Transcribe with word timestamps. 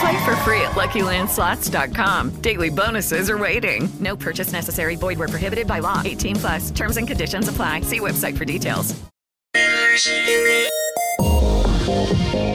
Play 0.00 0.24
for 0.24 0.36
free 0.36 0.60
at 0.62 0.72
LuckyLandSlots.com. 0.72 2.40
Daily 2.40 2.70
bonuses 2.70 3.28
are 3.28 3.38
waiting. 3.38 3.88
No 4.00 4.16
purchase 4.16 4.52
necessary. 4.52 4.96
Void 4.96 5.18
where 5.18 5.28
prohibited 5.28 5.66
by 5.66 5.80
law. 5.80 6.02
18 6.04 6.36
plus. 6.36 6.70
Terms 6.70 6.96
and 6.96 7.06
conditions 7.06 7.48
apply. 7.48 7.82
See 7.82 8.00
website 8.00 8.36
for 8.36 8.44
details. 8.44 8.94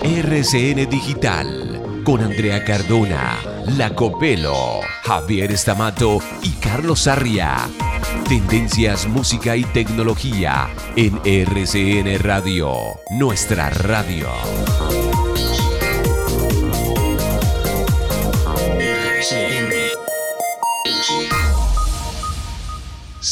RCN 0.03 0.89
Digital 0.89 1.79
con 2.03 2.21
Andrea 2.21 2.63
Cardona, 2.63 3.37
Lacopelo, 3.77 4.81
Javier 5.03 5.51
Estamato 5.51 6.19
y 6.41 6.51
Carlos 6.53 7.01
Sarria. 7.01 7.69
Tendencias, 8.27 9.07
música 9.07 9.55
y 9.55 9.63
tecnología 9.63 10.69
en 10.95 11.19
RCN 11.23 12.19
Radio, 12.19 12.99
nuestra 13.11 13.69
radio. 13.69 14.29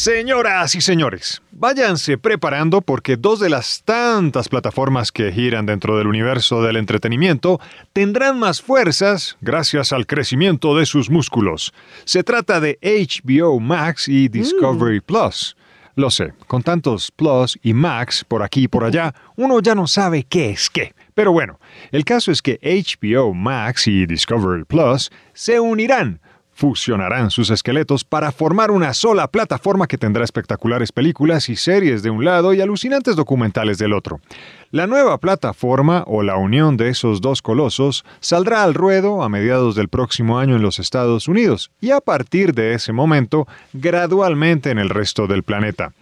Señoras 0.08 0.74
y 0.74 0.80
señores, 0.80 1.42
váyanse 1.52 2.18
preparando 2.18 2.80
porque 2.80 3.18
dos 3.18 3.42
de 3.42 3.50
las 3.50 3.84
tantas 3.84 4.48
plataformas 4.48 5.12
que 5.12 5.34
giran 5.34 5.66
dentro 5.66 5.98
del 5.98 6.08
universo 6.08 6.62
del 6.64 6.78
entretenimiento 6.78 7.60
tendrán 7.92 8.40
más 8.40 8.62
fuerzas 8.62 9.36
gracias 9.42 9.92
al 9.92 10.08
crecimiento 10.08 10.78
de 10.78 10.86
sus 10.86 11.10
músculos. 11.10 11.74
Se 12.06 12.24
trata 12.24 12.62
de 12.62 12.80
HBO 12.82 13.60
Max 13.60 14.08
y 14.08 14.30
Discovery 14.30 15.02
Plus. 15.02 15.58
Lo 15.96 16.10
sé, 16.10 16.32
con 16.48 16.64
tantos 16.64 17.12
Plus 17.12 17.60
y 17.62 17.74
Max 17.74 18.24
por 18.26 18.44
aquí 18.44 18.64
y 18.64 18.68
por 18.70 18.86
allá, 18.86 19.14
uno 19.36 19.60
ya 19.60 19.76
no 19.76 19.88
sabe 19.88 20.24
qué 20.24 20.52
es 20.52 20.70
qué. 20.70 20.94
Pero 21.16 21.34
bueno, 21.34 21.60
el 21.92 22.06
caso 22.06 22.32
es 22.32 22.42
que 22.42 22.62
HBO 22.64 23.34
Max 23.34 23.88
y 23.88 24.06
Discovery 24.06 24.64
Plus 24.64 25.12
se 25.34 25.60
unirán 25.60 26.22
fusionarán 26.58 27.30
sus 27.30 27.52
esqueletos 27.52 28.04
para 28.04 28.32
formar 28.32 28.72
una 28.72 28.96
sola 28.96 29.28
plataforma 29.28 29.86
que 29.86 30.00
tendrá 30.00 30.24
espectaculares 30.24 30.92
películas 30.92 31.50
y 31.50 31.56
series 31.56 32.02
de 32.02 32.10
un 32.10 32.26
lado 32.26 32.52
y 32.52 32.62
alucinantes 32.62 33.16
documentales 33.16 33.78
del 33.78 33.94
otro. 33.94 34.20
La 34.72 34.88
nueva 34.88 35.20
plataforma 35.20 36.04
o 36.08 36.24
la 36.24 36.36
unión 36.36 36.76
de 36.76 36.90
esos 36.90 37.22
dos 37.22 37.44
colosos 37.44 38.04
saldrá 38.22 38.64
al 38.64 38.74
ruedo 38.74 39.22
a 39.22 39.30
mediados 39.30 39.76
del 39.76 39.88
próximo 39.88 40.40
año 40.40 40.56
en 40.56 40.64
los 40.64 40.80
Estados 40.80 41.28
Unidos 41.28 41.70
y 41.80 41.92
a 41.92 42.02
partir 42.02 42.56
de 42.56 42.74
ese 42.74 42.92
momento 42.92 43.48
gradualmente 43.74 44.72
en 44.72 44.80
el 44.80 44.90
resto 44.90 45.28
del 45.28 45.44
planeta. 45.44 45.94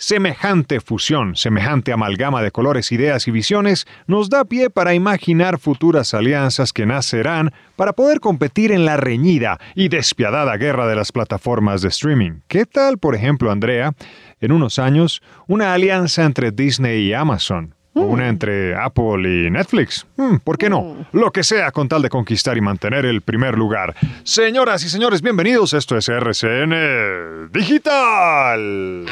Semejante 0.00 0.78
fusión, 0.78 1.34
semejante 1.34 1.92
amalgama 1.92 2.40
de 2.40 2.52
colores, 2.52 2.92
ideas 2.92 3.26
y 3.26 3.32
visiones 3.32 3.84
nos 4.06 4.30
da 4.30 4.44
pie 4.44 4.70
para 4.70 4.94
imaginar 4.94 5.58
futuras 5.58 6.14
alianzas 6.14 6.72
que 6.72 6.86
nacerán 6.86 7.52
para 7.74 7.92
poder 7.94 8.20
competir 8.20 8.70
en 8.70 8.84
la 8.84 8.96
reñida 8.96 9.58
y 9.74 9.88
despiadada 9.88 10.56
guerra 10.56 10.86
de 10.86 10.94
las 10.94 11.10
plataformas 11.10 11.82
de 11.82 11.88
streaming. 11.88 12.42
¿Qué 12.46 12.64
tal, 12.64 12.98
por 12.98 13.16
ejemplo, 13.16 13.50
Andrea, 13.50 13.92
en 14.40 14.52
unos 14.52 14.78
años, 14.78 15.20
una 15.48 15.74
alianza 15.74 16.24
entre 16.24 16.52
Disney 16.52 17.08
y 17.08 17.12
Amazon? 17.12 17.74
¿O 17.94 18.02
una 18.02 18.28
entre 18.28 18.76
Apple 18.76 19.28
y 19.28 19.50
Netflix? 19.50 20.06
Hmm, 20.16 20.36
¿Por 20.44 20.58
qué 20.58 20.70
no? 20.70 21.08
Lo 21.10 21.32
que 21.32 21.42
sea 21.42 21.72
con 21.72 21.88
tal 21.88 22.02
de 22.02 22.08
conquistar 22.08 22.56
y 22.56 22.60
mantener 22.60 23.04
el 23.04 23.22
primer 23.22 23.58
lugar. 23.58 23.96
Señoras 24.22 24.84
y 24.84 24.88
señores, 24.88 25.22
bienvenidos. 25.22 25.72
Esto 25.72 25.96
es 25.96 26.08
RCN 26.08 27.50
Digital. 27.50 29.06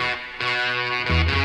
Hola, 1.09 1.36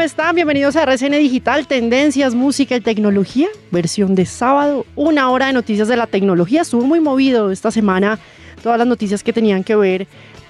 ¿cómo 0.00 0.06
están? 0.06 0.34
Bienvenidos 0.34 0.76
a 0.76 0.84
RCN 0.84 1.18
Digital, 1.18 1.66
Tendencias, 1.66 2.34
Música 2.34 2.74
y 2.74 2.80
Tecnología, 2.80 3.48
versión 3.70 4.14
de 4.14 4.24
sábado, 4.24 4.86
una 4.96 5.28
hora 5.28 5.48
de 5.48 5.52
noticias 5.52 5.88
de 5.88 5.96
la 5.98 6.06
tecnología. 6.06 6.62
Estuvo 6.62 6.86
muy 6.86 7.00
movido 7.00 7.50
esta 7.50 7.70
semana 7.70 8.18
todas 8.62 8.78
las 8.78 8.86
noticias 8.86 9.22
que 9.22 9.34
tenían 9.34 9.62
que 9.62 9.76
ver 9.76 10.06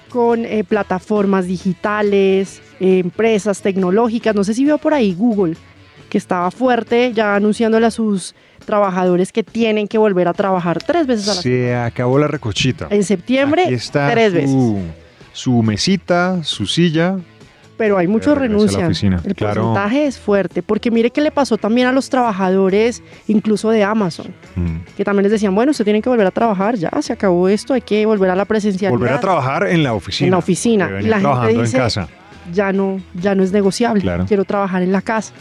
con 0.07 0.45
eh, 0.45 0.63
plataformas 0.63 1.47
digitales, 1.47 2.61
eh, 2.79 2.99
empresas 2.99 3.61
tecnológicas. 3.61 4.33
No 4.33 4.45
sé 4.45 4.53
si 4.53 4.63
vio 4.63 4.77
por 4.77 4.93
ahí 4.93 5.13
Google, 5.13 5.57
que 6.09 6.17
estaba 6.17 6.49
fuerte 6.49 7.11
ya 7.13 7.35
anunciándole 7.35 7.87
a 7.87 7.91
sus 7.91 8.33
trabajadores 8.65 9.33
que 9.33 9.43
tienen 9.43 9.89
que 9.89 9.97
volver 9.97 10.29
a 10.29 10.33
trabajar 10.33 10.81
tres 10.81 11.05
veces 11.05 11.27
a 11.27 11.35
la 11.35 11.41
semana. 11.41 11.61
Se 11.61 11.75
acabó 11.75 12.17
la 12.19 12.27
recochita. 12.27 12.87
En 12.89 13.03
septiembre, 13.03 13.63
Aquí 13.65 13.73
está 13.73 14.11
tres 14.11 14.31
su, 14.31 14.75
veces. 14.75 14.95
su 15.33 15.61
mesita, 15.61 16.41
su 16.41 16.65
silla. 16.67 17.17
Pero 17.81 17.97
hay 17.97 18.05
mucho 18.07 18.35
regresa 18.35 18.53
a 18.53 18.57
la 18.57 18.57
renuncia. 18.59 18.85
oficina, 18.85 19.21
El 19.25 19.33
claro. 19.33 19.63
porcentaje 19.63 20.05
es 20.05 20.19
fuerte, 20.19 20.61
porque 20.61 20.91
mire 20.91 21.09
qué 21.09 21.19
le 21.19 21.31
pasó 21.31 21.57
también 21.57 21.87
a 21.87 21.91
los 21.91 22.11
trabajadores, 22.11 23.01
incluso 23.27 23.71
de 23.71 23.83
Amazon, 23.83 24.27
Mm. 24.55 24.75
que 24.95 25.03
también 25.03 25.23
les 25.23 25.31
decían, 25.31 25.55
bueno, 25.55 25.71
usted 25.71 25.83
tiene 25.83 25.99
que 25.99 26.07
volver 26.07 26.27
a 26.27 26.31
trabajar, 26.31 26.75
ya 26.75 26.91
se 27.01 27.11
acabó 27.11 27.49
esto, 27.49 27.73
hay 27.73 27.81
que 27.81 28.05
volver 28.05 28.29
a 28.29 28.35
la 28.35 28.45
presencialidad. 28.45 28.99
Volver 28.99 29.13
a 29.13 29.19
trabajar 29.19 29.67
en 29.67 29.81
la 29.81 29.95
oficina. 29.95 30.27
En 30.27 30.31
la 30.31 30.37
oficina. 30.37 30.89
que 30.89 31.03
Y 31.05 31.07
la 31.07 31.19
gente 31.19 31.59
dice, 31.61 31.77
en 31.77 31.83
casa. 31.83 32.07
Ya 32.53 32.71
no, 32.71 33.01
ya 33.15 33.33
no 33.33 33.41
es 33.41 33.51
negociable, 33.51 34.01
Claro. 34.01 34.25
quiero 34.27 34.45
trabajar 34.45 34.83
en 34.83 34.91
la 34.91 35.01
casa. 35.01 35.33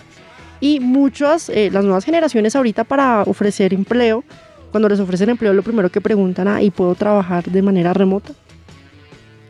Y 0.61 0.81
muchas, 0.81 1.51
eh, 1.51 1.69
las 1.71 1.85
nuevas 1.85 2.07
generaciones 2.07 2.57
ahorita 2.57 2.85
para 2.85 3.23
ofrecer 3.25 3.75
empleo, 3.75 4.25
cuando 4.71 4.89
les 4.89 4.99
ofrecen 5.01 5.29
empleo, 5.29 5.53
lo 5.53 5.63
primero 5.63 5.91
que 5.91 6.01
preguntan, 6.01 6.49
ah, 6.49 6.63
¿y 6.63 6.71
puedo 6.71 6.95
trabajar 6.95 7.45
de 7.45 7.61
manera 7.61 7.93
remota? 7.93 8.33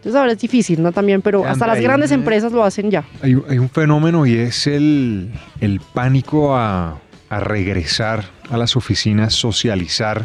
Entonces 0.00 0.18
ahora 0.18 0.32
es 0.32 0.38
difícil, 0.38 0.82
¿no? 0.82 0.92
También, 0.92 1.20
pero 1.20 1.44
hasta 1.44 1.66
las 1.66 1.78
grandes 1.78 2.10
empresas 2.10 2.52
lo 2.52 2.64
hacen 2.64 2.90
ya. 2.90 3.04
Hay, 3.22 3.36
hay 3.50 3.58
un 3.58 3.68
fenómeno 3.68 4.24
y 4.24 4.34
es 4.34 4.66
el, 4.66 5.30
el 5.60 5.80
pánico 5.92 6.56
a, 6.56 6.98
a 7.28 7.40
regresar 7.40 8.24
a 8.50 8.56
las 8.56 8.76
oficinas, 8.76 9.34
socializar, 9.34 10.24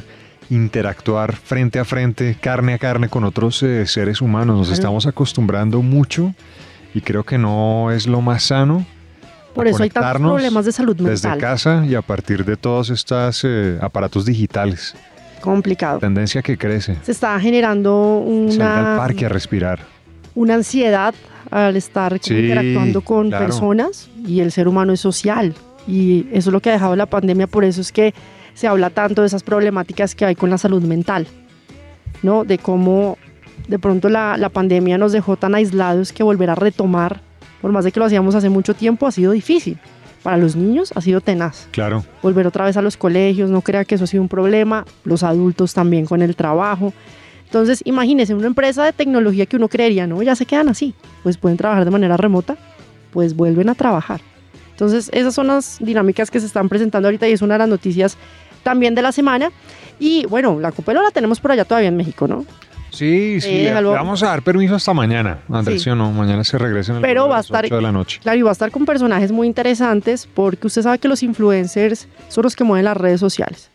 interactuar 0.50 1.36
frente 1.36 1.80
a 1.80 1.84
frente, 1.84 2.38
carne 2.40 2.74
a 2.74 2.78
carne 2.78 3.10
con 3.10 3.26
otros 3.26 3.62
eh, 3.64 3.86
seres 3.86 4.22
humanos. 4.22 4.58
Nos 4.58 4.72
estamos 4.72 5.06
acostumbrando 5.08 5.82
mucho 5.82 6.34
y 6.94 7.02
creo 7.02 7.26
que 7.26 7.38
no 7.38 7.92
es 7.92 8.08
lo 8.08 8.22
más 8.22 8.44
sano. 8.44 8.86
Por 9.54 9.68
eso 9.68 9.84
hay 9.84 9.90
tantos 9.90 10.22
problemas 10.22 10.66
de 10.66 10.72
salud 10.72 10.96
Desde 10.96 11.30
mental. 11.30 11.38
casa 11.40 11.86
y 11.86 11.96
a 11.96 12.02
partir 12.02 12.46
de 12.46 12.56
todos 12.56 12.90
estos 12.90 13.46
aparatos 13.82 14.26
digitales. 14.26 14.96
Complicado. 15.46 16.00
Tendencia 16.00 16.42
que 16.42 16.58
crece. 16.58 16.98
Se 17.04 17.12
está 17.12 17.40
generando 17.40 18.26
Salga 18.50 18.78
al 18.80 18.84
una, 18.86 18.98
parque 18.98 19.26
a 19.26 19.30
respirar. 19.30 19.80
una 20.34 20.56
ansiedad 20.56 21.14
al 21.52 21.78
estar 21.78 22.18
Sí, 22.22 22.34
interactuando 22.34 23.02
con 23.02 23.30
claro. 23.30 23.46
personas 23.46 24.10
y 24.28 24.40
el 24.42 24.52
ser 24.52 24.68
humano 24.68 24.92
es 24.92 25.00
social. 25.00 25.54
Y 25.88 26.26
eso 26.32 26.50
es 26.50 26.54
lo 26.54 26.60
que 26.60 26.70
ha 26.72 26.74
dejado 26.74 26.96
la 26.96 27.06
pandemia, 27.06 27.46
por 27.48 27.64
eso 27.64 27.80
es 27.80 27.92
que 27.92 28.14
se 28.56 28.68
habla 28.68 28.90
tanto 28.90 29.22
de 29.22 29.28
esas 29.28 29.44
problemáticas 29.44 30.16
que 30.16 30.26
hay 30.26 30.34
con 30.36 30.50
la 30.50 30.58
salud 30.58 30.82
mental, 30.82 31.28
¿no? 32.24 32.44
De 32.44 32.58
cómo 32.58 33.18
de 33.68 33.78
pronto 33.80 34.10
la, 34.10 34.36
la 34.38 34.50
pandemia 34.50 34.98
nos 34.98 35.12
dejó 35.12 35.38
tan 35.38 35.54
aislados 35.56 36.12
que 36.12 36.24
volver 36.24 36.50
a 36.50 36.56
retomar, 36.56 37.22
por 37.62 37.72
más 37.72 37.86
de 37.86 37.92
que 37.92 38.00
lo 38.00 38.06
hacíamos 38.08 38.34
hace 38.36 38.50
mucho 38.50 38.74
tiempo, 38.74 39.06
ha 39.08 39.12
sido 39.12 39.32
difícil. 39.32 39.78
Para 40.26 40.38
los 40.38 40.56
niños 40.56 40.92
ha 40.96 41.02
sido 41.02 41.22
tenaz. 41.22 41.68
Claro. 41.70 42.04
Volver 42.24 42.48
otra 42.48 42.66
vez 42.66 42.76
a 42.78 42.82
los 42.82 42.98
colegios, 42.98 43.52
no 43.52 43.62
crea 43.62 43.86
que 43.86 43.94
eso 43.94 44.06
ha 44.06 44.08
sido 44.08 44.24
un 44.24 44.28
problema. 44.28 44.84
Los 45.04 45.22
adultos 45.22 45.76
también 45.76 46.08
con 46.08 46.24
el 46.24 46.36
trabajo. 46.36 46.94
Entonces, 47.44 47.84
imagínense, 47.86 48.34
una 48.34 48.48
empresa 48.48 48.84
de 48.84 48.92
tecnología 48.92 49.46
que 49.46 49.56
uno 49.56 49.68
creería, 49.68 50.08
no, 50.08 50.24
ya 50.24 50.36
se 50.36 50.48
quedan 50.48 50.68
así, 50.68 50.96
pues 51.22 51.38
pueden 51.38 51.60
trabajar 51.60 51.86
de 51.86 51.92
manera 51.92 52.18
remota, 52.18 52.58
pues 53.12 53.36
vuelven 53.36 53.70
a 53.70 53.76
trabajar. 53.76 54.20
Entonces, 54.72 55.12
esas 55.14 55.36
son 55.36 55.46
las 55.46 55.78
dinámicas 55.80 56.32
que 56.32 56.40
se 56.40 56.48
están 56.48 56.70
presentando 56.70 57.08
ahorita 57.08 57.28
y 57.30 57.34
es 57.34 57.44
una 57.44 57.54
de 57.54 57.60
las 57.60 57.70
noticias 57.70 58.18
también 58.64 58.96
de 58.96 59.04
la 59.04 59.12
semana. 59.12 59.52
Y 60.00 60.26
bueno, 60.26 60.60
la 60.60 60.72
Copelo 60.72 61.04
la 61.04 61.12
tenemos 61.12 61.40
por 61.40 61.52
allá 61.52 61.66
todavía 61.66 61.90
en 61.90 61.98
México, 61.98 62.28
¿no? 62.28 62.48
Sí, 62.96 63.40
sí, 63.42 63.64
le 63.64 63.74
vamos 63.82 64.24
a 64.24 64.28
dar 64.28 64.42
permiso 64.42 64.76
hasta 64.76 64.94
mañana, 64.94 65.40
Andrés, 65.50 65.80
Sí. 65.82 65.84
¿sí 65.86 65.90
o 65.92 65.96
no? 65.96 66.12
Mañana 66.12 66.44
se 66.44 66.58
regresa 66.58 66.92
en 66.94 66.98
el 66.98 67.02
Pero 67.02 67.28
va 67.28 67.38
a 67.38 67.42
estar, 67.42 67.66
8 67.66 67.76
de 67.76 67.82
la 67.82 67.92
noche. 67.92 68.20
claro, 68.24 68.40
y 68.40 68.42
va 68.42 68.50
a 68.50 68.54
estar 68.54 68.72
con 68.72 68.86
personajes 68.86 69.32
muy 69.32 69.48
interesantes 69.48 70.28
porque 70.34 70.68
usted 70.68 70.82
sabe 70.82 71.00
que 71.00 71.08
los 71.08 71.22
influencers 71.24 72.08
son 72.30 72.44
los 72.44 72.56
que 72.56 72.64
mueven 72.64 72.86
las 72.86 72.98
redes 72.98 73.20
sociales. 73.20 73.70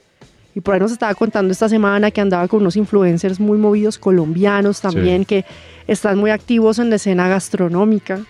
Y 0.54 0.60
por 0.62 0.74
ahí 0.74 0.80
nos 0.80 0.90
estaba 0.90 1.14
contando 1.14 1.52
esta 1.52 1.68
semana 1.68 2.10
que 2.10 2.20
andaba 2.20 2.48
con 2.48 2.60
unos 2.62 2.74
influencers 2.76 3.38
muy 3.38 3.56
movidos 3.56 3.98
colombianos 3.98 4.80
también, 4.80 5.20
Sí. 5.22 5.26
que 5.26 5.44
están 5.86 6.18
muy 6.18 6.30
activos 6.30 6.78
en 6.80 6.90
la 6.90 6.96
escena 6.96 7.28
gastronómica. 7.28 8.20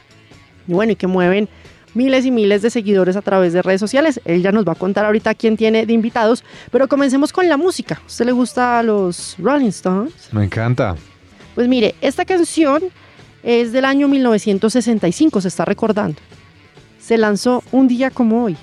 Y 0.69 0.72
bueno, 0.75 0.93
y 0.93 0.96
que 0.96 1.06
mueven 1.06 1.48
miles 1.94 2.26
y 2.26 2.31
miles 2.31 2.62
de 2.62 2.70
seguidores 2.70 3.16
a 3.16 3.22
través 3.22 3.52
de 3.52 3.62
redes 3.62 3.81
sociales. 3.81 4.20
Él 4.25 4.42
ya 4.42 4.52
nos 4.52 4.64
va 4.64 4.72
a 4.72 4.76
contar 4.76 5.04
ahorita 5.04 5.34
quién 5.34 5.56
tiene 5.56 5.87
de 5.87 5.92
invitados, 5.92 6.44
pero 6.70 6.87
comencemos 6.88 7.32
con 7.32 7.48
la 7.48 7.56
música. 7.56 8.00
¿A 8.02 8.06
usted 8.06 8.26
le 8.26 8.32
gusta 8.32 8.82
los 8.82 9.37
Rolling 9.38 9.69
Stones? 9.69 10.28
Me 10.32 10.44
encanta. 10.44 10.96
Pues 11.54 11.69
mire, 11.69 11.94
esta 12.00 12.25
canción 12.25 12.82
es 13.42 13.72
del 13.72 13.84
año 13.84 14.08
1965, 14.08 15.40
se 15.40 15.48
está 15.48 15.64
recordando. 15.64 16.19
Se 16.98 17.19
lanzó 17.19 17.62
un 17.72 17.88
día 17.88 18.10
como 18.10 18.44
hoy. 18.44 18.56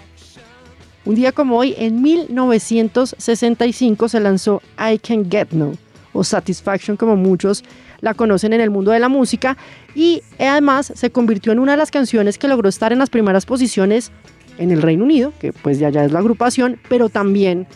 Un 1.05 1.15
día 1.15 1.31
como 1.31 1.57
hoy, 1.57 1.73
en 1.77 2.01
1965, 2.01 4.09
se 4.09 4.19
lanzó 4.19 4.61
I 4.77 4.99
Can 4.99 5.31
Get 5.31 5.51
No, 5.51 5.73
o 6.13 6.23
Satisfaction, 6.23 6.97
como 6.97 7.15
muchos 7.15 7.63
la 8.01 8.13
conocen 8.13 8.53
en 8.53 8.61
el 8.61 8.69
mundo 8.69 8.91
de 8.91 8.99
la 8.99 9.09
música, 9.09 9.57
y 9.95 10.21
además 10.39 10.91
se 10.95 11.09
convirtió 11.09 11.51
en 11.51 11.59
una 11.59 11.73
de 11.73 11.77
las 11.77 11.91
canciones 11.91 12.37
que 12.37 12.47
logró 12.47 12.69
estar 12.69 12.93
en 12.93 12.99
las 12.99 13.09
primeras 13.09 13.45
posiciones 13.45 14.11
en 14.57 14.71
el 14.71 14.81
Reino 14.81 15.03
Unido, 15.03 15.33
que 15.39 15.53
pues 15.53 15.79
ya 15.79 15.89
ya 15.89 16.03
es 16.05 16.11
la 16.11 16.19
agrupación, 16.19 16.79
pero 16.89 17.09
también 17.09 17.67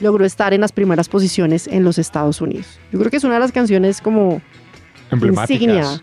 logró 0.00 0.24
estar 0.24 0.54
en 0.54 0.62
las 0.62 0.72
primeras 0.72 1.08
posiciones 1.08 1.66
en 1.66 1.84
los 1.84 1.98
Estados 1.98 2.40
Unidos. 2.40 2.78
Yo 2.92 2.98
creo 2.98 3.10
que 3.10 3.18
es 3.18 3.24
una 3.24 3.34
de 3.34 3.40
las 3.40 3.52
canciones 3.52 4.00
como 4.00 4.40
insignia 5.12 6.00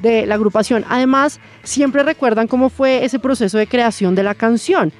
de 0.00 0.26
la 0.26 0.34
agrupación. 0.34 0.84
Además, 0.88 1.40
siempre 1.62 2.02
recuerdan 2.02 2.48
cómo 2.48 2.70
fue 2.70 3.04
ese 3.04 3.18
proceso 3.18 3.58
de 3.58 3.66
creación 3.66 4.14
de 4.14 4.22
la 4.22 4.34
canción. 4.34 4.92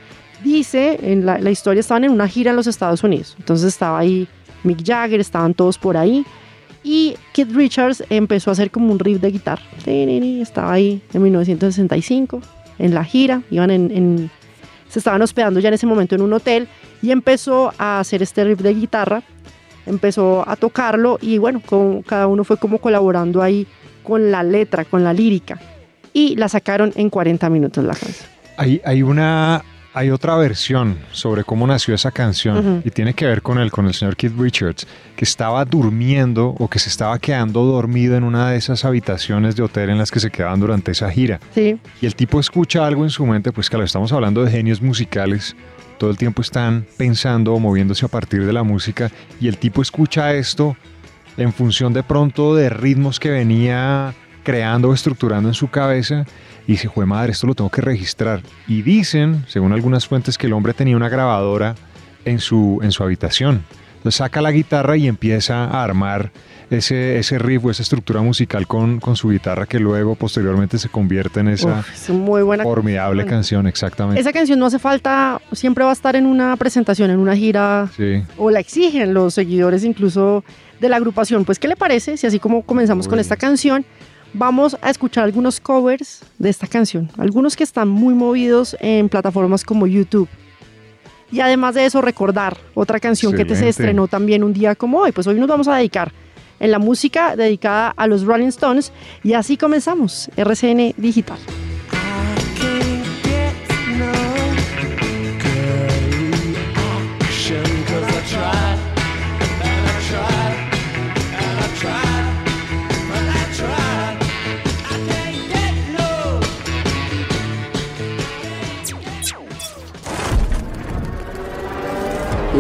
Dice, 0.43 0.99
en 1.03 1.25
la, 1.25 1.39
la 1.39 1.51
historia 1.51 1.81
estaban 1.81 2.05
en 2.05 2.11
una 2.11 2.27
gira 2.27 2.51
en 2.51 2.57
los 2.57 2.67
Estados 2.67 3.05
Unidos. 3.05 3.37
Entonces 3.39 3.69
estaba 3.69 3.99
ahí 3.99 4.29
Mick 4.65 4.85
Jagger, 4.85 5.21
estaban 5.21 5.55
todos 5.55 5.79
por 5.79 5.97
ahí. 5.97 6.25
Y 6.85 7.15
Keith 7.33 7.53
Richards 7.55 8.03
empezó 8.11 8.51
a 8.51 8.53
hacer 8.53 8.71
como 8.71 8.91
un 8.93 8.99
riff 8.99 9.21
de 9.21 9.31
guitarra. 9.31 9.63
Estaba 9.87 10.73
ahí 10.73 11.01
en 11.15 11.23
1965, 11.23 12.41
en 12.79 12.95
la 12.95 13.05
gira. 13.05 13.43
Iban 13.51 13.71
en- 13.71 14.31
se 14.89 14.99
estaban 14.99 15.23
hospedando 15.23 15.61
ya 15.61 15.69
en 15.69 15.75
ese 15.75 15.87
momento 15.87 16.15
en 16.17 16.23
un 16.23 16.33
hotel 16.33 16.69
y 17.01 17.13
empezó 17.13 17.73
a 17.79 18.01
hacer 18.01 18.23
este 18.23 18.45
riff 18.45 18.59
de 18.61 18.75
guitarra. 18.75 19.23
Empezó 19.87 20.49
a 20.49 20.55
tocarlo 20.57 21.19
y 21.21 21.39
bueno, 21.39 21.61
con- 21.65 22.03
cada 22.03 22.27
uno 22.27 22.45
fue 22.45 22.57
como 22.57 22.79
colaborando 22.79 23.43
ahí 23.43 23.67
con 24.03 24.31
la 24.31 24.43
letra, 24.43 24.85
con 24.85 25.03
la 25.05 25.13
lírica. 25.13 25.61
Y 26.13 26.37
la 26.37 26.49
sacaron 26.49 26.93
en 26.97 27.09
40 27.11 27.49
minutos 27.49 27.83
la 27.85 27.95
canción. 27.95 28.29
Hay, 28.59 28.81
hay 28.85 29.03
una, 29.03 29.65
hay 29.95 30.11
otra 30.11 30.37
versión 30.37 30.99
sobre 31.13 31.45
cómo 31.45 31.67
nació 31.67 31.95
esa 31.95 32.11
canción 32.11 32.83
y 32.85 32.91
tiene 32.91 33.15
que 33.15 33.27
ver 33.27 33.43
con 33.43 33.59
el, 33.59 33.71
con 33.71 33.87
el 33.87 33.95
señor 33.95 34.17
Keith 34.17 34.33
Richards, 34.39 34.87
que 35.17 35.25
estaba 35.25 35.65
durmiendo 35.65 36.55
o 36.59 36.69
que 36.69 36.79
se 36.79 36.89
estaba 36.89 37.19
quedando 37.19 37.65
dormido 37.65 38.17
en 38.17 38.25
una 38.25 38.51
de 38.51 38.57
esas 38.57 38.85
habitaciones 38.85 39.55
de 39.55 39.63
hotel 39.63 39.91
en 39.91 39.99
las 39.99 40.11
que 40.11 40.21
se 40.21 40.31
quedaban 40.31 40.61
durante 40.61 40.93
esa 40.93 41.11
gira. 41.11 41.41
Sí, 41.55 41.79
Y 42.01 42.07
el 42.07 42.15
tipo 42.15 42.41
escucha 42.41 42.87
algo 42.87 43.05
en 43.05 43.11
su 43.11 43.27
mente, 43.27 43.53
pues 43.53 43.69
claro, 43.69 43.85
estamos 43.85 44.13
hablando 44.13 44.45
de 44.45 44.51
genios 44.51 44.81
musicales, 44.81 45.55
todo 45.99 46.11
el 46.11 46.17
tiempo 46.17 46.41
están 46.43 46.87
pensando 46.97 47.53
o 47.53 47.61
moviéndose 47.61 48.07
a 48.07 48.09
partir 48.09 48.47
de 48.47 48.53
la 48.53 48.63
música 48.63 49.11
y 49.41 49.49
el 49.49 49.59
tipo 49.59 49.83
escucha 49.83 50.33
esto 50.35 50.77
en 51.37 51.53
función 51.53 51.93
de 51.93 52.03
pronto 52.03 52.55
de 52.55 52.71
ritmos 52.71 53.21
que 53.21 53.31
venía 53.31 54.15
creando 54.43 54.89
o 54.89 54.95
estructurando 54.95 55.49
en 55.49 55.55
su 55.55 55.69
cabeza 55.69 56.25
y 56.67 56.73
dice, 56.73 56.89
jue 56.89 57.07
madre, 57.07 57.33
esto 57.33 57.47
lo 57.47 57.55
tengo 57.55 57.71
que 57.71 57.81
registrar. 57.81 58.41
Y 58.69 58.83
dicen, 58.83 59.45
según 59.49 59.73
algunas 59.73 60.07
fuentes, 60.07 60.39
que 60.39 60.47
el 60.47 60.53
hombre 60.53 60.75
tenía 60.75 60.97
una 60.97 61.09
grabadora 61.09 61.75
en 62.25 62.39
su, 62.39 62.79
en 62.83 62.93
su 62.93 63.03
habitación. 63.03 63.65
Entonces 63.97 64.19
saca 64.19 64.41
la 64.43 64.51
guitarra 64.51 64.97
y 64.97 65.07
empieza 65.07 65.65
a 65.65 65.85
armar 65.85 66.33
ese, 66.71 67.19
ese 67.19 67.39
riff 67.39 67.65
o 67.65 67.71
esa 67.71 67.83
estructura 67.83 68.21
musical 68.23 68.67
con, 68.67 68.99
con 68.99 69.15
su 69.15 69.29
guitarra 69.29 69.67
que 69.67 69.79
luego 69.79 70.15
posteriormente 70.17 70.79
se 70.79 70.89
convierte 70.89 71.39
en 71.41 71.49
esa 71.49 71.81
Uf, 71.81 71.93
es 71.93 72.11
muy 72.11 72.43
buena 72.43 72.65
formidable 72.65 73.23
canción. 73.23 73.37
canción, 73.63 73.67
exactamente. 73.69 74.21
Esa 74.21 74.33
canción 74.33 74.59
no 74.59 74.67
hace 74.67 74.79
falta, 74.81 75.41
siempre 75.53 75.85
va 75.85 75.91
a 75.91 75.93
estar 75.93 76.17
en 76.17 76.27
una 76.27 76.57
presentación, 76.57 77.11
en 77.11 77.19
una 77.19 77.37
gira, 77.37 77.89
Sí. 77.97 78.23
o 78.39 78.51
la 78.51 78.59
exigen 78.61 79.15
los 79.15 79.35
seguidores 79.35 79.85
incluso 79.85 80.43
de 80.81 80.89
la 80.89 80.97
agrupación. 80.97 81.45
Pues, 81.45 81.59
¿qué 81.61 81.69
le 81.69 81.77
parece 81.77 82.17
si 82.17 82.27
así 82.27 82.39
como 82.41 82.63
comenzamos 82.63 83.07
con 83.07 83.21
esta 83.21 83.37
canción, 83.37 83.85
vamos 84.35 84.77
a 84.81 84.91
escuchar 84.91 85.25
algunos 85.25 85.61
covers 85.61 86.25
de 86.39 86.51
esta 86.51 86.67
canción? 86.67 87.11
Algunos 87.19 87.57
que 87.57 87.65
están 87.65 87.89
muy 87.89 88.15
movidos 88.15 88.77
en 88.81 89.09
plataformas 89.09 89.65
como 89.65 89.87
YouTube. 89.87 90.29
Y 91.31 91.41
además 91.41 91.75
de 91.75 91.87
eso, 91.87 92.03
recordar 92.03 92.59
otra 92.75 93.01
canción 93.01 93.33
que 93.33 93.45
te 93.45 93.55
se 93.55 93.67
Excelente. 93.67 93.71
estrenó 93.71 94.09
también 94.09 94.45
un 94.45 94.53
día 94.53 94.75
como 94.75 94.99
hoy. 94.99 95.13
Pues 95.13 95.27
hoy 95.27 95.39
nos 95.41 95.49
vamos 95.49 95.67
a 95.67 95.77
dedicar 95.77 96.13
en 96.61 96.71
la 96.71 96.79
música 96.79 97.37
dedicada 97.37 97.89
a 97.97 98.07
los 98.07 98.23
Rolling 98.23 98.49
Stones. 98.49 98.93
Y 99.25 99.33
así 99.33 99.57
comenzamos, 99.57 100.31
RCN 100.37 100.95
Digital. 100.99 101.39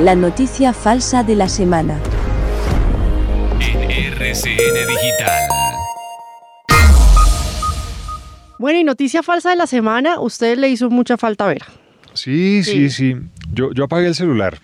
La 0.02 0.14
noticia 0.14 0.72
falsa 0.72 1.22
de 1.22 1.36
la 1.36 1.48
semana. 1.48 1.98
En 3.60 3.90
RCN 3.90 4.86
Digital. 4.88 5.48
Bueno, 8.58 8.78
y 8.78 8.84
noticia 8.84 9.22
falsa 9.22 9.50
de 9.50 9.56
la 9.56 9.66
semana, 9.66 10.20
usted 10.20 10.58
le 10.58 10.68
hizo 10.68 10.90
mucha 10.90 11.16
falta 11.16 11.46
ver. 11.46 11.62
Sí, 12.14 12.62
Sí. 12.64 12.88
sí, 12.88 12.90
sí. 12.90 13.16
Yo, 13.52 13.72
yo 13.72 13.84
apagué 13.84 14.06
el 14.08 14.14
celular 14.14 14.58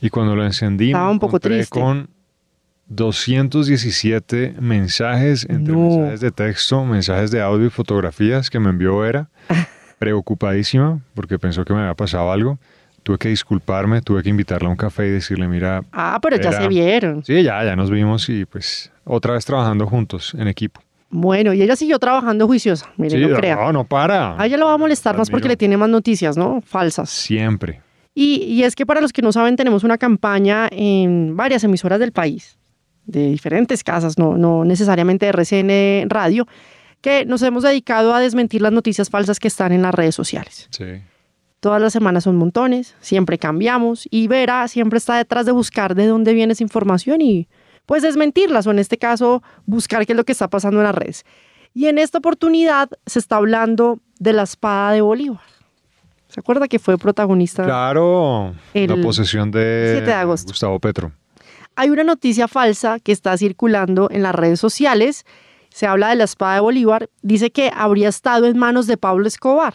y 0.00 0.10
cuando 0.10 0.34
lo 0.36 0.44
encendí 0.44 0.88
Estaba 0.88 1.06
me 1.06 1.12
un 1.12 1.18
poco 1.18 1.36
encontré 1.36 1.56
triste. 1.58 1.78
con 1.80 2.10
217 2.86 4.54
mensajes 4.60 5.46
entre 5.48 5.74
No. 5.74 5.80
mensajes 5.88 6.20
de 6.20 6.30
texto, 6.30 6.84
mensajes 6.84 7.30
de 7.30 7.40
audio 7.42 7.66
y 7.66 7.70
fotografías 7.70 8.50
que 8.50 8.58
me 8.60 8.70
envió 8.70 8.98
Vera, 8.98 9.28
preocupadísima 9.98 11.00
porque 11.14 11.38
pensó 11.38 11.64
que 11.64 11.74
me 11.74 11.80
había 11.80 11.94
pasado 11.94 12.30
algo. 12.32 12.58
Tuve 13.08 13.16
que 13.16 13.30
disculparme, 13.30 14.02
tuve 14.02 14.22
que 14.22 14.28
invitarla 14.28 14.68
a 14.68 14.70
un 14.70 14.76
café 14.76 15.06
y 15.06 15.10
decirle, 15.12 15.48
mira, 15.48 15.82
Ah, 15.92 16.18
pero 16.20 16.36
ya 16.36 16.52
se 16.52 16.68
vieron. 16.68 17.24
sí, 17.24 17.42
ya, 17.42 17.64
ya 17.64 17.74
nos 17.74 17.90
vimos 17.90 18.28
y 18.28 18.44
pues 18.44 18.92
otra 19.06 19.32
vez 19.32 19.46
trabajando 19.46 19.86
juntos 19.86 20.34
en 20.38 20.46
equipo. 20.46 20.82
Bueno, 21.08 21.54
y 21.54 21.62
ella 21.62 21.74
siguió 21.74 21.98
trabajando 21.98 22.46
juiciosa. 22.46 22.92
Mire, 22.98 23.16
Sí, 23.18 23.24
no 23.24 23.34
crea. 23.34 23.56
no, 23.56 23.72
no 23.72 23.84
para. 23.84 24.38
A 24.38 24.44
ella 24.44 24.58
lo 24.58 24.66
va 24.66 24.74
a 24.74 24.76
molestar 24.76 25.16
más 25.16 25.30
porque 25.30 25.48
le 25.48 25.56
tiene 25.56 25.78
más 25.78 25.88
noticias, 25.88 26.36
¿no? 26.36 26.60
Falsas. 26.60 27.08
Siempre. 27.08 27.80
Y, 28.14 28.42
y 28.42 28.64
es 28.64 28.76
que 28.76 28.84
para 28.84 29.00
los 29.00 29.14
que 29.14 29.22
no 29.22 29.32
saben, 29.32 29.56
tenemos 29.56 29.84
una 29.84 29.96
campaña 29.96 30.68
en 30.70 31.34
varias 31.34 31.64
emisoras 31.64 31.98
del 32.00 32.12
país, 32.12 32.58
de 33.06 33.30
diferentes 33.30 33.82
casas, 33.82 34.18
no, 34.18 34.36
no 34.36 34.66
necesariamente 34.66 35.24
de 35.24 35.32
RCN 35.32 36.10
Radio, 36.10 36.46
que 37.00 37.24
nos 37.24 37.40
hemos 37.42 37.62
dedicado 37.62 38.12
a 38.12 38.20
desmentir 38.20 38.60
las 38.60 38.72
noticias 38.72 39.08
falsas 39.08 39.40
que 39.40 39.48
están 39.48 39.72
en 39.72 39.80
las 39.80 39.94
redes 39.94 40.14
sociales. 40.14 40.68
Sí. 40.72 40.84
Todas 41.60 41.82
las 41.82 41.92
semanas 41.92 42.24
son 42.24 42.36
montones, 42.36 42.94
siempre 43.00 43.36
cambiamos 43.36 44.06
y 44.10 44.28
Vera 44.28 44.68
siempre 44.68 44.98
está 44.98 45.16
detrás 45.16 45.44
de 45.44 45.52
buscar 45.52 45.96
de 45.96 46.06
dónde 46.06 46.32
viene 46.32 46.52
esa 46.52 46.62
información 46.62 47.20
y 47.20 47.48
pues 47.84 48.02
desmentirlas 48.02 48.66
o 48.66 48.70
en 48.70 48.78
este 48.78 48.98
caso 48.98 49.42
buscar 49.66 50.06
qué 50.06 50.12
es 50.12 50.16
lo 50.16 50.24
que 50.24 50.32
está 50.32 50.48
pasando 50.48 50.78
en 50.80 50.84
las 50.84 50.94
redes. 50.94 51.24
Y 51.74 51.86
en 51.86 51.98
esta 51.98 52.18
oportunidad 52.18 52.90
se 53.06 53.18
está 53.18 53.36
hablando 53.36 53.98
de 54.18 54.32
la 54.32 54.42
espada 54.44 54.92
de 54.92 55.00
Bolívar. 55.00 55.40
¿Se 56.28 56.40
acuerda 56.40 56.68
que 56.68 56.78
fue 56.78 56.98
protagonista? 56.98 57.64
Claro, 57.64 58.54
El 58.74 58.90
la 58.90 59.02
posesión 59.02 59.50
de, 59.50 59.94
7 59.94 60.06
de 60.06 60.12
agosto. 60.12 60.48
Gustavo 60.48 60.78
Petro. 60.78 61.12
Hay 61.74 61.90
una 61.90 62.04
noticia 62.04 62.46
falsa 62.48 63.00
que 63.00 63.12
está 63.12 63.36
circulando 63.36 64.08
en 64.10 64.22
las 64.22 64.34
redes 64.34 64.60
sociales. 64.60 65.24
Se 65.70 65.86
habla 65.86 66.10
de 66.10 66.16
la 66.16 66.24
espada 66.24 66.54
de 66.54 66.60
Bolívar. 66.60 67.08
Dice 67.22 67.50
que 67.50 67.70
habría 67.74 68.08
estado 68.08 68.46
en 68.46 68.58
manos 68.58 68.86
de 68.86 68.96
Pablo 68.96 69.26
Escobar. 69.26 69.74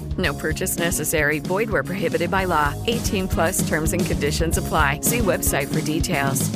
No 0.21 0.33
purchase 0.33 0.77
necessary. 0.77 1.39
Void 1.39 1.69
where 1.69 1.83
prohibited 1.83 2.29
by 2.29 2.45
law. 2.45 2.73
18 2.87 3.27
plus 3.27 3.67
terms 3.67 3.93
and 3.93 4.05
conditions 4.05 4.57
apply. 4.57 4.99
See 5.01 5.19
website 5.19 5.67
for 5.67 5.81
details. 5.81 6.51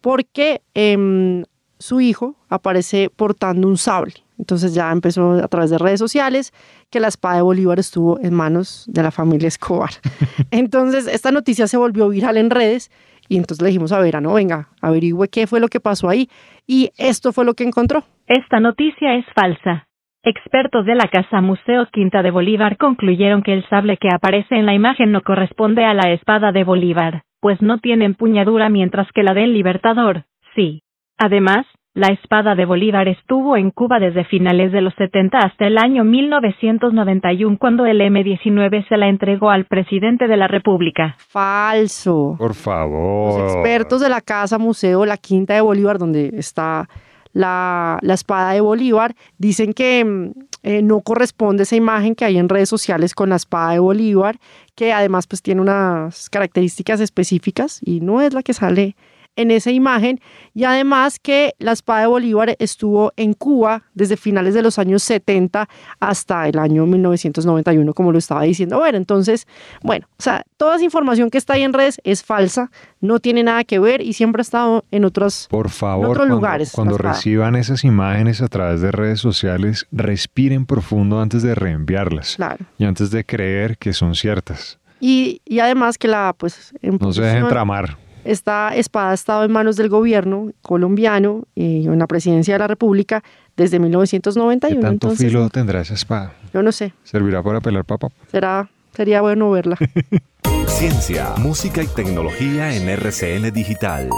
Porque 0.00 0.60
em, 0.74 1.44
su 1.78 2.00
hijo 2.00 2.36
aparece 2.48 3.10
portando 3.10 3.66
un 3.66 3.76
sable. 3.76 4.14
Entonces 4.38 4.74
ya 4.74 4.92
empezó 4.92 5.32
a 5.32 5.48
través 5.48 5.70
de 5.70 5.78
redes 5.78 5.98
sociales 5.98 6.52
que 6.90 7.00
la 7.00 7.08
espada 7.08 7.36
de 7.36 7.42
Bolívar 7.42 7.78
estuvo 7.78 8.20
en 8.20 8.34
manos 8.34 8.84
de 8.86 9.02
la 9.02 9.10
familia 9.10 9.48
Escobar. 9.48 9.90
Entonces 10.50 11.06
esta 11.06 11.32
noticia 11.32 11.66
se 11.66 11.76
volvió 11.76 12.08
viral 12.10 12.36
en 12.36 12.50
redes 12.50 12.90
y 13.28 13.36
entonces 13.38 13.60
le 13.62 13.68
dijimos 13.68 13.90
a 13.90 13.98
Vera, 13.98 14.20
no, 14.20 14.34
venga, 14.34 14.68
averigüe 14.80 15.28
qué 15.28 15.48
fue 15.48 15.58
lo 15.58 15.66
que 15.66 15.80
pasó 15.80 16.08
ahí. 16.08 16.28
Y 16.64 16.90
esto 16.96 17.32
fue 17.32 17.44
lo 17.44 17.54
que 17.54 17.64
encontró. 17.64 18.04
Esta 18.28 18.60
noticia 18.60 19.16
es 19.16 19.24
falsa. 19.34 19.85
Expertos 20.28 20.84
de 20.84 20.96
la 20.96 21.06
Casa 21.06 21.40
Museo 21.40 21.86
Quinta 21.92 22.20
de 22.20 22.32
Bolívar 22.32 22.78
concluyeron 22.78 23.44
que 23.44 23.52
el 23.52 23.64
sable 23.68 23.96
que 23.96 24.08
aparece 24.12 24.56
en 24.56 24.66
la 24.66 24.74
imagen 24.74 25.12
no 25.12 25.20
corresponde 25.20 25.84
a 25.84 25.94
la 25.94 26.10
espada 26.10 26.50
de 26.50 26.64
Bolívar, 26.64 27.22
pues 27.38 27.62
no 27.62 27.78
tiene 27.78 28.06
empuñadura 28.06 28.68
mientras 28.68 29.06
que 29.12 29.22
la 29.22 29.34
del 29.34 29.54
Libertador, 29.54 30.24
sí. 30.56 30.82
Además, 31.16 31.64
la 31.94 32.08
espada 32.08 32.56
de 32.56 32.64
Bolívar 32.64 33.06
estuvo 33.06 33.56
en 33.56 33.70
Cuba 33.70 34.00
desde 34.00 34.24
finales 34.24 34.72
de 34.72 34.80
los 34.80 34.94
70 34.96 35.38
hasta 35.38 35.64
el 35.68 35.78
año 35.78 36.02
1991 36.02 37.56
cuando 37.60 37.86
el 37.86 38.00
M-19 38.00 38.88
se 38.88 38.96
la 38.96 39.06
entregó 39.06 39.50
al 39.50 39.66
presidente 39.66 40.26
de 40.26 40.36
la 40.36 40.48
República. 40.48 41.14
Falso. 41.18 42.34
Por 42.36 42.54
favor. 42.54 43.42
Los 43.42 43.54
expertos 43.54 44.00
de 44.00 44.08
la 44.08 44.20
Casa 44.20 44.58
Museo, 44.58 45.06
la 45.06 45.18
Quinta 45.18 45.54
de 45.54 45.60
Bolívar, 45.60 45.98
donde 45.98 46.32
está 46.34 46.88
la, 47.36 47.98
la 48.00 48.14
espada 48.14 48.52
de 48.52 48.62
Bolívar, 48.62 49.14
dicen 49.36 49.74
que 49.74 50.02
mm, 50.04 50.30
eh, 50.62 50.80
no 50.80 51.02
corresponde 51.02 51.64
esa 51.64 51.76
imagen 51.76 52.14
que 52.14 52.24
hay 52.24 52.38
en 52.38 52.48
redes 52.48 52.70
sociales 52.70 53.14
con 53.14 53.28
la 53.28 53.36
espada 53.36 53.72
de 53.72 53.78
Bolívar, 53.78 54.38
que 54.74 54.94
además 54.94 55.26
pues 55.26 55.42
tiene 55.42 55.60
unas 55.60 56.30
características 56.30 56.98
específicas 57.00 57.80
y 57.84 58.00
no 58.00 58.22
es 58.22 58.32
la 58.32 58.42
que 58.42 58.54
sale 58.54 58.96
en 59.36 59.50
esa 59.50 59.70
imagen 59.70 60.20
y 60.54 60.64
además 60.64 61.18
que 61.18 61.54
la 61.58 61.72
espada 61.72 62.00
de 62.00 62.06
Bolívar 62.06 62.56
estuvo 62.58 63.12
en 63.16 63.34
Cuba 63.34 63.82
desde 63.94 64.16
finales 64.16 64.54
de 64.54 64.62
los 64.62 64.78
años 64.78 65.02
70 65.02 65.68
hasta 66.00 66.48
el 66.48 66.58
año 66.58 66.86
1991, 66.86 67.92
como 67.94 68.12
lo 68.12 68.18
estaba 68.18 68.42
diciendo. 68.42 68.78
Bueno, 68.78 68.96
entonces, 68.98 69.46
bueno, 69.82 70.06
o 70.18 70.22
sea, 70.22 70.44
toda 70.56 70.76
esa 70.76 70.84
información 70.84 71.30
que 71.30 71.38
está 71.38 71.54
ahí 71.54 71.62
en 71.62 71.72
redes 71.72 72.00
es 72.04 72.22
falsa, 72.24 72.70
no 73.00 73.20
tiene 73.20 73.42
nada 73.42 73.64
que 73.64 73.78
ver 73.78 74.00
y 74.00 74.14
siempre 74.14 74.40
ha 74.40 74.42
estado 74.42 74.84
en 74.90 75.04
otros, 75.04 75.46
Por 75.50 75.68
favor, 75.70 76.04
en 76.06 76.10
otros 76.10 76.18
cuando, 76.26 76.34
lugares. 76.34 76.72
cuando 76.72 76.98
reciban 76.98 77.54
esas 77.56 77.84
imágenes 77.84 78.40
a 78.42 78.48
través 78.48 78.80
de 78.80 78.90
redes 78.90 79.20
sociales, 79.20 79.86
respiren 79.92 80.66
profundo 80.66 81.20
antes 81.20 81.42
de 81.42 81.54
reenviarlas 81.54 82.36
Claro. 82.36 82.64
y 82.78 82.84
antes 82.84 83.10
de 83.10 83.24
creer 83.24 83.76
que 83.78 83.92
son 83.92 84.14
ciertas. 84.14 84.78
Y, 84.98 85.42
y 85.44 85.58
además 85.60 85.98
que 85.98 86.08
la, 86.08 86.34
pues, 86.36 86.72
en 86.80 86.96
No 86.98 87.12
se 87.12 87.20
dejen 87.22 87.48
tramar. 87.48 87.98
Esta 88.26 88.74
espada 88.74 89.10
ha 89.10 89.14
estado 89.14 89.44
en 89.44 89.52
manos 89.52 89.76
del 89.76 89.88
gobierno 89.88 90.50
colombiano 90.62 91.44
y 91.54 91.86
en 91.86 91.98
la 91.98 92.06
presidencia 92.06 92.54
de 92.54 92.58
la 92.58 92.66
República 92.66 93.22
desde 93.56 93.76
¿Qué 93.76 93.80
1991. 93.80 94.80
tanto 94.80 95.06
Entonces, 95.06 95.26
filo 95.26 95.48
tendrá 95.48 95.80
esa 95.80 95.94
espada? 95.94 96.32
yo 96.52 96.62
no 96.62 96.72
sé, 96.72 96.92
¿Servirá 97.04 97.42
para 97.42 97.60
pelar 97.60 97.84
papa? 97.84 98.08
será, 98.30 98.68
sería 98.94 99.20
bueno 99.20 99.50
verla. 99.50 99.76
Ciencia, 100.66 101.34
música 101.38 101.82
y 101.82 101.86
tecnología 101.86 102.74
en 102.76 102.88
RCN 102.88 103.50
Digital. 103.52 104.10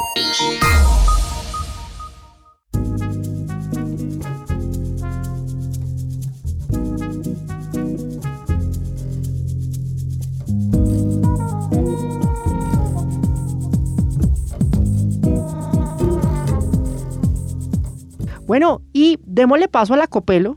Bueno, 18.48 18.80
y 18.92 19.18
démosle 19.24 19.68
paso 19.68 19.92
a 19.92 19.96
la 19.98 20.06
Copelo, 20.06 20.56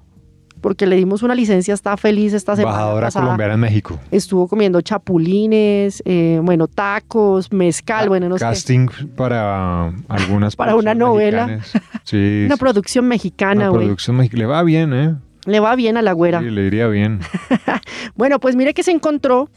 porque 0.62 0.86
le 0.88 0.95
dimos 0.95 1.24
una 1.24 1.36
licencia, 1.36 1.74
está 1.74 1.98
feliz 1.98 2.31
esta 2.33 2.55
semana. 2.55 2.75
Embajadora 2.77 3.07
pasada. 3.07 3.25
colombiana 3.25 3.53
en 3.55 3.60
México. 3.60 4.00
Estuvo 4.12 4.48
comiendo 4.48 4.79
chapulines, 4.79 6.01
eh, 6.05 6.39
bueno, 6.41 6.67
tacos, 6.67 7.51
mezcal, 7.51 8.07
bueno, 8.07 8.29
no 8.29 8.38
sé. 8.38 8.45
Casting 8.45 8.88
para 9.17 9.91
algunas 10.07 10.55
Para 10.55 10.75
una 10.75 10.95
novela. 10.95 11.60
Sí, 12.05 12.43
Una 12.45 12.55
sí, 12.55 12.60
producción 12.60 13.07
mexicana, 13.10 13.63
una 13.63 13.69
güey. 13.71 13.81
producción 13.88 14.15
mexicana. 14.15 14.39
Le 14.39 14.45
va 14.45 14.63
bien, 14.63 14.93
¿eh? 14.93 15.15
Le 15.45 15.60
va 15.60 15.75
bien 15.75 15.98
a 15.98 16.01
la 16.01 16.13
güera. 16.13 16.39
Sí, 16.39 16.50
le 16.50 16.65
iría 16.65 16.88
bien. 16.88 17.19
Bueno, 18.15 18.39
pues 18.39 18.55
mire 18.55 18.74
que 18.74 18.83
se 18.83 18.91
encontró 18.91 19.50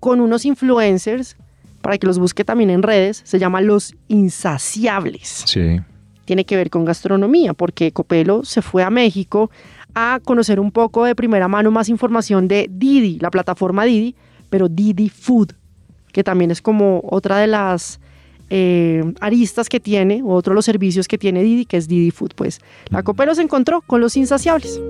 con 0.00 0.20
unos 0.20 0.44
influencers, 0.44 1.36
para 1.80 1.96
que 1.96 2.06
los 2.06 2.18
busque 2.18 2.44
también 2.44 2.68
en 2.68 2.82
redes, 2.82 3.22
se 3.24 3.38
llama 3.38 3.60
Los 3.62 3.94
Insaciables. 4.08 5.44
Sí. 5.46 5.80
Tiene 6.24 6.44
que 6.44 6.56
ver 6.56 6.70
con 6.70 6.84
gastronomía, 6.84 7.54
porque 7.54 7.92
Copelo 7.92 8.44
se 8.44 8.62
fue 8.62 8.82
a 8.82 8.90
México 8.90 9.50
a 9.94 10.20
conocer 10.24 10.58
un 10.58 10.72
poco 10.72 11.04
de 11.04 11.14
primera 11.14 11.48
mano 11.48 11.70
más 11.70 11.88
información 11.88 12.48
de 12.48 12.68
Didi, 12.70 13.18
la 13.20 13.30
plataforma 13.30 13.84
Didi, 13.84 14.14
pero 14.50 14.68
Didi 14.68 15.08
Food, 15.08 15.52
que 16.12 16.24
también 16.24 16.50
es 16.50 16.60
como 16.60 17.00
otra 17.04 17.38
de 17.38 17.46
las 17.46 18.00
eh, 18.50 19.02
aristas 19.20 19.68
que 19.68 19.80
tiene, 19.80 20.22
otro 20.24 20.52
de 20.52 20.56
los 20.56 20.64
servicios 20.64 21.08
que 21.08 21.18
tiene 21.18 21.42
Didi, 21.42 21.64
que 21.64 21.76
es 21.76 21.88
Didi 21.88 22.10
Food. 22.10 22.32
Pues 22.34 22.60
la 22.88 23.02
Copelo 23.02 23.34
se 23.34 23.42
encontró 23.42 23.80
con 23.82 24.00
Los 24.00 24.16
Insaciables. 24.16 24.80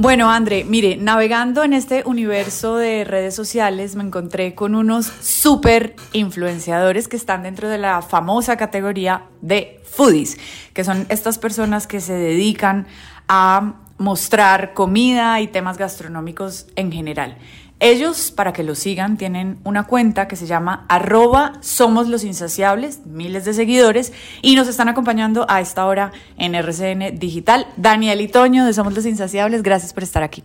Bueno, 0.00 0.30
André, 0.30 0.62
mire, 0.62 0.96
navegando 0.96 1.64
en 1.64 1.72
este 1.72 2.04
universo 2.06 2.76
de 2.76 3.02
redes 3.02 3.34
sociales 3.34 3.96
me 3.96 4.04
encontré 4.04 4.54
con 4.54 4.76
unos 4.76 5.06
super 5.06 5.96
influenciadores 6.12 7.08
que 7.08 7.16
están 7.16 7.42
dentro 7.42 7.68
de 7.68 7.78
la 7.78 8.00
famosa 8.00 8.56
categoría 8.56 9.24
de 9.40 9.80
foodies, 9.82 10.38
que 10.72 10.84
son 10.84 11.04
estas 11.08 11.38
personas 11.38 11.88
que 11.88 12.00
se 12.00 12.12
dedican 12.12 12.86
a 13.26 13.74
mostrar 13.98 14.72
comida 14.72 15.40
y 15.40 15.48
temas 15.48 15.78
gastronómicos 15.78 16.68
en 16.76 16.92
general. 16.92 17.36
Ellos, 17.80 18.32
para 18.32 18.52
que 18.52 18.64
los 18.64 18.80
sigan, 18.80 19.16
tienen 19.16 19.58
una 19.62 19.84
cuenta 19.84 20.26
que 20.26 20.34
se 20.34 20.46
llama 20.46 20.84
arroba 20.88 21.58
somos 21.60 22.08
los 22.08 22.24
insaciables, 22.24 23.06
miles 23.06 23.44
de 23.44 23.54
seguidores, 23.54 24.12
y 24.42 24.56
nos 24.56 24.66
están 24.66 24.88
acompañando 24.88 25.46
a 25.48 25.60
esta 25.60 25.86
hora 25.86 26.10
en 26.38 26.56
RCN 26.56 27.20
Digital. 27.20 27.68
Daniel 27.76 28.20
y 28.20 28.26
Toño 28.26 28.66
de 28.66 28.72
Somos 28.72 28.94
los 28.94 29.06
Insaciables, 29.06 29.62
gracias 29.62 29.92
por 29.92 30.02
estar 30.02 30.24
aquí. 30.24 30.42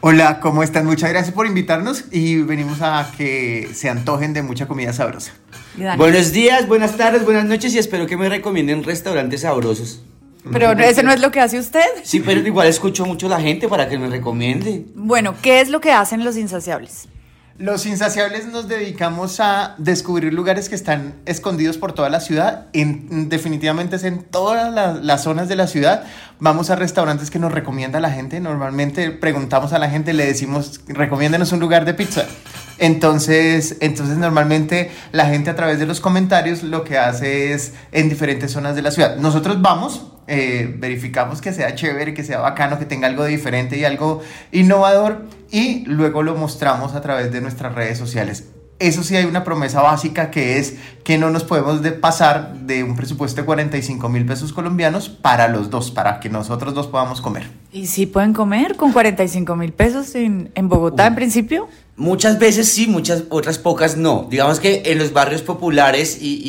Hola, 0.00 0.40
¿cómo 0.40 0.62
están? 0.62 0.86
Muchas 0.86 1.10
gracias 1.10 1.34
por 1.34 1.46
invitarnos 1.46 2.04
y 2.10 2.40
venimos 2.40 2.80
a 2.80 3.12
que 3.14 3.68
se 3.74 3.90
antojen 3.90 4.32
de 4.32 4.42
mucha 4.42 4.66
comida 4.66 4.94
sabrosa. 4.94 5.32
Buenos 5.98 6.32
días, 6.32 6.66
buenas 6.66 6.96
tardes, 6.96 7.26
buenas 7.26 7.44
noches 7.44 7.74
y 7.74 7.78
espero 7.78 8.06
que 8.06 8.16
me 8.16 8.30
recomienden 8.30 8.84
restaurantes 8.84 9.42
sabrosos. 9.42 10.02
Pero 10.50 10.74
no- 10.74 10.82
ese 10.82 11.02
no 11.02 11.12
es 11.12 11.20
lo 11.20 11.30
que 11.30 11.40
hace 11.40 11.58
usted. 11.58 11.84
Sí, 12.02 12.20
pero 12.20 12.40
igual 12.40 12.66
escucho 12.68 13.04
mucho 13.06 13.26
a 13.26 13.30
la 13.30 13.40
gente 13.40 13.68
para 13.68 13.88
que 13.88 13.98
me 13.98 14.08
recomiende. 14.08 14.86
Bueno, 14.94 15.34
¿qué 15.42 15.60
es 15.60 15.68
lo 15.68 15.80
que 15.80 15.92
hacen 15.92 16.24
los 16.24 16.36
insaciables? 16.36 17.08
Los 17.58 17.84
insaciables 17.84 18.46
nos 18.46 18.68
dedicamos 18.68 19.38
a 19.38 19.74
descubrir 19.76 20.32
lugares 20.32 20.70
que 20.70 20.74
están 20.74 21.16
escondidos 21.26 21.76
por 21.76 21.92
toda 21.92 22.08
la 22.08 22.20
ciudad. 22.20 22.68
En, 22.72 23.28
definitivamente 23.28 23.96
es 23.96 24.04
en 24.04 24.22
todas 24.22 24.72
la- 24.72 24.94
las 24.94 25.24
zonas 25.24 25.46
de 25.50 25.56
la 25.56 25.66
ciudad. 25.66 26.04
Vamos 26.38 26.70
a 26.70 26.76
restaurantes 26.76 27.30
que 27.30 27.38
nos 27.38 27.52
recomienda 27.52 28.00
la 28.00 28.10
gente. 28.10 28.40
Normalmente 28.40 29.10
preguntamos 29.10 29.74
a 29.74 29.78
la 29.78 29.90
gente, 29.90 30.14
le 30.14 30.24
decimos, 30.24 30.80
recomiéndenos 30.88 31.52
un 31.52 31.60
lugar 31.60 31.84
de 31.84 31.92
pizza. 31.92 32.24
Entonces, 32.80 33.76
entonces 33.80 34.16
normalmente 34.16 34.90
la 35.12 35.26
gente 35.26 35.50
a 35.50 35.54
través 35.54 35.78
de 35.78 35.84
los 35.84 36.00
comentarios 36.00 36.62
lo 36.62 36.82
que 36.82 36.96
hace 36.96 37.52
es 37.52 37.74
en 37.92 38.08
diferentes 38.08 38.52
zonas 38.52 38.74
de 38.74 38.80
la 38.80 38.90
ciudad. 38.90 39.16
Nosotros 39.18 39.60
vamos, 39.60 40.06
eh, 40.26 40.74
verificamos 40.78 41.42
que 41.42 41.52
sea 41.52 41.74
chévere, 41.74 42.14
que 42.14 42.24
sea 42.24 42.40
bacano, 42.40 42.78
que 42.78 42.86
tenga 42.86 43.06
algo 43.06 43.26
diferente 43.26 43.76
y 43.76 43.84
algo 43.84 44.22
innovador 44.50 45.26
y 45.50 45.84
luego 45.84 46.22
lo 46.22 46.34
mostramos 46.36 46.94
a 46.94 47.02
través 47.02 47.30
de 47.30 47.42
nuestras 47.42 47.74
redes 47.74 47.98
sociales. 47.98 48.46
eso 48.78 49.02
sí 49.02 49.14
hay 49.14 49.26
una 49.26 49.44
promesa 49.44 49.82
básica 49.82 50.30
que 50.30 50.56
es 50.56 50.76
que 51.04 51.18
no 51.18 51.28
nos 51.28 51.44
podemos 51.44 51.82
de 51.82 51.92
pasar 51.92 52.54
de 52.60 52.82
un 52.82 52.96
presupuesto 52.96 53.42
de 53.42 53.44
45 53.44 54.08
mil 54.08 54.24
pesos 54.24 54.54
colombianos 54.54 55.10
para 55.10 55.48
los 55.48 55.68
dos, 55.68 55.90
para 55.90 56.18
que 56.18 56.30
nosotros 56.30 56.72
dos 56.72 56.86
podamos 56.86 57.20
comer. 57.20 57.50
¿Y 57.72 57.88
si 57.88 58.06
pueden 58.06 58.32
comer 58.32 58.76
con 58.76 58.92
45 58.92 59.54
mil 59.54 59.74
pesos 59.74 60.14
en, 60.14 60.50
en 60.54 60.70
Bogotá 60.70 61.08
en 61.08 61.14
principio? 61.14 61.68
Muchas 61.96 62.38
veces 62.38 62.68
sí, 62.68 62.86
muchas 62.86 63.24
otras 63.28 63.58
pocas 63.58 63.96
no. 63.96 64.26
Digamos 64.30 64.58
que 64.60 64.82
en 64.86 64.98
los 64.98 65.12
barrios 65.12 65.42
populares 65.42 66.18
y, 66.20 66.40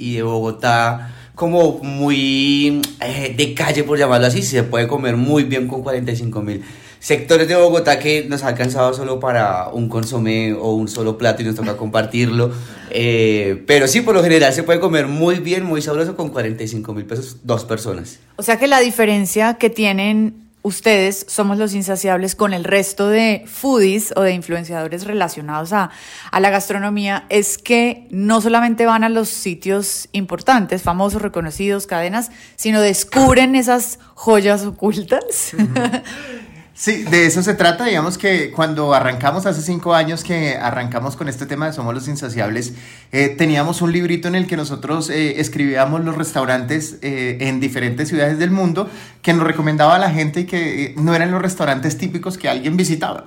y- 0.00 0.14
de 0.14 0.22
Bogotá, 0.22 1.14
como 1.34 1.78
muy 1.82 2.80
eh, 3.00 3.34
de 3.36 3.54
calle, 3.54 3.84
por 3.84 3.98
llamarlo 3.98 4.26
así, 4.28 4.42
se 4.42 4.62
puede 4.62 4.86
comer 4.88 5.16
muy 5.16 5.44
bien 5.44 5.68
con 5.68 5.82
45 5.82 6.40
mil. 6.42 6.62
Sectores 7.00 7.48
de 7.48 7.54
Bogotá 7.56 7.98
que 7.98 8.24
nos 8.30 8.44
ha 8.44 8.48
alcanzado 8.48 8.94
solo 8.94 9.20
para 9.20 9.68
un 9.68 9.90
consomé 9.90 10.54
o 10.54 10.72
un 10.72 10.88
solo 10.88 11.18
plato 11.18 11.42
y 11.42 11.44
nos 11.44 11.54
toca 11.54 11.76
compartirlo. 11.76 12.50
Eh, 12.90 13.62
pero 13.66 13.86
sí, 13.88 14.00
por 14.00 14.14
lo 14.14 14.22
general 14.22 14.54
se 14.54 14.62
puede 14.62 14.80
comer 14.80 15.06
muy 15.06 15.34
bien, 15.40 15.64
muy 15.64 15.82
sabroso 15.82 16.16
con 16.16 16.30
45 16.30 16.94
mil 16.94 17.04
pesos 17.04 17.38
dos 17.42 17.66
personas. 17.66 18.20
O 18.36 18.42
sea 18.42 18.58
que 18.58 18.68
la 18.68 18.80
diferencia 18.80 19.54
que 19.54 19.68
tienen 19.68 20.43
ustedes, 20.64 21.26
somos 21.28 21.58
los 21.58 21.74
insaciables, 21.74 22.34
con 22.34 22.54
el 22.54 22.64
resto 22.64 23.08
de 23.08 23.44
foodies 23.46 24.14
o 24.16 24.22
de 24.22 24.32
influenciadores 24.32 25.04
relacionados 25.04 25.74
a, 25.74 25.90
a 26.30 26.40
la 26.40 26.48
gastronomía, 26.48 27.26
es 27.28 27.58
que 27.58 28.08
no 28.10 28.40
solamente 28.40 28.86
van 28.86 29.04
a 29.04 29.10
los 29.10 29.28
sitios 29.28 30.08
importantes, 30.12 30.82
famosos, 30.82 31.20
reconocidos, 31.20 31.86
cadenas, 31.86 32.30
sino 32.56 32.80
descubren 32.80 33.54
esas 33.56 33.98
joyas 34.14 34.64
ocultas. 34.64 35.52
Sí, 36.76 37.04
de 37.04 37.26
eso 37.26 37.40
se 37.40 37.54
trata. 37.54 37.84
Digamos 37.84 38.18
que 38.18 38.50
cuando 38.50 38.94
arrancamos 38.94 39.46
hace 39.46 39.62
cinco 39.62 39.94
años 39.94 40.24
que 40.24 40.56
arrancamos 40.56 41.14
con 41.14 41.28
este 41.28 41.46
tema 41.46 41.66
de 41.66 41.72
Somos 41.72 41.94
los 41.94 42.08
Insaciables, 42.08 42.74
eh, 43.12 43.28
teníamos 43.28 43.80
un 43.80 43.92
librito 43.92 44.26
en 44.26 44.34
el 44.34 44.48
que 44.48 44.56
nosotros 44.56 45.08
eh, 45.08 45.40
escribíamos 45.40 46.04
los 46.04 46.16
restaurantes 46.16 46.98
eh, 47.00 47.38
en 47.42 47.60
diferentes 47.60 48.08
ciudades 48.08 48.40
del 48.40 48.50
mundo 48.50 48.90
que 49.22 49.32
nos 49.32 49.46
recomendaba 49.46 49.94
a 49.94 49.98
la 50.00 50.10
gente 50.10 50.40
y 50.40 50.44
que 50.46 50.84
eh, 50.84 50.94
no 50.96 51.14
eran 51.14 51.30
los 51.30 51.40
restaurantes 51.40 51.96
típicos 51.96 52.38
que 52.38 52.48
alguien 52.48 52.76
visitaba. 52.76 53.24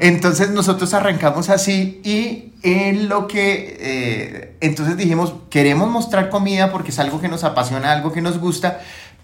Entonces 0.00 0.50
nosotros 0.50 0.94
arrancamos 0.94 1.50
así 1.50 2.00
y 2.04 2.52
en 2.62 3.10
lo 3.10 3.26
que 3.26 3.76
eh, 3.80 4.56
entonces 4.60 4.96
dijimos 4.96 5.34
queremos 5.50 5.90
mostrar 5.90 6.30
comida 6.30 6.72
porque 6.72 6.90
es 6.90 6.98
algo 6.98 7.20
que 7.20 7.28
nos 7.28 7.44
apasiona, 7.44 7.92
algo 7.92 8.10
que 8.10 8.22
nos 8.22 8.38
gusta, 8.38 8.80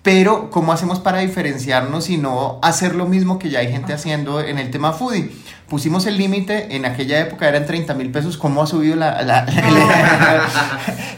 pero 0.07 0.51
¿cómo 0.51 0.73
hacemos 0.73 1.01
para 1.01 1.19
diferenciarnos 1.19 2.11
y 2.11 2.17
no 2.17 2.61
hacer 2.63 2.95
lo 2.95 3.07
mismo 3.07 3.41
que 3.41 3.51
ya 3.51 3.59
hay 3.59 3.73
gente 3.73 3.93
haciendo 3.93 4.41
en 4.41 4.57
el 4.61 4.71
tema 4.71 4.93
foodie? 4.93 5.33
Pusimos 5.69 6.07
el 6.07 6.17
límite, 6.17 6.77
en 6.77 6.85
aquella 6.85 7.19
época 7.19 7.49
eran 7.49 7.67
30 7.67 7.93
mil 7.95 8.13
pesos, 8.13 8.37
¿cómo 8.37 8.63
ha 8.63 8.69
subido 8.69 8.95
la, 8.95 9.21
la, 9.23 9.45
la- 9.45 10.47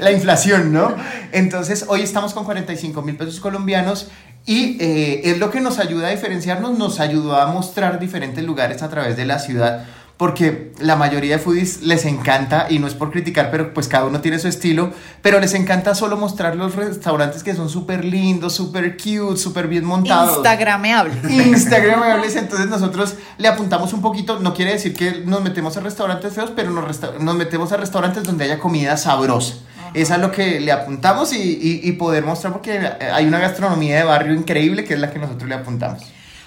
la 0.00 0.10
inflación, 0.18 0.72
no? 0.72 0.94
Entonces 1.32 1.84
hoy 1.88 2.00
estamos 2.00 2.32
con 2.32 2.44
45 2.46 3.02
mil 3.02 3.14
pesos 3.16 3.40
colombianos 3.40 4.08
y 4.46 4.78
eh, 4.80 5.20
es 5.24 5.38
lo 5.38 5.50
que 5.50 5.60
nos 5.60 5.78
ayuda 5.78 6.06
a 6.06 6.10
diferenciarnos, 6.10 6.78
nos 6.78 6.98
ayudó 6.98 7.36
a 7.38 7.44
mostrar 7.48 8.00
diferentes 8.00 8.42
lugares 8.42 8.82
a 8.82 8.88
través 8.88 9.18
de 9.18 9.26
la 9.26 9.38
ciudad 9.38 9.84
porque 10.18 10.72
la 10.80 10.96
mayoría 10.96 11.36
de 11.36 11.42
foodies 11.42 11.82
les 11.82 12.04
encanta, 12.04 12.66
y 12.68 12.80
no 12.80 12.86
es 12.88 12.94
por 12.94 13.10
criticar, 13.12 13.50
pero 13.52 13.72
pues 13.72 13.86
cada 13.88 14.04
uno 14.04 14.20
tiene 14.20 14.38
su 14.40 14.48
estilo, 14.48 14.90
pero 15.22 15.38
les 15.40 15.54
encanta 15.54 15.94
solo 15.94 16.16
mostrar 16.16 16.56
los 16.56 16.74
restaurantes 16.74 17.42
que 17.44 17.54
son 17.54 17.70
súper 17.70 18.04
lindos, 18.04 18.52
súper 18.54 18.96
cute, 18.96 19.36
súper 19.38 19.68
bien 19.68 19.84
montados. 19.84 20.34
Instagrameables. 20.38 21.30
Instagramables, 21.30 22.36
entonces 22.36 22.68
nosotros 22.68 23.14
le 23.38 23.48
apuntamos 23.48 23.92
un 23.92 24.02
poquito, 24.02 24.40
no 24.40 24.54
quiere 24.54 24.72
decir 24.72 24.92
que 24.92 25.22
nos 25.24 25.40
metemos 25.42 25.76
a 25.76 25.80
restaurantes 25.80 26.32
feos, 26.34 26.50
pero 26.54 26.70
nos, 26.70 27.00
nos 27.20 27.34
metemos 27.36 27.70
a 27.72 27.76
restaurantes 27.76 28.24
donde 28.24 28.44
haya 28.44 28.58
comida 28.58 28.96
sabrosa. 28.96 29.54
Eso 29.94 30.14
es 30.14 30.20
lo 30.20 30.30
que 30.32 30.60
le 30.60 30.70
apuntamos 30.72 31.32
y, 31.32 31.38
y- 31.40 31.80
y 31.88 31.92
poder 31.92 32.24
mostrar 32.24 32.52
porque 32.52 32.78
hay 33.12 33.24
una 33.24 33.38
gastronomía 33.38 33.96
de 33.96 34.02
barrio 34.04 34.34
increíble 34.34 34.84
que 34.84 34.94
es 34.94 35.00
la 35.00 35.10
que 35.10 35.18
nosotros 35.18 35.48
le 35.48 35.54
apuntamos. 35.54 36.02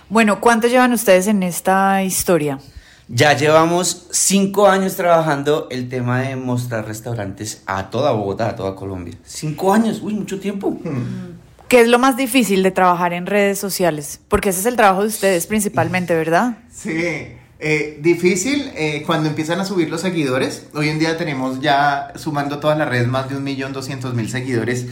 Bueno, 0.09 0.39
¿cuánto 0.41 0.67
llevan 0.67 0.91
ustedes 0.93 1.25
en 1.27 1.41
esta 1.41 2.03
historia? 2.03 2.59
Ya 3.13 3.35
llevamos 3.35 4.07
cinco 4.11 4.69
años 4.69 4.95
trabajando 4.95 5.67
el 5.69 5.89
tema 5.89 6.21
de 6.21 6.37
mostrar 6.37 6.87
restaurantes 6.87 7.61
a 7.65 7.89
toda 7.89 8.11
Bogotá, 8.13 8.49
a 8.49 8.55
toda 8.55 8.73
Colombia. 8.75 9.15
Cinco 9.25 9.73
años, 9.73 9.99
uy, 10.01 10.13
mucho 10.13 10.39
tiempo. 10.39 10.77
¿Qué 11.67 11.81
es 11.81 11.87
lo 11.89 11.99
más 11.99 12.15
difícil 12.15 12.63
de 12.63 12.71
trabajar 12.71 13.11
en 13.11 13.25
redes 13.25 13.59
sociales? 13.59 14.21
Porque 14.29 14.49
ese 14.49 14.61
es 14.61 14.65
el 14.65 14.77
trabajo 14.77 15.01
de 15.01 15.07
ustedes 15.09 15.45
principalmente, 15.45 16.15
¿verdad? 16.15 16.59
Sí, 16.73 16.93
eh, 17.59 17.99
difícil 18.01 18.71
eh, 18.75 19.03
cuando 19.05 19.27
empiezan 19.27 19.59
a 19.59 19.65
subir 19.65 19.89
los 19.89 19.99
seguidores. 20.01 20.67
Hoy 20.73 20.87
en 20.87 20.97
día 20.97 21.17
tenemos 21.17 21.59
ya, 21.59 22.13
sumando 22.15 22.59
todas 22.59 22.77
las 22.77 22.87
redes, 22.87 23.09
más 23.09 23.29
de 23.29 23.35
un 23.35 23.43
millón 23.43 23.73
doscientos 23.73 24.13
mil 24.13 24.29
seguidores. 24.29 24.85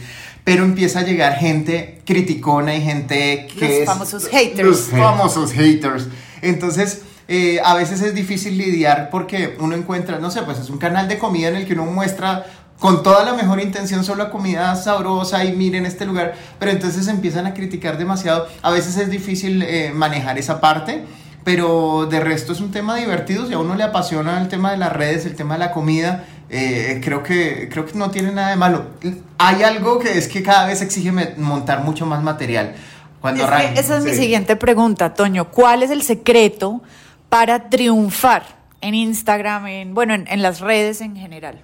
Pero 0.44 0.64
empieza 0.64 1.00
a 1.00 1.02
llegar 1.04 1.36
gente 1.36 2.02
criticona 2.04 2.74
y 2.76 2.82
gente 2.82 3.46
que 3.58 3.60
Los 3.66 3.70
es- 3.78 3.86
famosos 3.86 4.28
haters. 4.28 4.68
Los 4.68 4.80
famosos 4.90 5.52
haters. 5.52 6.06
Entonces, 6.42 7.02
eh, 7.32 7.60
a 7.64 7.74
veces 7.74 8.02
es 8.02 8.12
difícil 8.12 8.58
lidiar 8.58 9.08
porque 9.08 9.56
uno 9.60 9.76
encuentra, 9.76 10.18
no 10.18 10.32
sé, 10.32 10.42
pues 10.42 10.58
es 10.58 10.68
un 10.68 10.78
canal 10.78 11.06
de 11.06 11.16
comida 11.16 11.46
en 11.46 11.54
el 11.54 11.64
que 11.64 11.74
uno 11.74 11.86
muestra 11.86 12.44
con 12.80 13.04
toda 13.04 13.24
la 13.24 13.34
mejor 13.34 13.60
intención 13.60 14.02
solo 14.02 14.28
comida 14.32 14.74
sabrosa 14.74 15.44
y 15.44 15.52
miren 15.52 15.86
este 15.86 16.06
lugar, 16.06 16.34
pero 16.58 16.72
entonces 16.72 17.06
empiezan 17.06 17.46
a 17.46 17.54
criticar 17.54 17.98
demasiado. 17.98 18.48
A 18.62 18.72
veces 18.72 18.96
es 18.96 19.10
difícil 19.10 19.62
eh, 19.62 19.92
manejar 19.94 20.38
esa 20.38 20.60
parte, 20.60 21.04
pero 21.44 22.08
de 22.10 22.18
resto 22.18 22.52
es 22.52 22.60
un 22.60 22.72
tema 22.72 22.96
divertido. 22.96 23.46
Si 23.46 23.52
a 23.52 23.60
uno 23.60 23.76
le 23.76 23.84
apasiona 23.84 24.40
el 24.40 24.48
tema 24.48 24.72
de 24.72 24.78
las 24.78 24.92
redes, 24.92 25.24
el 25.24 25.36
tema 25.36 25.54
de 25.54 25.60
la 25.60 25.70
comida, 25.70 26.24
eh, 26.48 27.00
creo, 27.00 27.22
que, 27.22 27.68
creo 27.70 27.86
que 27.86 27.96
no 27.96 28.10
tiene 28.10 28.32
nada 28.32 28.50
de 28.50 28.56
malo. 28.56 28.86
Hay 29.38 29.62
algo 29.62 30.00
que 30.00 30.18
es 30.18 30.26
que 30.26 30.42
cada 30.42 30.66
vez 30.66 30.82
exige 30.82 31.12
montar 31.36 31.84
mucho 31.84 32.06
más 32.06 32.24
material. 32.24 32.74
Cuando 33.20 33.44
Es 33.44 33.78
esa 33.78 33.98
es 33.98 34.04
mi 34.04 34.10
sí. 34.10 34.16
siguiente 34.16 34.56
pregunta, 34.56 35.14
Toño. 35.14 35.50
¿Cuál 35.50 35.84
es 35.84 35.90
el 35.90 36.02
secreto 36.02 36.80
para 37.30 37.70
triunfar 37.70 38.44
en 38.82 38.94
Instagram, 38.94 39.66
en, 39.66 39.94
bueno, 39.94 40.12
en, 40.12 40.26
en 40.28 40.42
las 40.42 40.60
redes 40.60 41.00
en 41.00 41.16
general? 41.16 41.62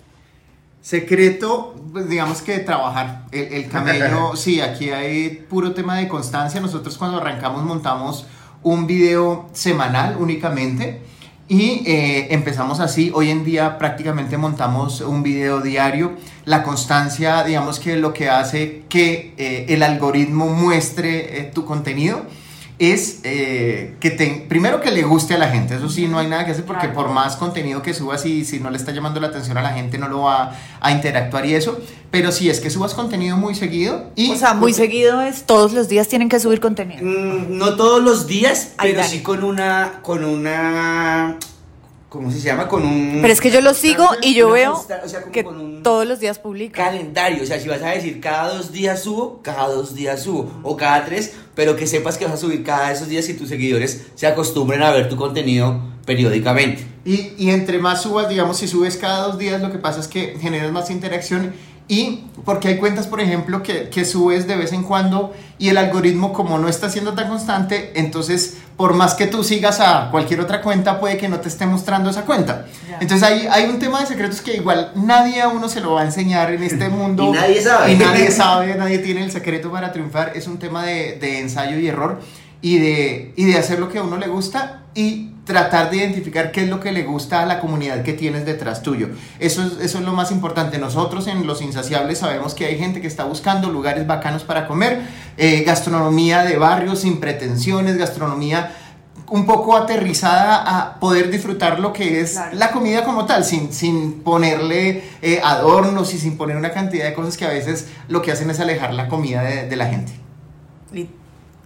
Secreto, 0.80 1.74
pues 1.92 2.08
digamos 2.08 2.40
que 2.40 2.60
trabajar. 2.60 3.26
El, 3.32 3.52
el 3.52 3.68
camello, 3.68 4.34
sí, 4.36 4.62
aquí 4.62 4.90
hay 4.90 5.44
puro 5.50 5.74
tema 5.74 5.96
de 5.96 6.08
constancia. 6.08 6.60
Nosotros 6.60 6.96
cuando 6.96 7.18
arrancamos 7.18 7.64
montamos 7.64 8.26
un 8.62 8.86
video 8.86 9.48
semanal 9.52 10.16
únicamente 10.18 11.02
y 11.48 11.82
eh, 11.86 12.28
empezamos 12.30 12.80
así. 12.80 13.12
Hoy 13.14 13.30
en 13.30 13.44
día 13.44 13.78
prácticamente 13.78 14.36
montamos 14.36 15.00
un 15.00 15.22
video 15.22 15.60
diario. 15.60 16.12
La 16.44 16.62
constancia, 16.64 17.44
digamos 17.44 17.78
que 17.78 17.96
lo 17.96 18.12
que 18.12 18.28
hace 18.28 18.82
que 18.88 19.34
eh, 19.36 19.66
el 19.68 19.82
algoritmo 19.82 20.48
muestre 20.48 21.40
eh, 21.40 21.50
tu 21.54 21.64
contenido 21.64 22.22
es 22.78 23.20
eh, 23.24 23.94
que 24.00 24.10
te, 24.10 24.44
primero 24.48 24.80
que 24.80 24.90
le 24.90 25.02
guste 25.02 25.34
a 25.34 25.38
la 25.38 25.48
gente, 25.48 25.76
eso 25.76 25.88
sí, 25.88 26.08
no 26.08 26.18
hay 26.18 26.28
nada 26.28 26.44
que 26.44 26.50
hacer 26.50 26.64
porque 26.64 26.88
por 26.88 27.08
más 27.08 27.36
contenido 27.36 27.80
que 27.80 27.94
subas 27.94 28.26
y 28.26 28.44
si 28.44 28.60
no 28.60 28.70
le 28.70 28.76
está 28.76 28.92
llamando 28.92 29.18
la 29.18 29.28
atención 29.28 29.56
a 29.56 29.62
la 29.62 29.72
gente 29.72 29.96
no 29.96 30.08
lo 30.08 30.22
va 30.22 30.52
a 30.80 30.92
interactuar 30.92 31.46
y 31.46 31.54
eso, 31.54 31.80
pero 32.10 32.32
sí 32.32 32.50
es 32.50 32.60
que 32.60 32.68
subas 32.68 32.92
contenido 32.92 33.38
muy 33.38 33.54
seguido 33.54 34.10
y... 34.14 34.30
O 34.30 34.36
sea, 34.36 34.52
muy 34.52 34.74
seguido 34.74 35.22
es 35.22 35.44
todos 35.44 35.72
los 35.72 35.88
días 35.88 36.08
tienen 36.08 36.28
que 36.28 36.38
subir 36.38 36.60
contenido. 36.60 37.02
Mm, 37.02 37.56
No 37.56 37.76
todos 37.76 38.02
los 38.02 38.26
días, 38.26 38.72
pero 38.80 39.02
sí 39.04 39.22
con 39.22 39.42
una, 39.42 40.00
con 40.02 40.24
una, 40.24 41.38
¿cómo 42.08 42.30
se 42.30 42.40
llama? 42.40 42.68
Con 42.68 42.84
un... 42.84 43.18
Pero 43.20 43.32
es 43.32 43.40
que 43.40 43.50
yo 43.50 43.60
lo 43.60 43.74
sigo 43.74 44.08
y 44.22 44.34
yo 44.34 44.50
veo 44.50 44.74
o 44.74 45.08
sea, 45.08 45.20
como 45.20 45.32
que 45.32 45.44
con 45.44 45.60
un 45.60 45.82
todos 45.82 46.06
los 46.06 46.20
días 46.20 46.38
publica. 46.38 46.84
calendario, 46.84 47.42
o 47.42 47.46
sea, 47.46 47.60
si 47.60 47.68
vas 47.68 47.82
a 47.82 47.90
decir 47.90 48.20
cada 48.20 48.54
dos 48.54 48.72
días 48.72 49.02
subo, 49.02 49.40
cada 49.42 49.68
dos 49.68 49.94
días 49.94 50.22
subo, 50.22 50.50
o 50.62 50.76
cada 50.76 51.04
tres, 51.04 51.34
pero 51.54 51.76
que 51.76 51.86
sepas 51.86 52.18
que 52.18 52.24
vas 52.24 52.34
a 52.34 52.38
subir 52.38 52.64
cada 52.64 52.90
esos 52.92 53.08
días 53.08 53.28
y 53.28 53.34
tus 53.34 53.48
seguidores 53.48 54.06
se 54.14 54.26
acostumbren 54.26 54.82
a 54.82 54.90
ver 54.90 55.08
tu 55.08 55.16
contenido 55.16 55.80
periódicamente. 56.04 56.84
Y, 57.04 57.34
y 57.38 57.50
entre 57.50 57.78
más 57.78 58.02
subas, 58.02 58.28
digamos, 58.28 58.56
si 58.56 58.66
subes 58.66 58.96
cada 58.96 59.28
dos 59.28 59.38
días, 59.38 59.60
lo 59.60 59.70
que 59.70 59.78
pasa 59.78 60.00
es 60.00 60.08
que 60.08 60.36
generas 60.40 60.72
más 60.72 60.90
interacción. 60.90 61.54
Y 61.88 62.24
porque 62.44 62.68
hay 62.68 62.78
cuentas, 62.78 63.06
por 63.06 63.20
ejemplo, 63.20 63.62
que, 63.62 63.88
que 63.90 64.04
subes 64.04 64.46
de 64.46 64.56
vez 64.56 64.72
en 64.72 64.82
cuando 64.82 65.32
y 65.58 65.68
el 65.68 65.78
algoritmo, 65.78 66.32
como 66.32 66.58
no 66.58 66.68
está 66.68 66.90
siendo 66.90 67.14
tan 67.14 67.28
constante, 67.28 67.92
entonces, 67.94 68.58
por 68.76 68.94
más 68.94 69.14
que 69.14 69.26
tú 69.26 69.44
sigas 69.44 69.80
a 69.80 70.10
cualquier 70.10 70.40
otra 70.40 70.62
cuenta, 70.62 70.98
puede 70.98 71.16
que 71.16 71.28
no 71.28 71.38
te 71.38 71.48
esté 71.48 71.64
mostrando 71.66 72.10
esa 72.10 72.22
cuenta. 72.22 72.66
Entonces, 73.00 73.22
hay, 73.22 73.46
hay 73.50 73.64
un 73.70 73.78
tema 73.78 74.00
de 74.00 74.06
secretos 74.06 74.40
que 74.40 74.56
igual 74.56 74.92
nadie 74.96 75.40
a 75.40 75.48
uno 75.48 75.68
se 75.68 75.80
lo 75.80 75.92
va 75.92 76.02
a 76.02 76.04
enseñar 76.04 76.52
en 76.52 76.62
este 76.62 76.88
mundo. 76.90 77.24
Y 77.24 77.30
nadie 77.30 77.62
sabe. 77.62 77.92
Y 77.92 77.96
nadie 77.96 78.30
sabe, 78.30 78.74
nadie 78.74 78.98
tiene 78.98 79.22
el 79.22 79.30
secreto 79.30 79.70
para 79.70 79.92
triunfar. 79.92 80.32
Es 80.34 80.48
un 80.48 80.58
tema 80.58 80.84
de, 80.84 81.18
de 81.20 81.40
ensayo 81.40 81.78
y 81.78 81.86
error 81.86 82.20
y 82.62 82.78
de, 82.78 83.32
y 83.36 83.44
de 83.44 83.58
hacer 83.58 83.78
lo 83.78 83.88
que 83.88 83.98
a 83.98 84.02
uno 84.02 84.16
le 84.16 84.26
gusta 84.26 84.82
y 84.94 85.30
tratar 85.46 85.90
de 85.90 85.98
identificar 85.98 86.50
qué 86.50 86.64
es 86.64 86.68
lo 86.68 86.80
que 86.80 86.90
le 86.92 87.04
gusta 87.04 87.42
a 87.42 87.46
la 87.46 87.60
comunidad 87.60 88.02
que 88.02 88.12
tienes 88.12 88.44
detrás 88.44 88.82
tuyo. 88.82 89.10
Eso 89.38 89.62
es, 89.62 89.80
eso 89.80 89.98
es 89.98 90.04
lo 90.04 90.12
más 90.12 90.32
importante. 90.32 90.76
Nosotros 90.78 91.28
en 91.28 91.46
Los 91.46 91.62
Insaciables 91.62 92.18
sabemos 92.18 92.52
que 92.54 92.66
hay 92.66 92.76
gente 92.76 93.00
que 93.00 93.06
está 93.06 93.24
buscando 93.24 93.70
lugares 93.70 94.06
bacanos 94.06 94.42
para 94.42 94.66
comer, 94.66 95.02
eh, 95.36 95.62
gastronomía 95.62 96.42
de 96.42 96.58
barrio 96.58 96.96
sin 96.96 97.20
pretensiones, 97.20 97.96
gastronomía 97.96 98.74
un 99.28 99.46
poco 99.46 99.76
aterrizada 99.76 100.62
a 100.78 101.00
poder 101.00 101.30
disfrutar 101.30 101.80
lo 101.80 101.92
que 101.92 102.20
es 102.20 102.38
la 102.52 102.70
comida 102.72 103.04
como 103.04 103.24
tal, 103.24 103.44
sin, 103.44 103.72
sin 103.72 104.22
ponerle 104.22 105.04
eh, 105.22 105.40
adornos 105.42 106.12
y 106.12 106.18
sin 106.18 106.36
poner 106.36 106.56
una 106.56 106.72
cantidad 106.72 107.04
de 107.06 107.14
cosas 107.14 107.36
que 107.36 107.44
a 107.44 107.50
veces 107.50 107.88
lo 108.08 108.20
que 108.20 108.32
hacen 108.32 108.50
es 108.50 108.60
alejar 108.60 108.94
la 108.94 109.08
comida 109.08 109.42
de, 109.42 109.68
de 109.68 109.76
la 109.76 109.86
gente. 109.86 110.12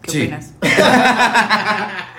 ¿Qué 0.03 0.11
Sí. 0.11 0.31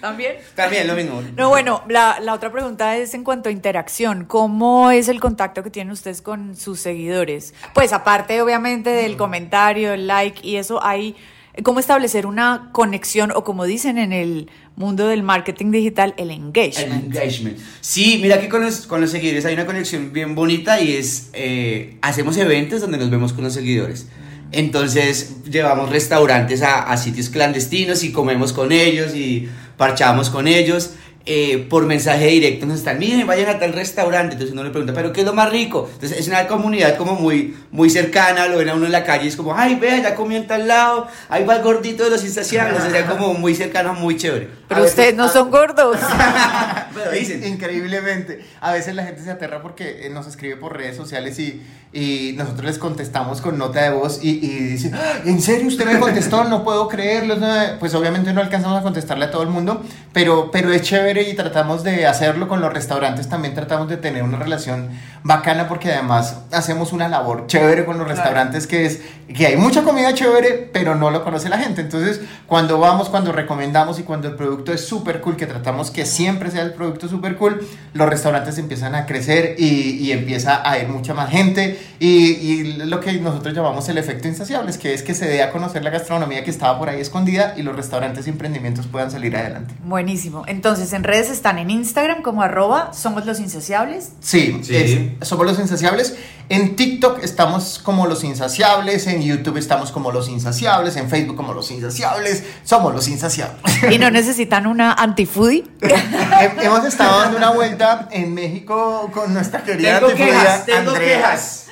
¿También? 0.00 0.36
También 0.54 0.86
lo 0.86 0.94
mismo. 0.94 1.22
No, 1.36 1.48
bueno, 1.48 1.82
la, 1.88 2.18
la 2.20 2.34
otra 2.34 2.50
pregunta 2.50 2.96
es 2.96 3.14
en 3.14 3.24
cuanto 3.24 3.48
a 3.48 3.52
interacción. 3.52 4.24
¿Cómo 4.24 4.90
es 4.90 5.08
el 5.08 5.20
contacto 5.20 5.62
que 5.62 5.70
tienen 5.70 5.92
ustedes 5.92 6.22
con 6.22 6.56
sus 6.56 6.80
seguidores? 6.80 7.54
Pues 7.74 7.92
aparte, 7.92 8.40
obviamente, 8.42 8.90
del 8.90 9.16
comentario, 9.16 9.92
el 9.92 10.06
like 10.06 10.40
y 10.46 10.56
eso, 10.56 10.82
hay 10.84 11.16
cómo 11.64 11.80
establecer 11.80 12.26
una 12.26 12.70
conexión 12.72 13.32
o 13.34 13.44
como 13.44 13.64
dicen 13.64 13.98
en 13.98 14.12
el 14.12 14.48
mundo 14.76 15.08
del 15.08 15.22
marketing 15.22 15.72
digital, 15.72 16.14
el 16.16 16.30
El 16.30 16.36
engagement. 16.38 17.04
engagement. 17.04 17.58
Sí, 17.80 18.18
mira 18.22 18.40
que 18.40 18.48
con 18.48 18.62
los, 18.62 18.86
con 18.86 19.00
los 19.00 19.10
seguidores 19.10 19.44
hay 19.44 19.54
una 19.54 19.66
conexión 19.66 20.12
bien 20.12 20.34
bonita 20.34 20.80
y 20.80 20.94
es, 20.94 21.28
eh, 21.34 21.98
hacemos 22.00 22.36
eventos 22.38 22.80
donde 22.80 22.96
nos 22.96 23.10
vemos 23.10 23.32
con 23.34 23.44
los 23.44 23.52
seguidores. 23.52 24.06
Entonces 24.52 25.44
llevamos 25.44 25.90
restaurantes 25.90 26.62
a, 26.62 26.82
a 26.82 26.96
sitios 26.96 27.28
clandestinos 27.28 28.02
y 28.04 28.12
comemos 28.12 28.52
con 28.52 28.72
ellos 28.72 29.14
y 29.14 29.48
parchamos 29.80 30.28
con 30.28 30.46
ellos. 30.46 30.90
Eh, 31.26 31.66
por 31.68 31.84
mensaje 31.84 32.26
directo 32.26 32.64
nos 32.64 32.78
están, 32.78 32.98
miren, 32.98 33.26
vayan 33.26 33.48
a 33.50 33.58
tal 33.58 33.72
restaurante. 33.74 34.32
Entonces 34.32 34.52
uno 34.52 34.64
le 34.64 34.70
pregunta, 34.70 34.94
¿pero 34.94 35.12
qué 35.12 35.20
es 35.20 35.26
lo 35.26 35.34
más 35.34 35.50
rico? 35.50 35.88
Entonces 35.92 36.18
es 36.18 36.28
una 36.28 36.46
comunidad 36.46 36.96
como 36.96 37.14
muy, 37.14 37.56
muy 37.70 37.90
cercana, 37.90 38.46
lo 38.46 38.56
ven 38.56 38.70
a 38.70 38.74
uno 38.74 38.86
en 38.86 38.92
la 38.92 39.04
calle 39.04 39.26
y 39.26 39.28
es 39.28 39.36
como, 39.36 39.54
ay, 39.54 39.74
vea, 39.76 39.98
ya 40.02 40.14
comió 40.14 40.38
en 40.38 40.46
tal 40.46 40.66
lado, 40.66 41.06
ahí 41.28 41.44
va 41.44 41.56
el 41.56 41.62
gordito 41.62 42.04
de 42.04 42.10
los 42.10 42.24
insaciables. 42.24 42.82
O 42.82 42.90
sea, 42.90 43.06
como 43.06 43.34
muy 43.34 43.54
cercano, 43.54 43.92
muy 43.94 44.16
chévere. 44.16 44.48
Pero 44.66 44.82
ustedes 44.84 45.14
no 45.14 45.28
son 45.28 45.50
gordos. 45.50 45.98
Pero 46.94 47.10
dicen. 47.12 47.46
Increíblemente. 47.46 48.44
A 48.60 48.72
veces 48.72 48.94
la 48.94 49.04
gente 49.04 49.22
se 49.22 49.30
aterra 49.30 49.62
porque 49.62 50.06
eh, 50.06 50.10
nos 50.10 50.26
escribe 50.26 50.56
por 50.56 50.76
redes 50.76 50.96
sociales 50.96 51.38
y, 51.38 51.62
y 51.92 52.32
nosotros 52.36 52.64
les 52.64 52.78
contestamos 52.78 53.40
con 53.40 53.58
nota 53.58 53.82
de 53.82 53.90
voz 53.90 54.20
y, 54.22 54.30
y 54.30 54.48
dice, 54.70 54.90
"Ah, 54.94 55.20
¿en 55.24 55.40
serio 55.40 55.68
usted 55.68 55.84
me 55.86 55.98
contestó? 56.00 56.44
No 56.44 56.64
puedo 56.64 56.88
creerlo. 56.88 57.36
no". 57.36 57.46
Pues 57.78 57.94
obviamente 57.94 58.32
no 58.32 58.40
alcanzamos 58.40 58.80
a 58.80 58.82
contestarle 58.82 59.26
a 59.26 59.30
todo 59.30 59.42
el 59.42 59.48
mundo, 59.50 59.69
pero, 60.12 60.50
pero 60.50 60.72
es 60.72 60.82
chévere 60.82 61.28
y 61.28 61.34
tratamos 61.34 61.84
de 61.84 62.06
hacerlo 62.06 62.48
con 62.48 62.60
los 62.60 62.72
restaurantes. 62.72 63.28
También 63.28 63.54
tratamos 63.54 63.88
de 63.88 63.96
tener 63.96 64.22
una 64.22 64.38
relación 64.38 64.90
bacana 65.22 65.68
porque 65.68 65.92
además 65.92 66.38
hacemos 66.50 66.92
una 66.92 67.08
labor 67.08 67.46
chévere 67.46 67.84
con 67.84 67.98
los 67.98 68.08
restaurantes 68.08 68.66
que 68.66 68.86
es 68.86 69.00
que 69.34 69.46
hay 69.46 69.56
mucha 69.56 69.82
comida 69.82 70.12
chévere, 70.14 70.70
pero 70.72 70.94
no 70.96 71.10
lo 71.10 71.22
conoce 71.22 71.48
la 71.48 71.58
gente. 71.58 71.80
Entonces, 71.80 72.20
cuando 72.46 72.78
vamos, 72.78 73.08
cuando 73.08 73.30
recomendamos 73.32 73.98
y 73.98 74.02
cuando 74.02 74.28
el 74.28 74.34
producto 74.34 74.72
es 74.72 74.84
súper 74.84 75.20
cool, 75.20 75.36
que 75.36 75.46
tratamos 75.46 75.90
que 75.90 76.04
siempre 76.04 76.50
sea 76.50 76.62
el 76.62 76.72
producto 76.72 77.08
súper 77.08 77.36
cool, 77.36 77.64
los 77.92 78.08
restaurantes 78.08 78.58
empiezan 78.58 78.94
a 78.94 79.06
crecer 79.06 79.54
y, 79.58 79.98
y 79.98 80.12
empieza 80.12 80.68
a 80.68 80.78
ir 80.78 80.88
mucha 80.88 81.14
más 81.14 81.30
gente. 81.30 81.78
Y, 82.00 82.08
y 82.08 82.72
lo 82.86 82.98
que 83.00 83.12
nosotros 83.12 83.54
llamamos 83.54 83.88
el 83.88 83.98
efecto 83.98 84.26
insaciables, 84.26 84.78
que 84.78 84.94
es 84.94 85.02
que 85.02 85.14
se 85.14 85.28
dé 85.28 85.42
a 85.42 85.50
conocer 85.50 85.84
la 85.84 85.90
gastronomía 85.90 86.42
que 86.42 86.50
estaba 86.50 86.78
por 86.78 86.88
ahí 86.88 87.00
escondida 87.00 87.54
y 87.56 87.62
los 87.62 87.76
restaurantes 87.76 88.26
y 88.26 88.30
emprendimientos 88.30 88.86
puedan 88.86 89.10
salir 89.10 89.36
adelante. 89.36 89.59
Buenísimo. 89.84 90.44
Entonces, 90.46 90.92
en 90.92 91.04
redes 91.04 91.30
están 91.30 91.58
en 91.58 91.70
Instagram 91.70 92.22
como 92.22 92.42
arroba 92.42 92.92
somos 92.92 93.26
los 93.26 93.40
insaciables. 93.40 94.10
Sí, 94.20 94.60
Sí. 94.62 94.76
es- 95.20 95.28
somos 95.28 95.46
los 95.46 95.58
insaciables. 95.58 96.16
En 96.48 96.74
TikTok 96.74 97.22
estamos 97.22 97.78
como 97.78 98.06
los 98.08 98.24
insaciables, 98.24 99.06
en 99.06 99.22
YouTube 99.22 99.56
estamos 99.56 99.92
como 99.92 100.10
los 100.10 100.28
insaciables, 100.28 100.96
en 100.96 101.08
Facebook 101.08 101.36
como 101.36 101.54
los 101.54 101.70
insaciables, 101.70 102.42
somos 102.64 102.92
los 102.94 103.06
insaciables. 103.08 103.60
Y 103.90 103.98
no 103.98 104.10
necesitan 104.10 104.66
una 104.66 104.92
antifoodie. 104.94 105.64
Hem- 105.80 106.60
Hemos 106.62 106.84
estado 106.84 107.20
dando 107.20 107.36
una 107.38 107.50
vuelta 107.50 108.08
en 108.10 108.34
México 108.34 109.08
con 109.14 109.32
nuestra 109.32 109.62
querida 109.62 109.94
Tengo 110.00 110.10
antifodia, 110.10 110.40
quejas, 110.40 110.66
tengo 110.66 110.90
Andrea. 110.90 111.16
quejas. 111.18 111.66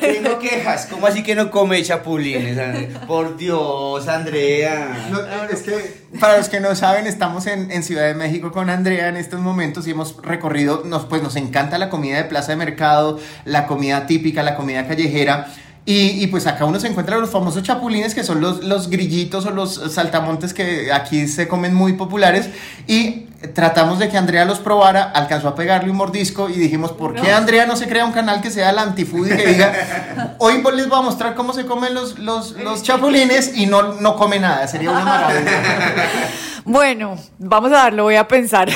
Tengo 0.00 0.38
quejas. 0.38 0.86
¿Cómo 0.90 1.06
así 1.06 1.22
que 1.22 1.34
no 1.34 1.50
come 1.50 1.82
chapulines? 1.82 2.58
Por 3.06 3.36
Dios, 3.36 4.06
Andrea. 4.08 5.08
No, 5.10 5.18
es 5.50 5.62
que 5.62 6.06
para 6.20 6.38
los 6.38 6.48
que 6.48 6.60
no 6.60 6.74
saben, 6.74 7.06
estamos 7.06 7.46
en, 7.46 7.70
en 7.70 7.82
Ciudad 7.82 8.06
de 8.06 8.14
México 8.14 8.52
con 8.52 8.70
Andrea 8.70 9.08
en 9.08 9.16
estos 9.16 9.40
momentos 9.40 9.86
y 9.86 9.90
hemos 9.90 10.16
recorrido, 10.22 10.82
nos, 10.84 11.04
pues 11.04 11.22
nos 11.22 11.36
encanta 11.36 11.78
la 11.78 11.90
comida 11.90 12.16
de 12.16 12.24
plaza 12.24 12.52
de 12.52 12.56
mercado, 12.56 13.18
la 13.44 13.66
comida 13.66 14.06
típica, 14.06 14.42
la 14.42 14.56
comida 14.56 14.86
callejera. 14.86 15.48
Y, 15.84 16.22
y 16.22 16.26
pues 16.26 16.48
acá 16.48 16.64
uno 16.64 16.80
se 16.80 16.88
encuentra 16.88 17.16
los 17.16 17.30
famosos 17.30 17.62
chapulines, 17.62 18.12
que 18.14 18.24
son 18.24 18.40
los, 18.40 18.64
los 18.64 18.90
grillitos 18.90 19.46
o 19.46 19.50
los 19.52 19.92
saltamontes 19.92 20.52
que 20.52 20.92
aquí 20.92 21.28
se 21.28 21.46
comen 21.46 21.74
muy 21.74 21.92
populares. 21.92 22.48
Y 22.88 23.25
tratamos 23.46 23.98
de 23.98 24.08
que 24.08 24.16
Andrea 24.16 24.44
los 24.44 24.58
probara, 24.58 25.04
alcanzó 25.04 25.48
a 25.48 25.54
pegarle 25.54 25.90
un 25.90 25.96
mordisco 25.96 26.48
y 26.48 26.54
dijimos, 26.54 26.92
¿por 26.92 27.14
qué 27.14 27.32
Andrea 27.32 27.66
no 27.66 27.76
se 27.76 27.88
crea 27.88 28.04
un 28.04 28.12
canal 28.12 28.40
que 28.40 28.50
sea 28.50 28.72
la 28.72 28.82
antifoodie 28.82 29.36
que 29.36 29.46
diga, 29.46 30.36
hoy 30.38 30.62
les 30.74 30.88
voy 30.88 30.98
a 30.98 31.02
mostrar 31.02 31.34
cómo 31.34 31.52
se 31.52 31.66
comen 31.66 31.94
los, 31.94 32.18
los, 32.18 32.52
los 32.52 32.82
chapulines 32.82 33.56
y 33.56 33.66
no, 33.66 33.94
no 33.94 34.16
come 34.16 34.38
nada? 34.38 34.66
Sería 34.66 34.90
una 34.90 35.04
maravilla. 35.04 35.50
Bueno, 36.68 37.16
vamos 37.38 37.70
a 37.70 37.76
darlo, 37.76 38.02
voy 38.02 38.16
a 38.16 38.26
pensar. 38.26 38.68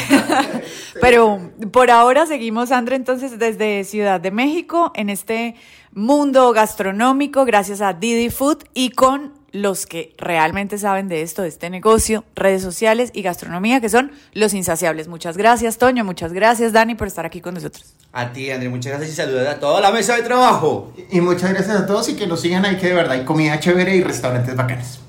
Pero 1.00 1.50
por 1.72 1.90
ahora 1.90 2.24
seguimos, 2.24 2.70
André, 2.70 2.94
entonces 2.94 3.36
desde 3.36 3.82
Ciudad 3.82 4.20
de 4.20 4.30
México 4.30 4.92
en 4.94 5.10
este 5.10 5.56
mundo 5.92 6.52
gastronómico, 6.52 7.44
gracias 7.44 7.80
a 7.80 7.92
Didi 7.92 8.30
Food 8.30 8.58
y 8.74 8.90
con 8.90 9.39
los 9.52 9.86
que 9.86 10.14
realmente 10.18 10.78
saben 10.78 11.08
de 11.08 11.22
esto, 11.22 11.42
de 11.42 11.48
este 11.48 11.70
negocio, 11.70 12.24
redes 12.34 12.62
sociales 12.62 13.10
y 13.12 13.22
gastronomía, 13.22 13.80
que 13.80 13.88
son 13.88 14.12
los 14.32 14.54
insaciables. 14.54 15.08
Muchas 15.08 15.36
gracias, 15.36 15.78
Toño, 15.78 16.04
muchas 16.04 16.32
gracias, 16.32 16.72
Dani, 16.72 16.94
por 16.94 17.06
estar 17.06 17.26
aquí 17.26 17.40
con 17.40 17.54
nosotros. 17.54 17.94
A 18.12 18.32
ti, 18.32 18.50
Andrea, 18.50 18.70
muchas 18.70 18.92
gracias 18.92 19.12
y 19.12 19.14
saludos 19.14 19.46
a 19.48 19.60
toda 19.60 19.80
la 19.80 19.90
mesa 19.90 20.16
de 20.16 20.22
trabajo. 20.22 20.92
Y 21.10 21.20
muchas 21.20 21.52
gracias 21.52 21.76
a 21.76 21.86
todos 21.86 22.08
y 22.08 22.16
que 22.16 22.26
nos 22.26 22.40
sigan 22.40 22.64
ahí, 22.64 22.76
que 22.76 22.88
de 22.88 22.94
verdad 22.94 23.12
hay 23.12 23.24
comida 23.24 23.58
chévere 23.60 23.96
y 23.96 24.02
restaurantes 24.02 24.56
bacanes. 24.56 25.00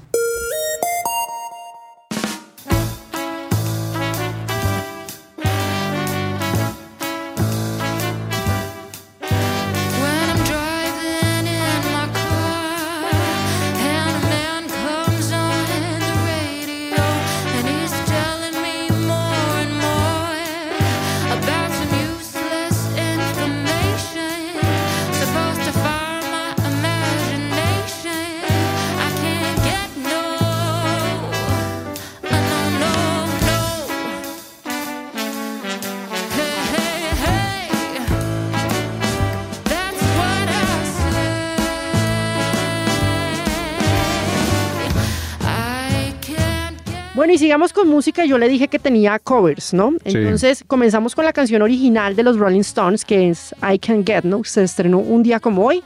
Bueno, 47.22 47.36
y 47.36 47.38
sigamos 47.38 47.72
con 47.72 47.88
música. 47.88 48.26
Yo 48.26 48.40
le 48.40 48.50
dije 48.50 48.68
que 48.68 48.80
tenía 48.80 49.20
covers, 49.20 49.76
¿no? 49.76 49.92
Sí. 50.04 50.18
Entonces 50.18 50.64
comenzamos 50.66 51.14
con 51.14 51.24
la 51.24 51.32
canción 51.32 51.62
original 51.62 52.16
de 52.16 52.24
los 52.24 52.36
Rolling 52.36 52.62
Stones, 52.62 53.06
que 53.06 53.30
es 53.30 53.54
I 53.62 53.78
Can 53.78 54.04
Get 54.04 54.24
No. 54.24 54.44
Se 54.44 54.64
estrenó 54.64 54.98
un 54.98 55.22
día 55.22 55.40
como 55.40 55.64
hoy, 55.64 55.84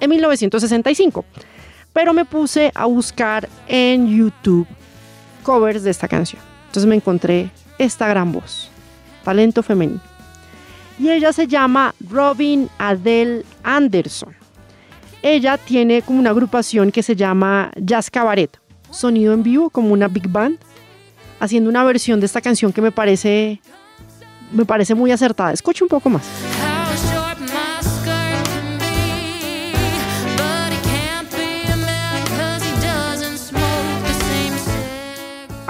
en 0.00 0.08
1965. 0.08 1.26
Pero 1.92 2.14
me 2.14 2.24
puse 2.24 2.72
a 2.74 2.86
buscar 2.86 3.50
en 3.66 4.06
YouTube 4.06 4.66
covers 5.42 5.82
de 5.82 5.90
esta 5.90 6.08
canción. 6.08 6.40
Entonces 6.68 6.88
me 6.88 6.94
encontré 6.94 7.50
esta 7.76 8.08
gran 8.08 8.32
voz, 8.32 8.70
talento 9.24 9.62
femenino. 9.62 10.00
Y 10.98 11.10
ella 11.10 11.34
se 11.34 11.46
llama 11.46 11.94
Robin 12.08 12.70
Adele 12.78 13.44
Anderson. 13.62 14.34
Ella 15.20 15.58
tiene 15.58 16.00
como 16.00 16.18
una 16.18 16.30
agrupación 16.30 16.90
que 16.90 17.02
se 17.02 17.14
llama 17.14 17.72
Jazz 17.76 18.08
Cabaret, 18.08 18.58
sonido 18.90 19.34
en 19.34 19.42
vivo 19.42 19.68
como 19.68 19.92
una 19.92 20.08
big 20.08 20.30
band, 20.30 20.58
haciendo 21.40 21.70
una 21.70 21.84
versión 21.84 22.20
de 22.20 22.26
esta 22.26 22.40
canción 22.40 22.72
que 22.72 22.80
me 22.80 22.90
parece 22.92 23.60
me 24.52 24.64
parece 24.64 24.94
muy 24.94 25.10
acertada. 25.12 25.52
Escucha 25.52 25.84
un 25.84 25.88
poco 25.88 26.08
más. 26.08 26.22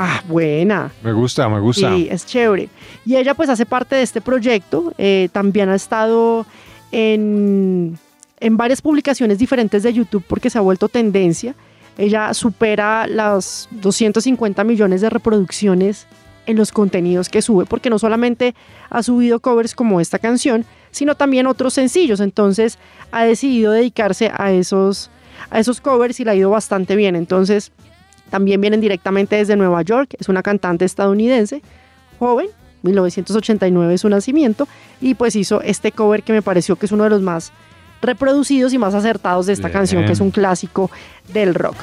Ah, 0.01 0.23
buena. 0.29 0.93
Me 1.03 1.13
gusta, 1.13 1.49
me 1.49 1.59
gusta. 1.59 1.93
Sí, 1.95 2.07
es 2.09 2.25
chévere. 2.25 2.69
Y 3.05 3.17
ella 3.17 3.35
pues 3.35 3.49
hace 3.49 3.67
parte 3.67 3.97
de 3.97 4.03
este 4.03 4.21
proyecto. 4.21 4.93
eh, 4.97 5.29
también 5.33 5.69
ha 5.71 5.75
estado 5.75 6.47
en, 6.93 7.99
en 8.39 8.57
varias 8.57 8.81
publicaciones 8.81 9.39
diferentes 9.39 9.83
de 9.83 9.93
YouTube 9.93 10.25
porque 10.29 10.51
se 10.51 10.59
ha 10.59 10.61
vuelto 10.61 10.89
tendencia. 10.89 11.55
Ella 11.99 12.33
supera 12.33 13.07
las 13.09 13.69
250 13.73 14.65
millones 14.65 15.01
de 15.01 15.11
reproducciones 15.11 16.07
en 16.47 16.57
los 16.57 16.73
contenidos 16.73 17.29
que 17.29 17.43
sube, 17.43 17.67
porque 17.67 17.91
no 17.91 17.99
solamente 17.99 18.55
ha 18.89 19.03
subido 19.03 19.41
covers 19.41 19.75
como 19.75 20.01
esta 20.01 20.19
canción, 20.19 20.65
sino 20.93 21.17
también 21.17 21.47
otros 21.47 21.75
sencillos. 21.75 22.21
Entonces 22.21 22.79
ha 23.11 23.25
decidido 23.25 23.73
dedicarse 23.73 24.31
a 24.35 24.53
esos, 24.53 25.11
a 25.51 25.59
esos 25.59 25.81
covers 25.81 26.21
y 26.21 26.25
le 26.25 26.31
ha 26.31 26.35
ido 26.35 26.51
bastante 26.51 26.97
bien. 26.97 27.17
Entonces 27.17 27.73
también 28.31 28.61
vienen 28.61 28.81
directamente 28.81 29.37
desde 29.37 29.57
Nueva 29.57 29.83
York. 29.83 30.15
Es 30.19 30.29
una 30.29 30.43
cantante 30.43 30.85
estadounidense, 30.85 31.63
joven, 32.19 32.49
1989 32.83 33.95
es 33.95 34.01
su 34.01 34.09
nacimiento, 34.09 34.69
y 35.01 35.15
pues 35.15 35.35
hizo 35.37 35.61
este 35.63 35.93
cover 35.93 36.23
que 36.23 36.33
me 36.33 36.43
pareció 36.43 36.77
que 36.77 36.87
es 36.87 36.93
uno 36.93 37.05
de 37.05 37.11
los 37.11 37.23
más 37.23 37.53
reproducidos 38.01 38.73
y 38.73 38.79
más 38.79 38.95
acertados 38.95 39.47
de 39.47 39.53
esta 39.53 39.69
Bien. 39.69 39.79
canción, 39.79 40.07
que 40.07 40.13
es 40.13 40.21
un 40.21 40.31
clásico 40.31 40.91
del 41.33 41.55
rock. 41.55 41.77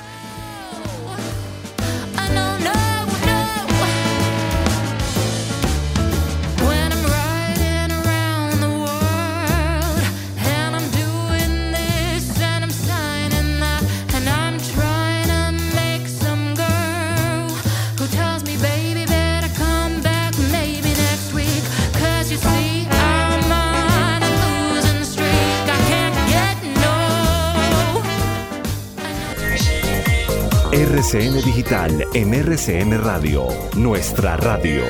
RCN 31.15 31.41
Digital 31.41 32.05
en 32.13 32.33
RCN 32.33 33.01
Radio, 33.01 33.47
nuestra 33.77 34.35
radio. 34.35 34.83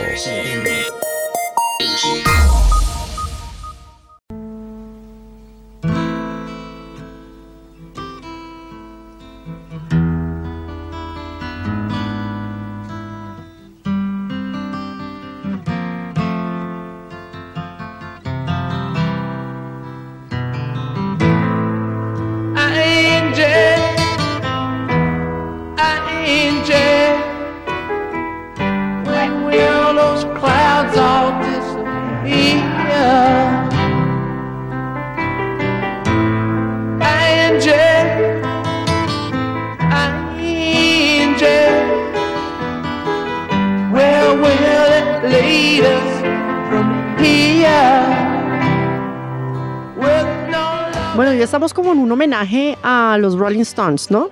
Homenaje 52.15 52.77
a 52.81 53.17
los 53.19 53.37
Rolling 53.37 53.61
Stones, 53.61 54.09
¿no? 54.09 54.29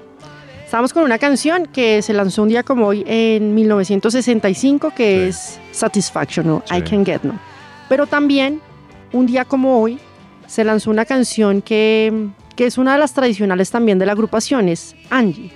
Estamos 0.65 0.91
con 0.93 1.03
una 1.03 1.19
canción 1.19 1.67
que 1.67 2.01
se 2.01 2.13
lanzó 2.13 2.41
un 2.41 2.49
día 2.49 2.63
como 2.63 2.87
hoy 2.87 3.03
en 3.05 3.53
1965, 3.53 4.91
que 4.95 5.27
es 5.27 5.59
Satisfaction 5.71 6.49
o 6.49 6.63
I 6.75 6.81
Can 6.81 7.05
Get 7.05 7.21
No. 7.21 7.37
Pero 7.89 8.07
también, 8.07 8.59
un 9.11 9.27
día 9.27 9.45
como 9.45 9.79
hoy, 9.79 9.99
se 10.47 10.63
lanzó 10.63 10.89
una 10.89 11.05
canción 11.05 11.61
que, 11.61 12.29
que 12.55 12.65
es 12.65 12.77
una 12.77 12.93
de 12.93 12.99
las 12.99 13.13
tradicionales 13.13 13.69
también 13.69 13.99
de 13.99 14.05
la 14.05 14.13
agrupación, 14.13 14.67
es 14.69 14.95
Angie. 15.09 15.51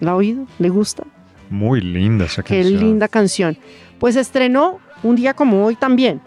¿La 0.00 0.10
ha 0.10 0.16
oído? 0.16 0.46
¿Le 0.58 0.68
gusta? 0.68 1.04
Muy 1.48 1.80
linda 1.80 2.26
esa 2.26 2.42
Qué 2.42 2.60
canción. 2.60 2.80
linda 2.80 3.08
canción. 3.08 3.56
Pues 3.98 4.16
estrenó 4.16 4.80
un 5.02 5.16
día 5.16 5.32
como 5.32 5.64
hoy 5.64 5.76
también, 5.76 6.20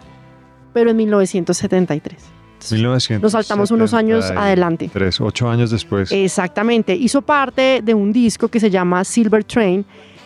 pero 0.72 0.90
en 0.90 0.96
1973. 0.96 2.39
1973. 2.72 3.22
Nos 3.22 3.32
saltamos 3.32 3.70
unos 3.70 3.94
años 3.94 4.30
adelante. 4.30 4.90
Tres, 4.92 5.20
ocho 5.20 5.48
años 5.48 5.70
después. 5.70 6.12
Exactamente, 6.12 6.94
hizo 6.94 7.22
parte 7.22 7.80
de 7.82 7.94
un 7.94 8.12
disco 8.12 8.48
que 8.48 8.60
se 8.60 8.70
llama 8.70 9.04
Silver 9.04 9.44
Train 9.44 9.84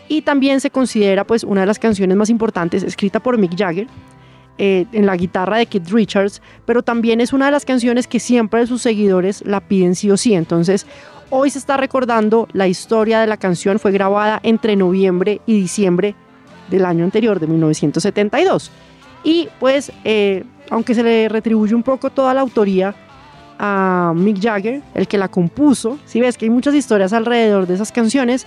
y 0.09 0.23
también 0.23 0.61
se 0.61 0.71
considera 0.71 1.25
pues 1.25 1.45
una 1.45 1.63
de 1.63 1.67
las 1.67 1.79
canciones 1.79 2.17
más 2.17 2.31
importantes 2.31 2.83
escrita 2.83 3.21
por 3.21 3.39
Mick 3.39 3.57
Jagger 3.57 3.87
eh, 4.59 4.87
en 4.93 5.07
la 5.07 5.17
guitarra 5.17 5.59
de 5.59 5.67
Keith 5.67 5.89
Richards, 5.91 6.41
pero 6.65 6.83
también 6.83 7.21
es 7.21 7.33
una 7.33 7.47
de 7.47 7.51
las 7.51 7.65
canciones 7.65 8.07
que 8.07 8.21
siempre 8.21 8.67
sus 8.67 8.83
seguidores 8.83 9.43
la 9.45 9.61
piden 9.61 9.95
sí 9.95 10.11
o 10.11 10.17
sí. 10.17 10.35
Entonces, 10.35 10.87
hoy 11.31 11.51
se 11.51 11.59
está 11.59 11.77
recordando 11.77 12.47
la 12.53 12.69
historia 12.69 13.21
de 13.21 13.27
la 13.27 13.37
canción, 13.37 13.81
fue 13.81 13.91
grabada 13.91 14.39
entre 14.45 14.77
noviembre 14.77 15.41
y 15.47 15.59
diciembre 15.61 16.15
del 16.71 16.85
año 16.85 17.05
anterior, 17.05 17.41
de 17.41 17.49
1972. 17.49 18.71
Y 19.25 19.49
pues, 19.59 19.91
eh, 20.05 20.45
aunque 20.71 20.95
se 20.95 21.03
le 21.03 21.29
retribuye 21.29 21.75
un 21.75 21.83
poco 21.83 22.11
toda 22.11 22.35
la 22.35 22.43
autoría 22.43 22.95
a 23.59 24.13
Mick 24.15 24.41
Jagger, 24.41 24.83
el 24.95 25.09
que 25.09 25.17
la 25.19 25.29
compuso, 25.29 25.99
si 26.05 26.21
ves 26.21 26.37
que 26.37 26.45
hay 26.45 26.51
muchas 26.51 26.75
historias 26.75 27.13
alrededor 27.13 27.67
de 27.67 27.75
esas 27.75 27.91
canciones, 27.91 28.47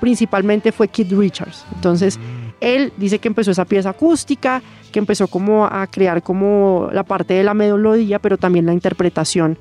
principalmente 0.00 0.72
fue 0.72 0.88
Keith 0.88 1.12
Richards. 1.12 1.64
Entonces, 1.74 2.18
él 2.60 2.92
dice 2.96 3.18
que 3.18 3.28
empezó 3.28 3.50
esa 3.50 3.64
pieza 3.64 3.90
acústica, 3.90 4.62
que 4.92 4.98
empezó 4.98 5.28
como 5.28 5.66
a 5.66 5.86
crear 5.86 6.22
como 6.22 6.88
la 6.92 7.04
parte 7.04 7.34
de 7.34 7.44
la 7.44 7.54
melodía, 7.54 8.18
pero 8.18 8.38
también 8.38 8.66
la 8.66 8.72
interpretación 8.72 9.58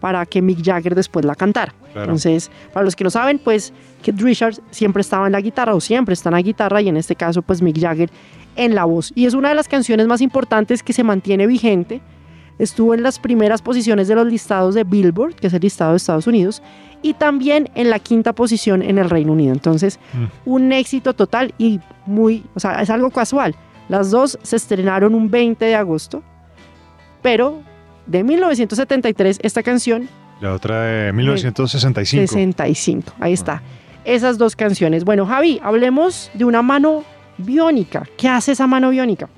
para 0.00 0.24
que 0.26 0.40
Mick 0.40 0.64
Jagger 0.64 0.94
después 0.94 1.24
la 1.24 1.34
cantara. 1.34 1.74
Claro. 1.92 2.04
Entonces, 2.04 2.50
para 2.72 2.84
los 2.84 2.94
que 2.94 3.04
no 3.04 3.10
saben, 3.10 3.38
pues 3.38 3.72
Keith 4.02 4.20
Richards 4.20 4.62
siempre 4.70 5.00
estaba 5.00 5.26
en 5.26 5.32
la 5.32 5.40
guitarra 5.40 5.74
o 5.74 5.80
siempre 5.80 6.14
está 6.14 6.28
en 6.28 6.34
la 6.34 6.42
guitarra 6.42 6.80
y 6.80 6.88
en 6.88 6.96
este 6.96 7.16
caso 7.16 7.42
pues 7.42 7.60
Mick 7.60 7.78
Jagger 7.80 8.10
en 8.58 8.74
la 8.74 8.84
voz. 8.84 9.12
Y 9.14 9.24
es 9.24 9.32
una 9.32 9.48
de 9.48 9.54
las 9.54 9.68
canciones 9.68 10.06
más 10.06 10.20
importantes 10.20 10.82
que 10.82 10.92
se 10.92 11.04
mantiene 11.04 11.46
vigente. 11.46 12.02
Estuvo 12.58 12.92
en 12.92 13.04
las 13.04 13.20
primeras 13.20 13.62
posiciones 13.62 14.08
de 14.08 14.16
los 14.16 14.26
listados 14.26 14.74
de 14.74 14.82
Billboard, 14.84 15.36
que 15.36 15.46
es 15.46 15.54
el 15.54 15.60
listado 15.60 15.92
de 15.92 15.98
Estados 15.98 16.26
Unidos, 16.26 16.60
y 17.00 17.14
también 17.14 17.70
en 17.76 17.88
la 17.88 18.00
quinta 18.00 18.34
posición 18.34 18.82
en 18.82 18.98
el 18.98 19.08
Reino 19.08 19.32
Unido. 19.32 19.52
Entonces, 19.52 20.00
un 20.44 20.72
éxito 20.72 21.14
total 21.14 21.54
y 21.56 21.78
muy, 22.04 22.44
o 22.54 22.60
sea, 22.60 22.82
es 22.82 22.90
algo 22.90 23.10
casual. 23.10 23.54
Las 23.88 24.10
dos 24.10 24.38
se 24.42 24.56
estrenaron 24.56 25.14
un 25.14 25.30
20 25.30 25.64
de 25.64 25.76
agosto, 25.76 26.24
pero 27.22 27.62
de 28.06 28.24
1973 28.24 29.38
esta 29.42 29.62
canción 29.62 30.08
La 30.40 30.52
otra 30.52 30.82
de 30.82 31.12
1965. 31.12 32.26
65. 32.26 33.12
Ahí 33.20 33.34
está. 33.34 33.62
Esas 34.04 34.36
dos 34.36 34.56
canciones. 34.56 35.04
Bueno, 35.04 35.26
Javi, 35.26 35.60
hablemos 35.62 36.30
de 36.34 36.44
una 36.44 36.62
mano 36.62 37.04
biónica. 37.38 38.02
¿Qué 38.16 38.28
hace 38.28 38.52
esa 38.52 38.66
mano 38.66 38.90
biónica? 38.90 39.28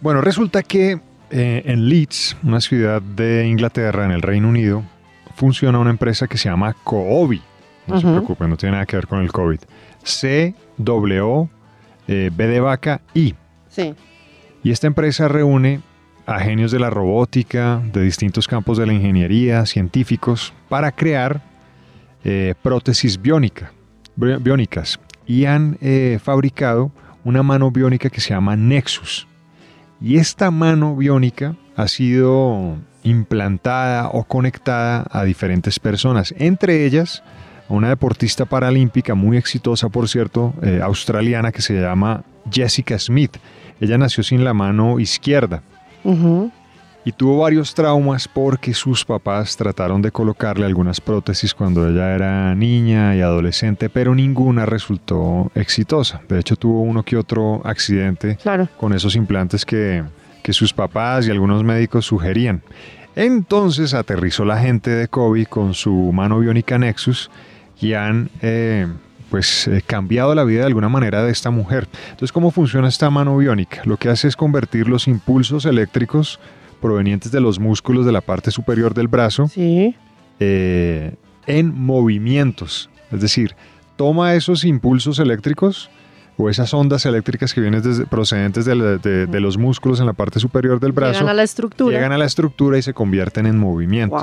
Bueno, 0.00 0.20
resulta 0.20 0.62
que 0.62 0.98
eh, 1.30 1.62
en 1.64 1.88
Leeds, 1.88 2.36
una 2.42 2.60
ciudad 2.60 3.00
de 3.00 3.46
Inglaterra, 3.46 4.04
en 4.04 4.10
el 4.10 4.22
Reino 4.22 4.48
Unido, 4.48 4.82
funciona 5.36 5.78
una 5.78 5.90
empresa 5.90 6.26
que 6.26 6.38
se 6.38 6.48
llama 6.48 6.74
Coobi. 6.84 7.40
No 7.86 8.00
se 8.00 8.06
preocupen, 8.06 8.50
no 8.50 8.56
tiene 8.56 8.72
nada 8.72 8.86
que 8.86 8.96
ver 8.96 9.06
con 9.06 9.20
el 9.22 9.30
COVID. 9.30 9.60
C-W, 10.02 11.48
eh, 12.08 12.30
B 12.34 12.46
de 12.46 12.60
vaca, 12.60 13.00
I. 13.14 13.34
Sí. 13.68 13.94
Y 14.62 14.70
esta 14.70 14.86
empresa 14.86 15.28
reúne 15.28 15.80
a 16.26 16.40
genios 16.40 16.72
de 16.72 16.80
la 16.80 16.90
robótica, 16.90 17.80
de 17.92 18.02
distintos 18.02 18.48
campos 18.48 18.78
de 18.78 18.86
la 18.86 18.92
ingeniería, 18.92 19.64
científicos, 19.66 20.52
para 20.68 20.90
crear 20.90 21.40
eh, 22.24 22.54
prótesis 22.62 23.20
biónica, 23.20 23.72
bi- 24.16 24.36
biónicas. 24.36 24.98
Y 25.26 25.44
han 25.44 25.78
eh, 25.80 26.18
fabricado 26.22 26.90
una 27.26 27.42
mano 27.42 27.72
biónica 27.72 28.08
que 28.08 28.20
se 28.20 28.30
llama 28.30 28.54
Nexus. 28.54 29.26
Y 30.00 30.18
esta 30.18 30.52
mano 30.52 30.94
biónica 30.94 31.56
ha 31.74 31.88
sido 31.88 32.76
implantada 33.02 34.08
o 34.10 34.22
conectada 34.22 35.04
a 35.10 35.24
diferentes 35.24 35.80
personas, 35.80 36.32
entre 36.38 36.86
ellas 36.86 37.24
a 37.68 37.74
una 37.74 37.88
deportista 37.88 38.44
paralímpica 38.44 39.16
muy 39.16 39.36
exitosa, 39.36 39.88
por 39.88 40.08
cierto, 40.08 40.54
eh, 40.62 40.78
australiana, 40.80 41.50
que 41.50 41.62
se 41.62 41.74
llama 41.74 42.22
Jessica 42.48 42.96
Smith. 42.96 43.38
Ella 43.80 43.98
nació 43.98 44.22
sin 44.22 44.44
la 44.44 44.54
mano 44.54 45.00
izquierda. 45.00 45.62
Y 47.06 47.12
tuvo 47.12 47.38
varios 47.38 47.72
traumas 47.72 48.26
porque 48.26 48.74
sus 48.74 49.04
papás 49.04 49.56
trataron 49.56 50.02
de 50.02 50.10
colocarle 50.10 50.66
algunas 50.66 51.00
prótesis 51.00 51.54
cuando 51.54 51.88
ella 51.88 52.12
era 52.12 52.52
niña 52.56 53.14
y 53.14 53.20
adolescente, 53.20 53.88
pero 53.88 54.12
ninguna 54.12 54.66
resultó 54.66 55.52
exitosa. 55.54 56.20
De 56.28 56.40
hecho, 56.40 56.56
tuvo 56.56 56.80
uno 56.82 57.04
que 57.04 57.16
otro 57.16 57.62
accidente 57.64 58.36
Claro. 58.42 58.68
con 58.76 58.92
esos 58.92 59.14
implantes 59.14 59.64
que, 59.64 60.02
que 60.42 60.52
sus 60.52 60.72
papás 60.72 61.28
y 61.28 61.30
algunos 61.30 61.62
médicos 61.62 62.06
sugerían. 62.06 62.60
Entonces 63.14 63.94
aterrizó 63.94 64.44
la 64.44 64.58
gente 64.58 64.90
de 64.90 65.06
Kobe 65.06 65.46
con 65.46 65.74
su 65.74 65.92
mano 66.12 66.40
biónica 66.40 66.76
Nexus 66.76 67.30
y 67.80 67.92
han 67.92 68.30
eh, 68.42 68.88
pues 69.30 69.68
eh, 69.68 69.80
cambiado 69.86 70.34
la 70.34 70.42
vida 70.42 70.62
de 70.62 70.66
alguna 70.66 70.88
manera 70.88 71.22
de 71.22 71.30
esta 71.30 71.50
mujer. 71.50 71.86
Entonces, 72.10 72.32
¿cómo 72.32 72.50
funciona 72.50 72.88
esta 72.88 73.10
mano 73.10 73.36
biónica? 73.36 73.82
Lo 73.84 73.96
que 73.96 74.08
hace 74.08 74.26
es 74.26 74.36
convertir 74.36 74.88
los 74.88 75.06
impulsos 75.06 75.66
eléctricos 75.66 76.40
provenientes 76.80 77.32
de 77.32 77.40
los 77.40 77.58
músculos 77.58 78.04
de 78.06 78.12
la 78.12 78.20
parte 78.20 78.50
superior 78.50 78.94
del 78.94 79.08
brazo 79.08 79.48
eh, 80.40 81.14
en 81.46 81.74
movimientos. 81.78 82.90
Es 83.12 83.20
decir, 83.20 83.54
toma 83.96 84.34
esos 84.34 84.64
impulsos 84.64 85.18
eléctricos 85.18 85.90
o 86.38 86.50
esas 86.50 86.74
ondas 86.74 87.06
eléctricas 87.06 87.54
que 87.54 87.60
vienen 87.62 87.82
desde- 87.82 88.04
procedentes 88.06 88.64
de, 88.66 88.74
la- 88.74 88.96
de- 88.98 89.26
de 89.26 89.40
los 89.40 89.56
músculos 89.56 90.00
en 90.00 90.06
la 90.06 90.12
parte 90.12 90.38
superior 90.38 90.78
del 90.80 90.92
brazo. 90.92 91.12
Llegan 91.20 91.28
a 91.30 91.34
la 91.34 91.42
estructura. 91.42 91.94
Llegan 91.96 92.12
a 92.12 92.18
la 92.18 92.24
estructura 92.26 92.76
y 92.78 92.82
se 92.82 92.92
convierten 92.92 93.46
en 93.46 93.58
movimiento. 93.58 94.14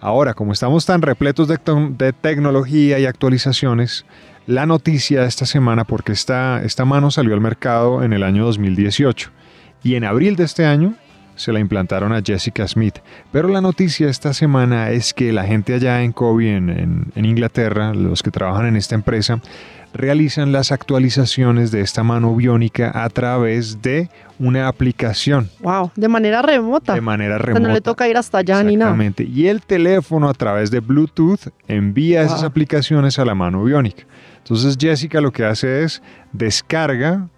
Ahora, 0.00 0.34
como 0.34 0.52
estamos 0.52 0.84
tan 0.86 1.02
repletos 1.02 1.48
de, 1.48 1.58
de 1.96 2.12
tecnología 2.12 2.98
y 3.00 3.06
actualizaciones, 3.06 4.04
la 4.46 4.64
noticia 4.66 5.24
esta 5.24 5.44
semana, 5.46 5.84
porque 5.84 6.12
esta, 6.12 6.62
esta 6.62 6.84
mano 6.84 7.10
salió 7.10 7.34
al 7.34 7.40
mercado 7.40 8.02
en 8.04 8.12
el 8.12 8.22
año 8.22 8.44
2018 8.44 9.30
y 9.82 9.94
en 9.96 10.04
abril 10.04 10.36
de 10.36 10.44
este 10.44 10.66
año 10.66 10.94
se 11.38 11.52
la 11.52 11.60
implantaron 11.60 12.12
a 12.12 12.20
Jessica 12.22 12.68
Smith. 12.68 12.96
Pero 13.32 13.48
la 13.48 13.60
noticia 13.62 14.08
esta 14.10 14.34
semana 14.34 14.90
es 14.90 15.14
que 15.14 15.32
la 15.32 15.44
gente 15.44 15.72
allá 15.72 16.02
en 16.02 16.12
Kobe, 16.12 16.54
en, 16.56 16.68
en- 16.68 17.06
en 17.14 17.24
Inglaterra, 17.24 17.94
los 17.94 18.22
que 18.22 18.30
trabajan 18.30 18.66
en 18.66 18.76
esta 18.76 18.94
empresa, 18.94 19.40
realizan 19.94 20.52
las 20.52 20.70
actualizaciones 20.70 21.70
de 21.70 21.80
esta 21.80 22.02
mano 22.02 22.36
biónica 22.36 22.92
a 22.94 23.08
través 23.08 23.80
de 23.80 24.10
una 24.38 24.68
aplicación. 24.68 25.48
Wow, 25.60 25.92
de 25.96 26.08
manera 26.08 26.42
remota. 26.42 26.92
De 26.94 27.00
manera 27.00 27.36
O 27.36 27.42
sea, 27.42 27.54
no 27.54 27.60
le 27.60 27.66
remota. 27.68 27.80
toca 27.80 28.06
ir 28.08 28.16
hasta 28.18 28.38
allá 28.38 28.62
ni 28.62 28.76
nada. 28.76 28.90
Exactamente. 28.90 29.24
Y 29.24 29.46
el 29.48 29.62
teléfono 29.62 30.28
a 30.28 30.34
través 30.34 30.70
de 30.70 30.80
Bluetooth 30.80 31.48
envía 31.68 32.20
esas 32.22 32.42
aplicaciones 32.42 33.18
a 33.18 33.24
la 33.24 33.34
mano 33.34 33.64
biónica. 33.64 34.04
Entonces 34.38 34.76
Jessica 34.78 35.20
lo 35.22 35.32
que 35.32 35.44
hace 35.46 35.84
es 35.84 36.02
descarga, 36.32 37.28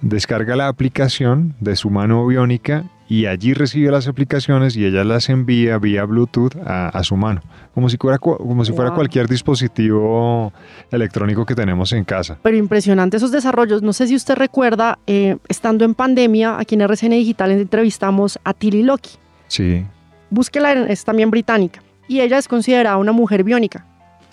descarga 0.00 0.56
la 0.56 0.68
aplicación 0.68 1.54
de 1.60 1.74
su 1.76 1.90
mano 1.90 2.26
biónica 2.26 2.84
y 3.08 3.26
allí 3.26 3.54
recibe 3.54 3.90
las 3.90 4.08
aplicaciones 4.08 4.76
y 4.76 4.84
ella 4.84 5.04
las 5.04 5.28
envía 5.28 5.78
vía 5.78 6.04
Bluetooth 6.04 6.56
a, 6.66 6.88
a 6.88 7.04
su 7.04 7.16
mano, 7.16 7.40
como 7.74 7.88
si 7.88 7.96
fuera, 7.96 8.18
como 8.18 8.64
si 8.64 8.72
fuera 8.72 8.90
Wow. 8.90 8.96
cualquier 8.96 9.28
dispositivo 9.28 10.52
electrónico 10.90 11.44
que 11.46 11.54
tenemos 11.54 11.92
en 11.92 12.04
casa. 12.04 12.38
Pero 12.42 12.56
impresionante 12.56 13.16
esos 13.16 13.30
desarrollos. 13.32 13.82
No 13.82 13.92
sé 13.92 14.06
si 14.06 14.16
usted 14.16 14.34
recuerda, 14.36 14.98
eh, 15.06 15.36
estando 15.48 15.84
en 15.84 15.94
pandemia, 15.94 16.58
aquí 16.58 16.74
en 16.74 16.80
RCN 16.82 17.10
Digital 17.12 17.50
entrevistamos 17.52 18.38
a 18.44 18.52
Tilly 18.54 18.82
Loki. 18.82 19.10
Sí. 19.48 19.84
Búsquela, 20.30 20.72
es 20.72 21.04
también 21.04 21.30
británica. 21.30 21.82
Y 22.08 22.20
ella 22.20 22.38
es 22.38 22.48
considerada 22.48 22.96
una 22.96 23.12
mujer 23.12 23.44
biónica. 23.44 23.84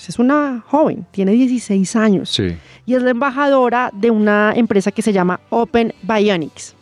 Es 0.05 0.19
una 0.19 0.61
joven, 0.67 1.05
tiene 1.11 1.31
16 1.31 1.95
años. 1.95 2.29
Sí. 2.29 2.57
Y 2.85 2.95
es 2.95 3.01
la 3.03 3.11
embajadora 3.11 3.89
de 3.93 4.11
una 4.11 4.51
empresa 4.53 4.91
que 4.91 5.01
se 5.01 5.13
llama 5.13 5.39
Open 5.49 5.93
Bionics. 6.03 6.75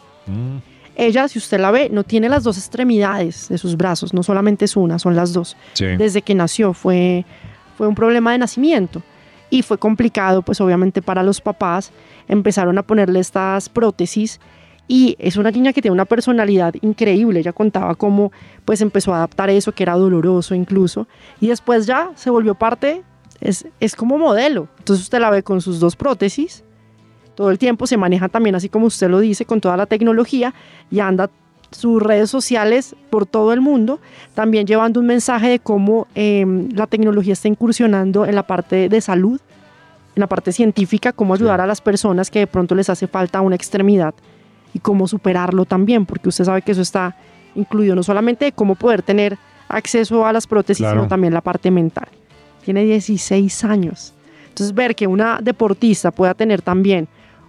Ella, 1.01 1.27
si 1.27 1.39
usted 1.39 1.59
la 1.59 1.71
ve, 1.71 1.89
no 1.91 2.03
tiene 2.03 2.29
las 2.29 2.43
dos 2.43 2.59
extremidades 2.59 3.49
de 3.49 3.57
sus 3.57 3.75
brazos, 3.75 4.13
no 4.13 4.21
solamente 4.21 4.65
es 4.65 4.75
una, 4.75 4.99
son 4.99 5.15
las 5.15 5.33
dos. 5.33 5.57
Sí. 5.73 5.87
Desde 5.97 6.21
que 6.21 6.35
nació 6.35 6.73
fue, 6.73 7.25
fue 7.75 7.87
un 7.87 7.95
problema 7.95 8.33
de 8.33 8.37
nacimiento 8.37 9.01
y 9.49 9.63
fue 9.63 9.79
complicado, 9.79 10.43
pues 10.43 10.61
obviamente 10.61 11.01
para 11.01 11.23
los 11.23 11.41
papás 11.41 11.91
empezaron 12.27 12.77
a 12.77 12.83
ponerle 12.83 13.19
estas 13.19 13.67
prótesis 13.67 14.39
y 14.87 15.15
es 15.17 15.37
una 15.37 15.49
niña 15.49 15.73
que 15.73 15.81
tiene 15.81 15.93
una 15.93 16.05
personalidad 16.05 16.75
increíble. 16.81 17.39
Ella 17.39 17.51
contaba 17.51 17.95
cómo 17.95 18.31
pues 18.63 18.79
empezó 18.81 19.11
a 19.11 19.17
adaptar 19.17 19.49
eso, 19.49 19.71
que 19.71 19.81
era 19.81 19.95
doloroso 19.95 20.53
incluso, 20.53 21.07
y 21.39 21.47
después 21.47 21.87
ya 21.87 22.11
se 22.13 22.29
volvió 22.29 22.53
parte, 22.53 23.01
es, 23.39 23.65
es 23.79 23.95
como 23.95 24.19
modelo. 24.19 24.67
Entonces 24.77 25.03
usted 25.03 25.19
la 25.19 25.31
ve 25.31 25.41
con 25.41 25.61
sus 25.61 25.79
dos 25.79 25.95
prótesis, 25.95 26.63
todo 27.35 27.49
el 27.51 27.57
tiempo 27.57 27.87
se 27.87 27.97
maneja 27.97 28.29
también 28.29 28.55
así 28.55 28.69
como 28.69 28.87
usted 28.87 29.09
lo 29.09 29.19
dice, 29.19 29.45
con 29.45 29.61
toda 29.61 29.77
la 29.77 29.85
tecnología 29.85 30.53
y 30.89 30.99
anda 30.99 31.29
sus 31.71 32.01
redes 32.03 32.29
sociales 32.29 32.95
por 33.09 33.25
todo 33.25 33.53
el 33.53 33.61
mundo, 33.61 33.99
también 34.33 34.67
llevando 34.67 34.99
un 34.99 35.05
mensaje 35.05 35.47
de 35.47 35.59
cómo 35.59 36.07
eh, 36.15 36.45
la 36.73 36.85
tecnología 36.87 37.31
está 37.33 37.47
incursionando 37.47 38.25
en 38.25 38.35
la 38.35 38.43
parte 38.43 38.89
de 38.89 38.99
salud, 38.99 39.39
en 40.15 40.19
la 40.19 40.27
parte 40.27 40.51
científica, 40.51 41.13
cómo 41.13 41.33
ayudar 41.33 41.61
a 41.61 41.65
las 41.67 41.79
personas 41.79 42.29
que 42.29 42.39
de 42.39 42.47
pronto 42.47 42.75
les 42.75 42.89
hace 42.89 43.07
falta 43.07 43.39
una 43.39 43.55
extremidad 43.55 44.13
y 44.73 44.79
cómo 44.79 45.07
superarlo 45.07 45.63
también, 45.63 46.05
porque 46.05 46.27
usted 46.27 46.43
sabe 46.43 46.61
que 46.61 46.73
eso 46.73 46.81
está 46.81 47.15
incluido 47.55 47.95
no 47.95 48.03
solamente 48.03 48.45
de 48.45 48.51
cómo 48.51 48.75
poder 48.75 49.01
tener 49.01 49.37
acceso 49.69 50.25
a 50.25 50.33
las 50.33 50.47
prótesis, 50.47 50.83
Claro. 50.83 50.99
sino 51.01 51.07
también 51.07 51.33
la 51.33 51.41
parte 51.41 51.71
mental. 51.71 52.07
Tiene 52.65 52.83
16 52.83 53.63
años. 53.63 54.13
Entonces, 54.49 54.75
ver 54.75 54.93
que 54.95 55.07
una 55.07 55.39
deportista 55.41 56.11
pueda 56.11 56.33
tener 56.33 56.61
también 56.61 57.07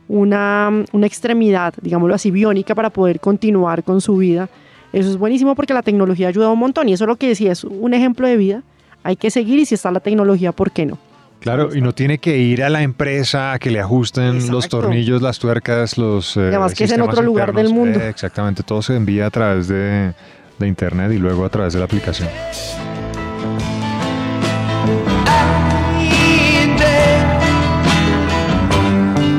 una, 0.09 0.85
una 0.93 1.07
extremidad, 1.07 1.75
digámoslo 1.81 2.15
así, 2.15 2.31
biónica 2.31 2.75
para 2.75 2.91
poder 2.91 3.21
continuar 3.21 3.83
con 3.85 4.01
su 4.01 4.17
vida, 4.17 4.49
eso 4.93 5.09
es 5.09 5.17
buenísimo 5.17 5.55
porque 5.55 5.73
la 5.73 5.83
tecnología 5.83 6.29
ayuda 6.29 6.51
un 6.51 6.59
montón 6.59 6.89
y 6.89 6.93
eso 6.93 7.05
es 7.05 7.09
lo 7.09 7.17
que 7.17 7.29
decía, 7.29 7.53
es 7.53 7.65
un 7.65 7.95
ejemplo 7.95 8.27
de 8.27 8.37
vida. 8.37 8.63
Hay 9.05 9.17
que 9.17 9.31
seguir 9.31 9.59
y 9.59 9.65
si 9.65 9.75
está 9.75 9.91
la 9.91 10.01
tecnología, 10.01 10.53
¿por 10.53 10.71
qué 10.71 10.87
no? 10.87 10.99
Claro, 11.41 11.75
y 11.75 11.81
no 11.81 11.93
tiene 11.93 12.19
que 12.19 12.39
ir 12.39 12.63
a 12.63 12.71
la 12.71 12.83
empresa 12.83 13.53
a 13.53 13.59
que 13.59 13.71
le 13.71 13.81
ajusten 13.81 14.49
los 14.49 14.69
tornillos, 14.69 15.23
las 15.23 15.41
tuercas, 15.41 15.99
los. 15.99 16.37
eh, 16.37 16.49
además 16.49 16.75
que 16.75 16.85
es 16.85 16.93
en 16.93 17.01
otro 17.01 17.21
lugar 17.21 17.53
del 17.53 17.75
mundo. 17.75 17.99
Eh, 17.99 18.09
exactamente, 18.09 18.63
todo 18.63 18.81
se 18.81 18.95
envía 18.95 19.27
a 19.27 19.31
través 19.31 19.67
de, 19.67 20.13
de 20.59 20.69
internet 20.69 21.11
y 21.11 21.19
luego 21.19 21.45
a 21.45 21.49
través 21.49 21.73
de 21.73 21.81
la 21.81 21.87
aplicación. 21.87 22.29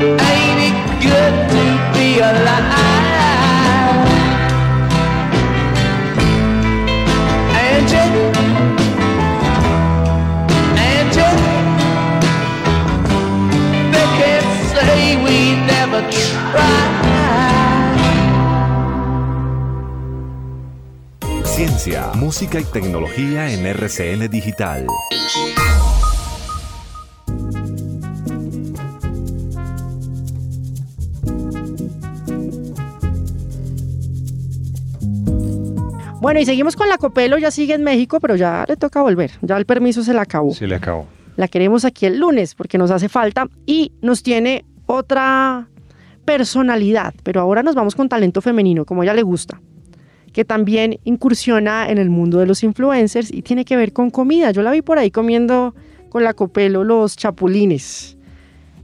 It 0.03 0.42
good 1.03 1.35
to 1.53 1.63
be 1.93 2.19
alive? 2.19 2.71
And 7.65 7.85
you, 7.93 8.07
they 13.93 14.07
can't 14.19 14.49
say 14.71 14.95
we 15.25 15.37
never 15.73 16.01
tried. 16.09 16.93
Ciencia, 21.43 22.11
música 22.15 22.59
y 22.59 22.63
tecnología 22.63 23.51
en 23.51 23.65
RCN 23.65 24.29
Digital. 24.29 24.87
Bueno, 36.23 36.39
y 36.39 36.45
seguimos 36.45 36.77
con 36.77 36.87
la 36.87 36.97
Copelo, 36.97 37.37
ya 37.37 37.51
sigue 37.51 37.73
en 37.73 37.83
México, 37.83 38.21
pero 38.21 38.37
ya 38.37 38.63
le 38.65 38.77
toca 38.77 39.01
volver, 39.01 39.31
ya 39.41 39.57
el 39.57 39.65
permiso 39.65 40.03
se 40.03 40.13
le 40.13 40.21
acabó. 40.21 40.53
Se 40.53 40.65
le 40.65 40.75
acabó. 40.75 41.05
La 41.35 41.49
queremos 41.49 41.83
aquí 41.83 42.05
el 42.05 42.17
lunes 42.17 42.55
porque 42.55 42.77
nos 42.77 42.91
hace 42.91 43.09
falta 43.09 43.49
y 43.65 43.91
nos 44.01 44.23
tiene 44.23 44.63
otra 44.85 45.67
personalidad, 46.23 47.13
pero 47.23 47.41
ahora 47.41 47.61
nos 47.61 47.75
vamos 47.75 47.93
con 47.93 48.07
talento 48.07 48.39
femenino, 48.39 48.85
como 48.85 49.01
a 49.01 49.03
ella 49.03 49.13
le 49.15 49.23
gusta, 49.23 49.59
que 50.31 50.45
también 50.45 50.97
incursiona 51.03 51.89
en 51.89 51.97
el 51.97 52.09
mundo 52.09 52.39
de 52.39 52.45
los 52.45 52.63
influencers 52.63 53.29
y 53.29 53.41
tiene 53.41 53.65
que 53.65 53.75
ver 53.75 53.91
con 53.91 54.09
comida. 54.09 54.51
Yo 54.51 54.61
la 54.61 54.71
vi 54.71 54.81
por 54.81 54.99
ahí 54.99 55.11
comiendo 55.11 55.75
con 56.07 56.23
la 56.23 56.33
Copelo 56.33 56.85
los 56.85 57.17
chapulines, 57.17 58.15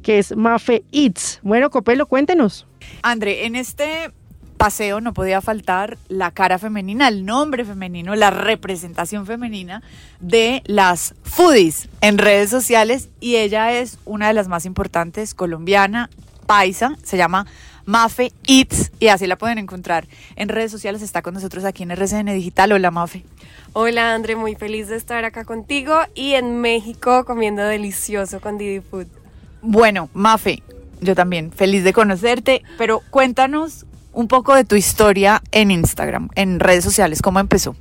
que 0.04 0.20
es 0.20 0.36
Mafe 0.36 0.84
Eats. 0.92 1.40
Bueno, 1.42 1.70
Copelo, 1.70 2.06
cuéntenos. 2.06 2.68
André, 3.02 3.46
en 3.46 3.56
este 3.56 4.12
paseo 4.60 5.00
no 5.00 5.14
podía 5.14 5.40
faltar 5.40 5.98
la 6.10 6.32
cara 6.32 6.60
femenina, 6.60 7.08
el 7.08 7.26
nombre 7.26 7.64
femenino, 7.64 8.14
la 8.16 8.30
representación 8.30 9.26
femenina 9.26 9.82
de 10.20 10.62
las 10.66 11.16
foodies 11.24 11.88
en 12.02 12.18
redes 12.18 12.50
sociales 12.50 13.08
y 13.22 13.38
ella 13.38 13.72
es 13.72 14.00
una 14.04 14.28
de 14.28 14.34
las 14.34 14.50
más 14.50 14.66
importantes, 14.66 15.34
colombiana, 15.34 16.10
paisa, 16.46 16.98
se 17.04 17.16
llama 17.16 17.48
Mafe 17.86 18.34
Eats 18.48 18.92
y 19.00 19.08
así 19.08 19.28
la 19.28 19.38
pueden 19.38 19.60
encontrar 19.60 20.08
en 20.36 20.50
redes 20.50 20.72
sociales, 20.72 21.02
está 21.02 21.22
con 21.22 21.36
nosotros 21.36 21.64
aquí 21.64 21.84
en 21.84 21.92
RCN 21.92 22.26
Digital. 22.26 22.74
Hola 22.74 22.92
Mafe. 22.92 23.24
Hola 23.72 24.14
André, 24.14 24.36
muy 24.36 24.56
feliz 24.56 24.90
de 24.90 24.98
estar 24.98 25.24
acá 25.24 25.46
contigo 25.46 26.02
y 26.16 26.34
en 26.34 26.60
México 26.60 27.24
comiendo 27.24 27.64
delicioso 27.64 28.42
con 28.42 28.58
Didi 28.58 28.82
Food. 28.82 29.08
Bueno, 29.62 30.10
Mafe, 30.14 30.64
yo 31.00 31.16
también 31.16 31.54
feliz 31.54 31.86
de 31.86 31.94
conocerte, 31.94 32.62
pero 32.78 33.02
cuéntanos 33.10 33.86
un 34.14 34.28
poco 34.28 34.56
de 34.56 34.64
tu 34.64 34.76
historia 34.76 35.42
en 35.52 35.72
Instagram, 35.72 36.30
en 36.36 36.60
redes 36.60 36.84
sociales, 36.84 37.22
¿cómo 37.22 37.40
empezó? 37.40 37.76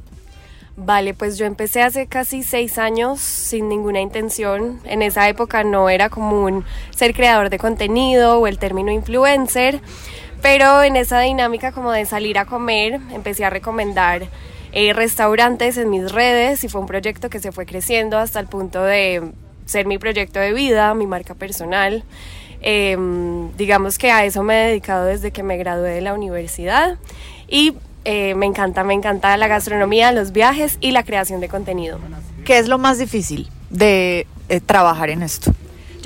Vale, 0.81 1.13
pues 1.13 1.37
yo 1.39 1.45
empecé 1.45 1.83
hace 1.83 2.07
casi 2.07 2.45
seis 2.45 2.79
años 2.79 3.19
sin 3.19 3.69
ninguna 3.69 4.01
intención. 4.01 4.79
En 4.85 5.03
esa 5.03 5.29
época 5.29 5.65
no 5.65 5.91
era 5.91 6.09
común 6.09 6.65
ser 6.91 7.15
creador 7.15 7.51
de 7.51 7.59
contenido 7.59 8.39
o 8.39 8.47
el 8.47 8.61
término 8.61 8.93
influencer, 8.93 9.81
pero 10.41 10.85
en 10.85 10.95
esa 10.95 11.19
dinámica 11.19 11.73
como 11.73 11.91
de 11.91 12.07
salir 12.07 12.39
a 12.39 12.45
comer 12.45 13.01
empecé 13.13 13.45
a 13.45 13.51
recomendar 13.51 14.29
eh, 14.71 14.93
restaurantes 14.93 15.79
en 15.79 15.91
mis 15.91 16.13
redes 16.13 16.63
y 16.63 16.69
fue 16.69 16.81
un 16.81 16.87
proyecto 16.87 17.29
que 17.29 17.41
se 17.41 17.51
fue 17.51 17.67
creciendo 17.67 18.17
hasta 18.17 18.39
el 18.39 18.47
punto 18.47 18.81
de 18.85 19.33
ser 19.67 19.87
mi 19.87 19.99
proyecto 19.99 20.39
de 20.39 20.53
vida, 20.53 20.95
mi 20.95 21.09
marca 21.09 21.35
personal. 21.35 22.05
Eh, 22.61 22.97
digamos 23.57 23.99
que 23.99 24.11
a 24.11 24.25
eso 24.25 24.43
me 24.43 24.65
he 24.65 24.69
dedicado 24.69 25.05
desde 25.07 25.31
que 25.31 25.43
me 25.43 25.57
gradué 25.57 25.91
de 25.91 26.01
la 26.01 26.15
universidad 26.15 26.97
y 27.49 27.75
eh, 28.05 28.35
me 28.35 28.47
encanta, 28.47 28.85
me 28.85 28.95
encanta 28.95 29.37
la 29.37 29.49
gastronomía, 29.49 30.13
los 30.13 30.33
viajes 30.33 30.79
y 30.81 30.93
la 30.93 31.03
creación 31.03 31.41
de 31.41 31.49
contenido. 31.49 31.99
¿Qué 32.45 32.59
es 32.59 32.69
lo 32.69 32.79
más 32.79 32.99
difícil 32.99 33.49
de 33.71 34.27
eh, 34.49 34.61
trabajar 34.61 35.11
en 35.11 35.23
esto? 35.23 35.53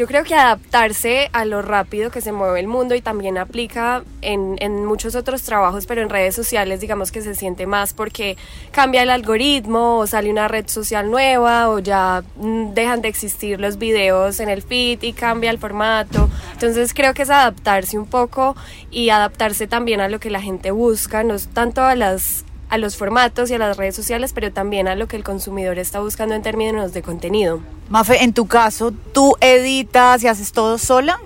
Yo 0.02 0.08
creo 0.08 0.24
que 0.24 0.34
adaptarse 0.34 1.30
a 1.32 1.44
lo 1.44 1.62
rápido 1.62 2.10
que 2.10 2.20
se 2.20 2.32
mueve 2.32 2.58
el 2.58 2.66
mundo 2.66 2.96
y 2.96 3.00
también 3.00 3.38
aplica 3.38 4.02
en, 4.20 4.56
en, 4.58 4.84
muchos 4.84 5.14
otros 5.14 5.44
trabajos, 5.44 5.86
pero 5.86 6.02
en 6.02 6.08
redes 6.08 6.34
sociales 6.34 6.80
digamos 6.80 7.12
que 7.12 7.22
se 7.22 7.36
siente 7.36 7.68
más 7.68 7.94
porque 7.94 8.36
cambia 8.72 9.04
el 9.04 9.10
algoritmo 9.10 9.98
o 9.98 10.08
sale 10.08 10.28
una 10.28 10.48
red 10.48 10.66
social 10.66 11.08
nueva 11.08 11.70
o 11.70 11.78
ya 11.78 12.24
mm, 12.34 12.74
dejan 12.74 13.00
de 13.00 13.10
existir 13.10 13.60
los 13.60 13.78
videos 13.78 14.40
en 14.40 14.48
el 14.48 14.62
feed 14.62 15.04
y 15.04 15.12
cambia 15.12 15.52
el 15.52 15.58
formato. 15.58 16.28
Entonces 16.50 16.94
creo 16.94 17.14
que 17.14 17.22
es 17.22 17.30
adaptarse 17.30 17.96
un 17.96 18.06
poco 18.06 18.56
y 18.90 19.10
adaptarse 19.10 19.68
también 19.68 20.00
a 20.00 20.08
lo 20.08 20.18
que 20.18 20.30
la 20.30 20.42
gente 20.42 20.72
busca, 20.72 21.22
no 21.22 21.36
tanto 21.54 21.80
a 21.82 21.94
las 21.94 22.44
a 22.72 22.78
los 22.78 22.96
formatos 22.96 23.50
y 23.50 23.54
a 23.54 23.58
las 23.58 23.76
redes 23.76 23.94
sociales, 23.94 24.32
pero 24.32 24.50
también 24.50 24.88
a 24.88 24.94
lo 24.94 25.06
que 25.06 25.16
el 25.16 25.24
consumidor 25.24 25.78
está 25.78 26.00
buscando 26.00 26.34
en 26.34 26.40
términos 26.40 26.94
de 26.94 27.02
contenido. 27.02 27.60
Mafe, 27.90 28.24
en 28.24 28.32
tu 28.32 28.46
caso, 28.46 28.94
¿tú 29.12 29.36
editas 29.42 30.24
y 30.24 30.28
haces 30.28 30.52
todo 30.52 30.78
sola? 30.78 31.20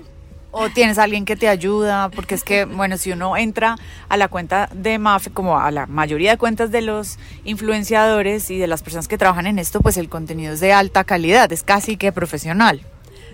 ¿O 0.51 0.67
tienes 0.67 0.97
alguien 0.97 1.23
que 1.23 1.37
te 1.37 1.47
ayuda? 1.47 2.09
Porque 2.09 2.35
es 2.35 2.43
que, 2.43 2.65
bueno, 2.65 2.97
si 2.97 3.13
uno 3.13 3.37
entra 3.37 3.77
a 4.09 4.17
la 4.17 4.27
cuenta 4.27 4.67
de 4.73 4.99
Mafe, 4.99 5.29
como 5.29 5.57
a 5.57 5.71
la 5.71 5.85
mayoría 5.85 6.31
de 6.31 6.37
cuentas 6.37 6.69
de 6.69 6.81
los 6.81 7.17
influenciadores 7.45 8.51
y 8.51 8.57
de 8.57 8.67
las 8.67 8.83
personas 8.83 9.07
que 9.07 9.17
trabajan 9.17 9.47
en 9.47 9.57
esto, 9.57 9.79
pues 9.79 9.95
el 9.95 10.09
contenido 10.09 10.51
es 10.51 10.59
de 10.59 10.73
alta 10.73 11.05
calidad, 11.05 11.49
es 11.53 11.63
casi 11.63 11.95
que 11.95 12.11
profesional. 12.11 12.81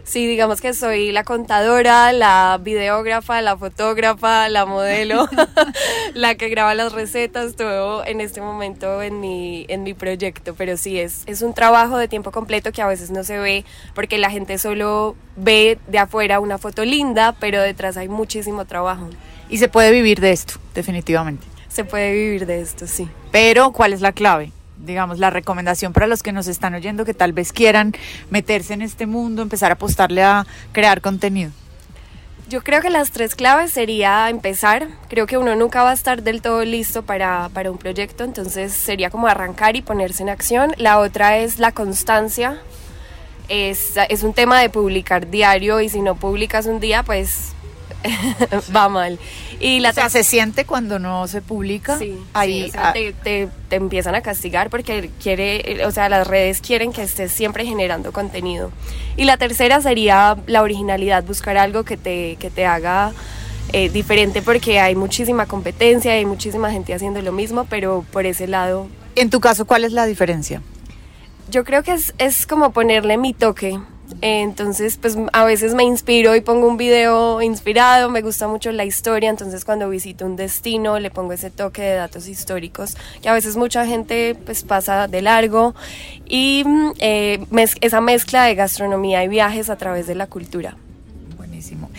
Sí, 0.03 0.27
digamos 0.27 0.59
que 0.59 0.73
soy 0.73 1.13
la 1.13 1.23
contadora, 1.23 2.11
la 2.11 2.59
videógrafa, 2.61 3.41
la 3.41 3.57
fotógrafa, 3.57 4.49
la 4.49 4.65
modelo, 4.65 5.29
la 6.13 6.35
que 6.35 6.49
graba 6.49 6.75
las 6.75 6.91
recetas, 6.91 7.55
todo 7.55 8.05
en 8.05 8.19
este 8.19 8.41
momento 8.41 9.01
en 9.01 9.21
mi, 9.21 9.65
en 9.69 9.83
mi 9.83 9.93
proyecto. 9.93 10.55
Pero 10.55 10.75
sí, 10.75 10.99
es, 10.99 11.23
es 11.25 11.41
un 11.41 11.53
trabajo 11.53 11.97
de 11.97 12.09
tiempo 12.09 12.31
completo 12.31 12.73
que 12.73 12.81
a 12.81 12.87
veces 12.87 13.11
no 13.11 13.23
se 13.23 13.39
ve 13.39 13.63
porque 13.95 14.17
la 14.17 14.29
gente 14.29 14.57
solo 14.57 15.15
ve 15.37 15.79
de 15.87 15.99
afuera 15.99 16.41
una 16.41 16.57
foto 16.57 16.83
linda, 16.83 17.33
pero 17.39 17.61
detrás 17.61 17.95
hay 17.95 18.09
muchísimo 18.09 18.65
trabajo. 18.65 19.09
Y 19.49 19.57
se 19.57 19.69
puede 19.69 19.91
vivir 19.91 20.19
de 20.19 20.31
esto, 20.31 20.55
definitivamente. 20.75 21.45
Se 21.69 21.85
puede 21.85 22.11
vivir 22.11 22.45
de 22.45 22.61
esto, 22.61 22.87
sí. 22.87 23.07
Pero, 23.31 23.71
¿cuál 23.71 23.93
es 23.93 24.01
la 24.01 24.11
clave? 24.11 24.51
Digamos, 24.86 25.19
la 25.19 25.29
recomendación 25.29 25.93
para 25.93 26.07
los 26.07 26.23
que 26.23 26.31
nos 26.31 26.47
están 26.47 26.73
oyendo 26.73 27.05
que 27.05 27.13
tal 27.13 27.34
vez 27.34 27.51
quieran 27.51 27.93
meterse 28.29 28.73
en 28.73 28.81
este 28.81 29.05
mundo, 29.05 29.41
empezar 29.41 29.71
a 29.71 29.75
apostarle 29.75 30.23
a 30.23 30.45
crear 30.71 31.01
contenido? 31.01 31.51
Yo 32.49 32.61
creo 32.61 32.81
que 32.81 32.89
las 32.89 33.11
tres 33.11 33.36
claves 33.36 33.71
sería 33.71 34.29
empezar. 34.29 34.88
Creo 35.07 35.25
que 35.25 35.38
uno 35.38 35.55
nunca 35.55 35.81
va 35.84 35.91
a 35.91 35.93
estar 35.93 36.23
del 36.23 36.41
todo 36.41 36.63
listo 36.65 37.01
para, 37.03 37.49
para, 37.53 37.71
un 37.71 37.77
proyecto, 37.77 38.23
entonces 38.23 38.73
sería 38.73 39.09
como 39.09 39.27
arrancar 39.27 39.75
y 39.75 39.81
ponerse 39.81 40.23
en 40.23 40.29
acción. 40.29 40.73
La 40.77 40.99
otra 40.99 41.38
es 41.38 41.57
la 41.57 41.71
constancia. 41.71 42.61
Es, 43.49 43.93
es 44.09 44.23
un 44.23 44.34
tema 44.34 44.59
de 44.59 44.69
publicar 44.69 45.29
diario 45.29 45.81
y 45.81 45.89
si 45.89 46.01
no 46.01 46.15
publicas 46.15 46.65
un 46.65 46.79
día, 46.79 47.03
pues 47.03 47.53
va 48.75 48.89
mal. 48.89 49.19
Y 49.64 49.80
la 49.80 49.91
o 49.91 49.93
sea, 49.93 50.09
se 50.09 50.26
siente 50.26 50.66
cuando 50.66 50.99
no 50.99 51.26
se 51.30 51.41
publica. 51.41 51.97
Sí, 51.97 52.18
ahí 52.34 52.64
sí, 52.64 52.70
o 52.70 52.72
sea, 52.74 52.89
ah, 52.89 52.93
te, 52.93 53.14
te, 53.14 53.47
te, 53.70 53.76
empiezan 53.78 54.14
a 54.14 54.20
castigar 54.20 54.70
porque 54.70 55.09
quiere, 55.22 55.86
o 55.86 55.91
sea, 55.91 56.09
las 56.09 56.28
redes 56.28 56.59
quieren 56.59 56.91
que 56.91 57.01
estés 57.01 57.32
siempre 57.32 57.66
generando 57.66 58.11
contenido. 58.11 58.72
Y 59.16 59.24
la 59.24 59.38
tercera 59.38 59.80
sería 59.80 60.36
la 60.47 60.64
originalidad, 60.64 61.24
buscar 61.24 61.55
algo 61.55 61.84
que 61.86 61.95
te, 61.95 62.36
que 62.41 62.49
te 62.49 62.66
haga 62.66 63.14
eh, 63.72 63.88
diferente 63.88 64.41
porque 64.41 64.82
hay 64.82 64.95
muchísima 64.95 65.45
competencia, 65.45 66.11
hay 66.11 66.26
muchísima 66.26 66.70
gente 66.70 66.93
haciendo 66.93 67.22
lo 67.22 67.32
mismo, 67.32 67.66
pero 67.70 68.03
por 68.11 68.26
ese 68.26 68.47
lado. 68.47 68.89
En 69.16 69.30
tu 69.30 69.39
caso, 69.39 69.64
¿cuál 69.64 69.86
es 69.86 69.93
la 69.93 70.05
diferencia? 70.05 70.61
Yo 71.49 71.64
creo 71.64 71.84
que 71.84 71.93
es, 71.93 72.14
es 72.18 72.45
como 72.45 72.74
ponerle 72.74 73.18
mi 73.18 73.34
toque, 73.34 73.80
entonces, 74.21 74.97
pues 74.97 75.17
a 75.33 75.45
veces 75.45 75.73
me 75.73 75.83
inspiro 75.83 76.35
y 76.35 76.41
pongo 76.41 76.67
un 76.67 76.77
video 76.77 77.41
inspirado, 77.41 78.09
me 78.09 78.21
gusta 78.21 78.47
mucho 78.47 78.71
la 78.71 78.85
historia, 78.85 79.29
entonces 79.29 79.65
cuando 79.65 79.89
visito 79.89 80.25
un 80.25 80.35
destino 80.35 80.99
le 80.99 81.09
pongo 81.09 81.33
ese 81.33 81.49
toque 81.49 81.81
de 81.81 81.95
datos 81.95 82.27
históricos 82.27 82.95
que 83.21 83.29
a 83.29 83.33
veces 83.33 83.57
mucha 83.57 83.85
gente 83.85 84.35
pues 84.45 84.63
pasa 84.63 85.07
de 85.07 85.21
largo 85.21 85.73
y 86.25 86.63
eh, 86.99 87.45
mez 87.49 87.75
esa 87.81 88.01
mezcla 88.01 88.45
de 88.45 88.55
gastronomía 88.55 89.23
y 89.23 89.27
viajes 89.27 89.69
a 89.69 89.77
través 89.77 90.07
de 90.07 90.15
la 90.15 90.27
cultura. 90.27 90.77
Buenísimo. 91.37 91.89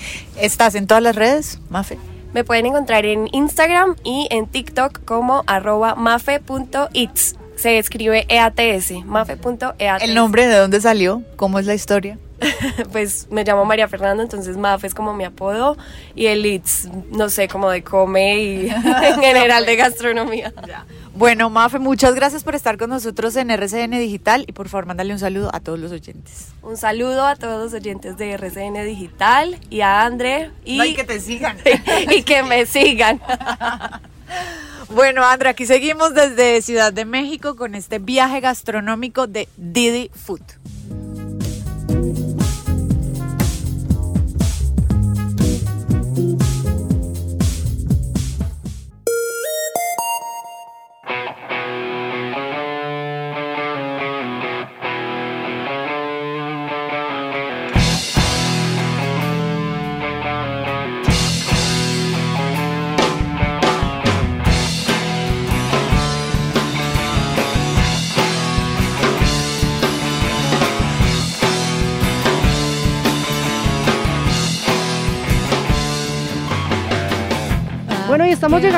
¿Estás 0.41 0.75
en 0.75 0.87
todas 0.87 1.03
las 1.03 1.17
redes, 1.17 1.59
Mafe? 1.69 1.99
Me 2.33 2.43
pueden 2.43 2.67
encontrar 2.67 3.07
en 3.07 3.29
Instagram 3.33 3.97
y 4.03 4.27
en 4.31 4.47
TikTok 4.47 5.05
como 5.05 5.45
arroba 5.47 5.95
mafe.its 5.95 7.37
se 7.57 7.79
escribe 7.79 8.27
EATS, 8.29 9.05
mafe.eats. 9.05 10.03
¿El 10.03 10.15
nombre 10.15 10.47
de 10.47 10.57
dónde 10.57 10.81
salió? 10.81 11.23
¿Cómo 11.37 11.59
es 11.59 11.67
la 11.67 11.75
historia? 11.75 12.19
pues 12.93 13.29
me 13.31 13.45
llamo 13.45 13.65
María 13.65 13.89
Fernanda, 13.89 14.23
entonces 14.23 14.57
Mafe 14.57 14.87
es 14.87 14.95
como 14.95 15.15
mi 15.15 15.25
apodo 15.25 15.77
y 16.15 16.27
el 16.27 16.45
ITS, 16.45 16.89
no 17.11 17.29
sé, 17.29 17.49
como 17.49 17.71
de 17.71 17.83
come 17.83 18.39
y 18.39 18.69
en 18.71 19.21
general 19.21 19.67
de 19.67 19.77
gastronomía. 19.77 20.53
Ya. 20.67 20.85
Bueno, 21.15 21.49
Mafe, 21.49 21.79
muchas 21.79 22.15
gracias 22.15 22.43
por 22.43 22.55
estar 22.55 22.77
con 22.77 22.91
nosotros 22.91 23.37
en 23.37 23.51
RCN 23.51 23.93
Digital 23.93 24.45
y 24.49 24.53
por 24.53 24.69
favor 24.69 24.87
mándale 24.87 25.13
un 25.13 25.21
saludo 25.21 25.51
a 25.55 25.61
todos 25.61 25.79
los 25.79 25.93
oyentes. 25.93 26.49
Un 26.63 26.77
saludo 26.77 27.27
a 27.27 27.37
todos 27.37 27.63
los 27.63 27.81
oyentes 27.81 28.17
de 28.17 28.33
RCN 28.33 28.85
Digital 28.85 29.59
y 29.71 29.83
a 29.83 30.03
André 30.03 30.51
y, 30.65 30.79
no, 30.79 30.85
y 30.85 30.95
que 30.95 31.05
te 31.05 31.21
sigan. 31.21 31.57
y 32.11 32.23
que 32.23 32.43
me 32.43 32.67
sigan. 32.67 33.21
Bueno, 34.91 35.25
Andra, 35.25 35.51
aquí 35.51 35.67
seguimos 35.67 36.15
desde 36.15 36.61
Ciudad 36.63 36.93
de 36.93 37.05
México 37.05 37.57
con 37.57 37.75
este 37.75 37.99
viaje 37.99 38.41
gastronómico 38.41 39.27
de 39.27 39.49
Didi 39.57 40.11
Food. 40.15 40.43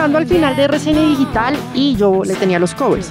Llegando 0.07 0.19
al 0.19 0.27
final 0.29 0.55
de 0.55 0.63
RCN 0.63 1.17
Digital 1.17 1.57
y 1.75 1.97
yo 1.97 2.23
le 2.23 2.37
tenía 2.37 2.61
los 2.61 2.77
covers. 2.77 3.11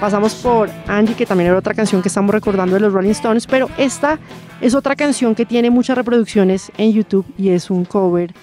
Pasamos 0.00 0.34
por 0.34 0.68
Angie, 0.88 1.14
que 1.14 1.26
también 1.26 1.50
era 1.50 1.58
otra 1.58 1.74
canción 1.74 2.02
que 2.02 2.08
estamos 2.08 2.34
recordando 2.34 2.74
de 2.74 2.80
los 2.80 2.92
Rolling 2.92 3.10
Stones, 3.10 3.46
pero 3.46 3.70
esta 3.78 4.18
es 4.60 4.74
otra 4.74 4.96
canción 4.96 5.36
que 5.36 5.46
tiene 5.46 5.70
muchas 5.70 5.96
reproducciones 5.96 6.72
en 6.76 6.92
YouTube 6.92 7.24
y 7.38 7.50
es 7.50 7.70
un 7.70 7.84
cover 7.84 8.34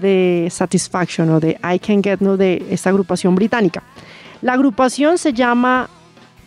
de 0.00 0.48
Satisfaction 0.50 1.28
o 1.28 1.38
de 1.38 1.58
I 1.62 1.78
Can 1.78 2.02
Get 2.02 2.20
No 2.20 2.38
de 2.38 2.64
esta 2.70 2.88
agrupación 2.88 3.34
británica. 3.34 3.82
La 4.40 4.54
agrupación 4.54 5.18
se 5.18 5.34
llama 5.34 5.90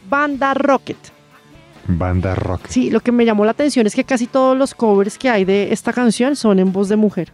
Banda 0.10 0.56
Rocket. 0.56 0.98
Banda 1.88 2.34
Rocket. 2.34 2.72
Sí, 2.72 2.90
lo 2.90 3.02
que 3.02 3.12
me 3.12 3.26
llamó 3.26 3.46
la 3.46 3.52
atención 3.52 3.86
es 3.86 3.94
que 3.94 4.06
casi 4.06 4.26
todos 4.26 4.58
los 4.58 4.74
covers 4.74 5.20
que 5.20 5.30
hay 5.30 5.46
de 5.46 5.72
esta 5.72 5.94
canción 5.94 6.36
son 6.36 6.58
en 6.58 6.72
voz 6.72 6.90
de 6.90 6.96
mujer 6.96 7.32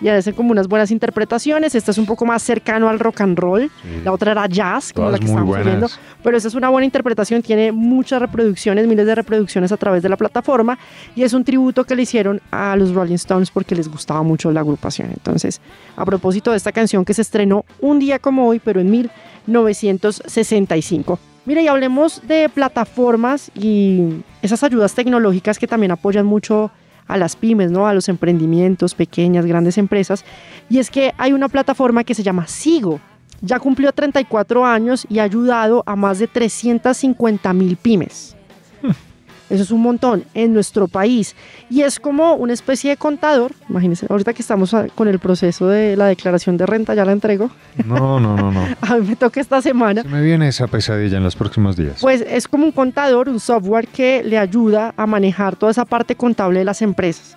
y 0.00 0.08
hacen 0.08 0.34
como 0.34 0.50
unas 0.50 0.68
buenas 0.68 0.90
interpretaciones. 0.90 1.74
Esta 1.74 1.90
es 1.90 1.98
un 1.98 2.06
poco 2.06 2.24
más 2.24 2.42
cercano 2.42 2.88
al 2.88 2.98
rock 2.98 3.20
and 3.20 3.38
roll. 3.38 3.70
Sí. 3.82 4.00
La 4.04 4.12
otra 4.12 4.32
era 4.32 4.46
jazz, 4.46 4.92
como 4.92 5.08
Todas 5.08 5.20
la 5.20 5.24
que 5.24 5.30
estamos 5.30 5.64
viendo. 5.64 5.88
Pero 6.22 6.36
esta 6.36 6.48
es 6.48 6.54
una 6.54 6.68
buena 6.68 6.84
interpretación, 6.84 7.42
tiene 7.42 7.72
muchas 7.72 8.20
reproducciones, 8.20 8.86
miles 8.86 9.06
de 9.06 9.14
reproducciones 9.14 9.72
a 9.72 9.76
través 9.76 10.02
de 10.02 10.08
la 10.08 10.16
plataforma 10.16 10.78
y 11.14 11.22
es 11.22 11.32
un 11.32 11.44
tributo 11.44 11.84
que 11.84 11.96
le 11.96 12.02
hicieron 12.02 12.40
a 12.50 12.76
los 12.76 12.94
Rolling 12.94 13.14
Stones 13.14 13.50
porque 13.50 13.74
les 13.74 13.88
gustaba 13.88 14.22
mucho 14.22 14.50
la 14.50 14.60
agrupación. 14.60 15.10
Entonces, 15.10 15.60
a 15.96 16.04
propósito 16.04 16.50
de 16.50 16.56
esta 16.56 16.72
canción 16.72 17.04
que 17.04 17.14
se 17.14 17.22
estrenó 17.22 17.64
un 17.80 17.98
día 17.98 18.18
como 18.18 18.48
hoy, 18.48 18.58
pero 18.58 18.80
en 18.80 18.90
1965. 18.90 21.18
Mira, 21.46 21.62
y 21.62 21.68
hablemos 21.68 22.20
de 22.28 22.50
plataformas 22.50 23.50
y 23.54 24.22
esas 24.42 24.62
ayudas 24.62 24.94
tecnológicas 24.94 25.58
que 25.58 25.66
también 25.66 25.90
apoyan 25.90 26.26
mucho 26.26 26.70
a 27.12 27.16
las 27.16 27.36
pymes, 27.36 27.70
¿no? 27.70 27.86
a 27.86 27.94
los 27.94 28.08
emprendimientos, 28.08 28.94
pequeñas, 28.94 29.46
grandes 29.46 29.78
empresas. 29.78 30.24
Y 30.68 30.78
es 30.78 30.90
que 30.90 31.12
hay 31.18 31.32
una 31.32 31.48
plataforma 31.48 32.04
que 32.04 32.14
se 32.14 32.22
llama 32.22 32.46
Sigo. 32.46 33.00
Ya 33.42 33.58
cumplió 33.58 33.92
34 33.92 34.66
años 34.66 35.06
y 35.08 35.18
ha 35.18 35.24
ayudado 35.24 35.82
a 35.86 35.96
más 35.96 36.18
de 36.18 36.26
350 36.26 37.52
mil 37.52 37.76
pymes. 37.76 38.36
Eso 39.50 39.64
es 39.64 39.70
un 39.72 39.82
montón 39.82 40.24
en 40.32 40.54
nuestro 40.54 40.86
país. 40.86 41.34
Y 41.68 41.82
es 41.82 41.98
como 41.98 42.34
una 42.34 42.52
especie 42.52 42.90
de 42.90 42.96
contador. 42.96 43.52
Imagínense, 43.68 44.06
ahorita 44.08 44.32
que 44.32 44.42
estamos 44.42 44.74
con 44.94 45.08
el 45.08 45.18
proceso 45.18 45.66
de 45.68 45.96
la 45.96 46.06
declaración 46.06 46.56
de 46.56 46.66
renta, 46.66 46.94
ya 46.94 47.04
la 47.04 47.12
entrego. 47.12 47.50
No, 47.84 48.20
no, 48.20 48.36
no, 48.36 48.52
no. 48.52 48.60
A 48.80 48.96
mí 48.96 49.08
me 49.08 49.16
toca 49.16 49.40
esta 49.40 49.60
semana. 49.60 50.02
Se 50.02 50.08
me 50.08 50.22
viene 50.22 50.48
esa 50.48 50.68
pesadilla 50.68 51.18
en 51.18 51.24
los 51.24 51.34
próximos 51.34 51.76
días. 51.76 51.98
Pues 52.00 52.24
es 52.26 52.46
como 52.46 52.64
un 52.64 52.72
contador, 52.72 53.28
un 53.28 53.40
software 53.40 53.88
que 53.88 54.22
le 54.22 54.38
ayuda 54.38 54.94
a 54.96 55.06
manejar 55.06 55.56
toda 55.56 55.72
esa 55.72 55.84
parte 55.84 56.14
contable 56.14 56.60
de 56.60 56.64
las 56.64 56.80
empresas. 56.80 57.36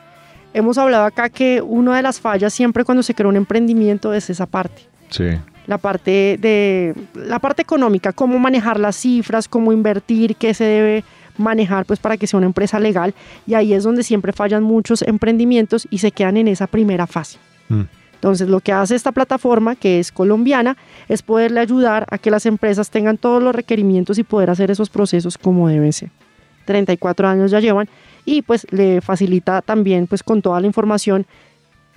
Hemos 0.54 0.78
hablado 0.78 1.06
acá 1.06 1.30
que 1.30 1.62
una 1.62 1.96
de 1.96 2.04
las 2.04 2.20
fallas 2.20 2.54
siempre 2.54 2.86
cuando 2.86 3.02
se 3.02 3.16
crea 3.16 3.28
un 3.28 3.36
emprendimiento 3.36 4.14
es 4.14 4.30
esa 4.30 4.46
parte. 4.46 4.84
Sí. 5.10 5.26
La 5.66 5.80
parte 5.80 6.38
de 6.40 6.94
la 7.16 7.40
parte 7.40 7.64
económica, 7.64 8.12
cómo 8.12 8.38
manejar 8.38 8.80
las 8.80 8.98
cifras, 8.98 9.48
cómo 9.48 9.74
invertir, 9.74 10.36
qué 10.36 10.54
se 10.54 10.66
debe 10.66 11.04
manejar 11.38 11.86
pues 11.86 12.00
para 12.00 12.18
que 12.18 12.28
sea 12.28 12.38
una 12.38 12.48
empresa 12.48 12.80
legal 12.80 13.14
y 13.48 13.54
ahí 13.54 13.74
es 13.74 13.84
donde 13.84 14.04
siempre 14.04 14.34
fallan 14.34 14.64
muchos 14.64 15.02
emprendimientos 15.02 15.88
y 15.90 16.00
se 16.00 16.12
quedan 16.12 16.38
en 16.38 16.48
esa 16.48 16.68
primera 16.68 17.08
fase. 17.08 17.38
Mm. 17.70 17.84
Entonces, 18.16 18.48
lo 18.48 18.62
que 18.62 18.72
hace 18.72 18.96
esta 18.96 19.12
plataforma, 19.12 19.76
que 19.76 20.00
es 20.00 20.14
colombiana, 20.14 20.78
es 21.10 21.22
poderle 21.22 21.60
ayudar 21.60 22.06
a 22.10 22.18
que 22.18 22.32
las 22.32 22.46
empresas 22.46 22.90
tengan 22.90 23.18
todos 23.18 23.44
los 23.44 23.54
requerimientos 23.54 24.18
y 24.18 24.24
poder 24.24 24.50
hacer 24.50 24.72
esos 24.72 24.90
procesos 24.90 25.38
como 25.38 25.68
deben 25.68 25.92
ser. 25.92 26.10
34 26.64 27.28
años 27.28 27.52
ya 27.52 27.60
llevan 27.60 27.90
y 28.24 28.42
pues 28.42 28.66
le 28.72 29.02
facilita 29.02 29.62
también 29.62 30.08
pues 30.08 30.24
con 30.24 30.42
toda 30.42 30.62
la 30.62 30.68
información 30.68 31.26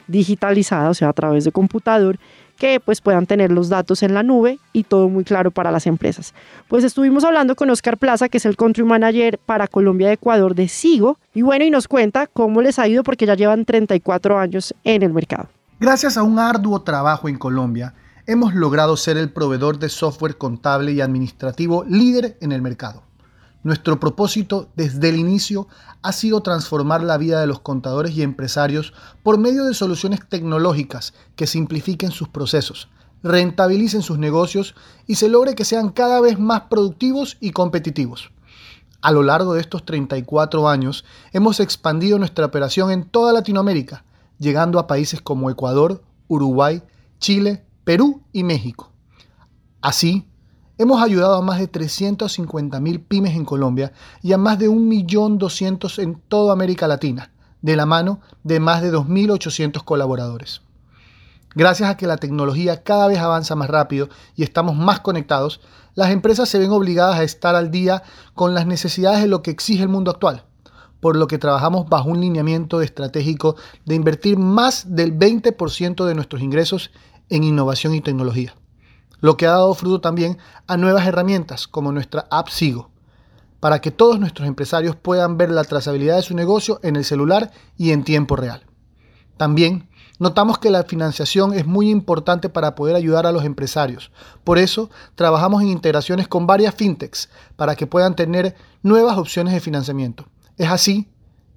digitalizada, 0.09 0.91
o 0.91 0.95
sea, 0.95 1.11
a 1.11 1.12
través 1.12 1.45
de 1.45 1.53
computador, 1.53 2.18
que 2.57 2.81
pues 2.81 3.01
puedan 3.01 3.27
tener 3.27 3.53
los 3.53 3.69
datos 3.69 4.03
en 4.03 4.15
la 4.15 4.23
nube 4.23 4.59
y 4.73 4.85
todo 4.85 5.09
muy 5.09 5.25
claro 5.25 5.51
para 5.51 5.71
las 5.71 5.87
empresas. 5.87 6.35
Pues 6.69 6.85
estuvimos 6.85 7.25
hablando 7.25 7.55
con 7.55 7.71
Oscar 7.71 7.99
Plaza, 7.99 8.29
que 8.29 8.39
es 8.39 8.47
el 8.47 8.57
Country 8.57 8.85
Manager 8.85 9.39
para 9.39 9.69
Colombia 9.69 10.11
y 10.11 10.15
Ecuador 10.15 10.55
de 10.55 10.69
Sigo, 10.69 11.19
y 11.35 11.43
bueno, 11.43 11.65
y 11.65 11.71
nos 11.71 11.89
cuenta 11.89 12.27
cómo 12.27 12.63
les 12.63 12.79
ha 12.79 12.89
ido 12.89 13.03
porque 13.03 13.27
ya 13.27 13.35
llevan 13.35 13.65
34 13.65 14.39
años 14.39 14.75
en 14.85 15.03
el 15.03 15.13
mercado. 15.13 15.49
Gracias 15.79 16.17
a 16.17 16.23
un 16.23 16.39
arduo 16.39 16.83
trabajo 16.83 17.29
en 17.29 17.39
Colombia, 17.39 17.95
hemos 18.27 18.55
logrado 18.55 18.97
ser 18.97 19.17
el 19.17 19.31
proveedor 19.31 19.79
de 19.79 19.89
software 19.89 20.37
contable 20.37 20.93
y 20.93 21.01
administrativo 21.01 21.85
líder 21.85 22.37
en 22.41 22.53
el 22.53 22.63
mercado. 22.63 23.06
Nuestro 23.67 23.99
propósito 23.99 24.69
desde 24.77 25.09
el 25.09 25.17
inicio 25.17 25.67
ha 26.01 26.12
sido 26.12 26.41
transformar 26.41 27.03
la 27.03 27.19
vida 27.19 27.41
de 27.41 27.49
los 27.49 27.59
contadores 27.59 28.17
y 28.17 28.23
empresarios 28.23 28.93
por 29.25 29.39
medio 29.39 29.64
de 29.64 29.75
soluciones 29.75 30.21
tecnológicas 30.29 31.14
que 31.35 31.49
simplifiquen 31.49 32.12
sus 32.12 32.29
procesos, 32.29 32.89
rentabilicen 33.25 34.03
sus 34.03 34.19
negocios 34.19 34.77
y 35.09 35.17
se 35.17 35.29
logre 35.29 35.57
que 35.57 35.64
sean 35.64 35.89
cada 35.89 36.21
vez 36.21 36.39
más 36.39 36.61
productivos 36.71 37.39
y 37.41 37.51
competitivos. 37.51 38.31
A 39.01 39.11
lo 39.11 39.25
largo 39.25 39.55
de 39.55 39.62
estos 39.62 39.85
34 39.85 40.69
años 40.69 41.05
hemos 41.33 41.59
expandido 41.59 42.21
nuestra 42.21 42.47
operación 42.47 42.93
en 42.93 43.05
toda 43.05 43.33
Latinoamérica, 43.33 44.05
llegando 44.39 44.79
a 44.79 44.87
países 44.87 45.21
como 45.21 45.51
Ecuador, 45.51 46.05
Uruguay, 46.29 46.85
Chile, 47.19 47.64
Perú 47.83 48.23
y 48.33 48.45
México. 48.45 48.93
Así, 49.81 50.25
hemos 50.79 51.03
ayudado 51.03 51.37
a 51.37 51.43
más 51.43 51.59
de 51.59 51.70
350.000 51.70 53.05
pymes 53.07 53.37
en 53.37 53.45
Colombia 53.45 53.93
y 54.22 54.33
a 54.33 54.39
más 54.39 54.59
de 54.59 54.68
1.200.000 54.68 56.03
en 56.03 56.20
toda 56.29 56.53
América 56.53 56.87
Latina, 56.89 57.31
de 57.62 57.77
la 57.77 57.87
mano 57.87 58.20
de 58.45 58.61
más 58.61 58.83
de 58.83 58.93
2.800 58.93 59.83
colaboradores. 59.85 60.62
Gracias 61.55 61.89
a 61.89 61.97
que 61.97 62.07
la 62.07 62.18
tecnología 62.18 62.83
cada 62.83 63.09
vez 63.09 63.18
avanza 63.18 63.57
más 63.57 63.70
rápido 63.70 64.11
y 64.35 64.43
estamos 64.43 64.77
más 64.77 65.01
conectados, 65.01 65.61
las 65.95 66.11
empresas 66.11 66.51
se 66.51 66.59
ven 66.59 66.70
obligadas 66.70 67.18
a 67.18 67.22
estar 67.22 67.55
al 67.55 67.70
día 67.70 68.03
con 68.35 68.53
las 68.53 68.66
necesidades 68.66 69.22
de 69.22 69.29
lo 69.29 69.43
que 69.43 69.51
exige 69.51 69.83
el 69.83 69.89
mundo 69.89 70.11
actual, 70.11 70.45
por 71.01 71.16
lo 71.16 71.27
que 71.27 71.39
trabajamos 71.39 71.89
bajo 71.89 72.11
un 72.11 72.20
lineamiento 72.20 72.83
estratégico 72.83 73.57
de 73.87 73.95
invertir 73.95 74.37
más 74.37 74.95
del 74.95 75.18
20% 75.18 76.05
de 76.05 76.14
nuestros 76.14 76.43
ingresos 76.43 76.91
en 77.31 77.43
innovación 77.43 77.95
y 77.95 78.03
tecnología, 78.03 78.55
lo 79.21 79.37
que 79.37 79.47
ha 79.47 79.53
dado 79.53 79.75
fruto 79.75 80.01
también 80.01 80.39
a 80.67 80.77
nuevas 80.77 81.07
herramientas 81.07 81.67
como 81.67 81.93
nuestra 81.93 82.27
app 82.31 82.49
Sigo, 82.49 82.91
para 83.61 83.81
que 83.81 83.91
todos 83.91 84.21
nuestros 84.21 84.49
empresarios 84.49 84.97
puedan 84.97 85.37
ver 85.37 85.51
la 85.51 85.64
trazabilidad 85.64 86.17
de 86.17 86.23
su 86.23 86.35
negocio 86.35 86.81
en 86.83 86.97
el 86.97 87.05
celular 87.05 87.51
y 87.77 87.93
en 87.93 88.05
tiempo 88.05 88.37
real. 88.37 88.64
También 89.37 89.89
notamos 90.19 90.59
que 90.59 90.71
la 90.71 90.85
financiación 90.85 91.53
es 91.53 91.67
muy 91.67 91.91
importante 91.91 92.49
para 92.49 92.75
poder 92.75 92.97
ayudar 92.97 93.27
a 93.27 93.33
los 93.33 93.45
empresarios. 93.45 94.11
Por 94.45 94.59
eso 94.59 94.91
trabajamos 95.14 95.62
en 95.62 95.69
integraciones 95.69 96.29
con 96.29 96.47
varias 96.47 96.75
fintechs 96.75 97.29
para 97.57 97.77
que 97.77 97.87
puedan 97.87 98.17
tener 98.17 98.55
nuevas 98.83 99.19
opciones 99.19 99.53
de 99.53 99.61
financiamiento. 99.61 100.27
Es 100.57 100.71
así 100.71 101.09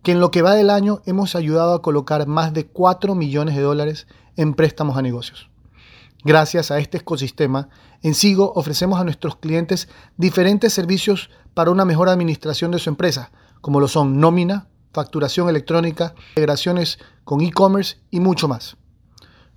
que 0.04 0.12
en 0.12 0.20
lo 0.20 0.32
que 0.32 0.42
va 0.42 0.56
del 0.56 0.70
año 0.70 1.02
hemos 1.06 1.36
ayudado 1.36 1.74
a 1.74 1.82
colocar 1.82 2.26
más 2.28 2.54
de 2.54 2.68
4 2.68 3.16
millones 3.16 3.56
de 3.56 3.62
dólares 3.62 4.08
en 4.36 4.54
préstamos 4.54 4.98
a 4.98 5.02
negocios. 5.02 5.49
Gracias 6.24 6.70
a 6.70 6.80
este 6.80 6.98
ecosistema, 6.98 7.70
en 8.02 8.14
Sigo 8.14 8.52
ofrecemos 8.56 9.00
a 9.00 9.06
nuestros 9.06 9.38
clientes 9.38 9.88
diferentes 10.18 10.74
servicios 10.74 11.30
para 11.54 11.72
una 11.72 11.86
mejor 11.86 12.10
administración 12.10 12.72
de 12.72 12.80
su 12.80 12.90
empresa, 12.90 13.32
como 13.62 13.80
lo 13.80 13.88
son 13.88 14.20
nómina, 14.20 14.68
facturación 14.92 15.48
electrónica, 15.48 16.14
integraciones 16.32 17.00
con 17.24 17.40
e-commerce 17.42 17.98
y 18.12 18.20
mucho 18.20 18.50
más. 18.50 18.76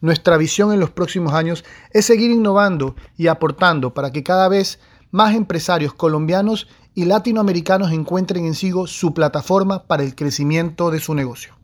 Nuestra 0.01 0.37
visión 0.37 0.73
en 0.73 0.81
los 0.81 0.91
próximos 0.91 1.33
años 1.33 1.65
es 1.91 2.07
seguir 2.07 2.31
innovando 2.31 2.95
y 3.17 3.27
aportando 3.27 3.93
para 3.95 4.13
que 4.13 4.23
cada 4.23 4.49
vez 4.49 4.79
más 5.11 5.35
empresarios 5.35 5.95
colombianos 5.95 6.69
y 6.95 7.07
latinoamericanos 7.07 7.93
encuentren 7.93 8.45
en 8.45 8.55
Sigo 8.55 8.87
su 8.87 9.15
plataforma 9.15 9.87
para 9.87 10.03
el 10.03 10.15
crecimiento 10.15 10.91
de 10.91 11.01
su 11.01 11.15
negocio. 11.15 11.55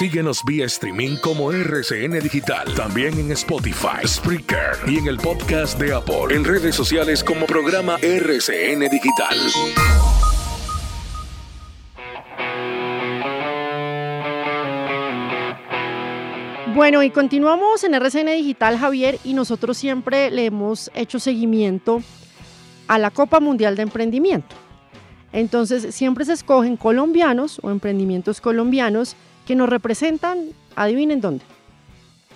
Síguenos 0.00 0.42
vía 0.46 0.64
streaming 0.64 1.16
como 1.16 1.52
RCN 1.52 2.20
Digital, 2.20 2.74
también 2.74 3.18
en 3.18 3.32
Spotify, 3.32 4.06
Spreaker 4.06 4.78
y 4.86 4.96
en 4.96 5.08
el 5.08 5.18
podcast 5.18 5.78
de 5.78 5.92
Apple, 5.92 6.34
en 6.34 6.42
redes 6.42 6.74
sociales 6.74 7.22
como 7.22 7.44
programa 7.44 7.96
RCN 8.00 8.80
Digital. 8.88 9.36
Bueno, 16.74 17.02
y 17.02 17.10
continuamos 17.10 17.84
en 17.84 17.92
RCN 17.92 18.28
Digital, 18.28 18.78
Javier, 18.78 19.18
y 19.22 19.34
nosotros 19.34 19.76
siempre 19.76 20.30
le 20.30 20.46
hemos 20.46 20.90
hecho 20.94 21.20
seguimiento 21.20 22.02
a 22.88 22.96
la 22.96 23.10
Copa 23.10 23.38
Mundial 23.38 23.76
de 23.76 23.82
Emprendimiento. 23.82 24.56
Entonces, 25.34 25.94
siempre 25.94 26.24
se 26.24 26.32
escogen 26.32 26.78
colombianos 26.78 27.60
o 27.62 27.70
emprendimientos 27.70 28.40
colombianos 28.40 29.14
que 29.50 29.56
nos 29.56 29.68
representan, 29.68 30.50
adivinen 30.76 31.20
dónde. 31.20 31.42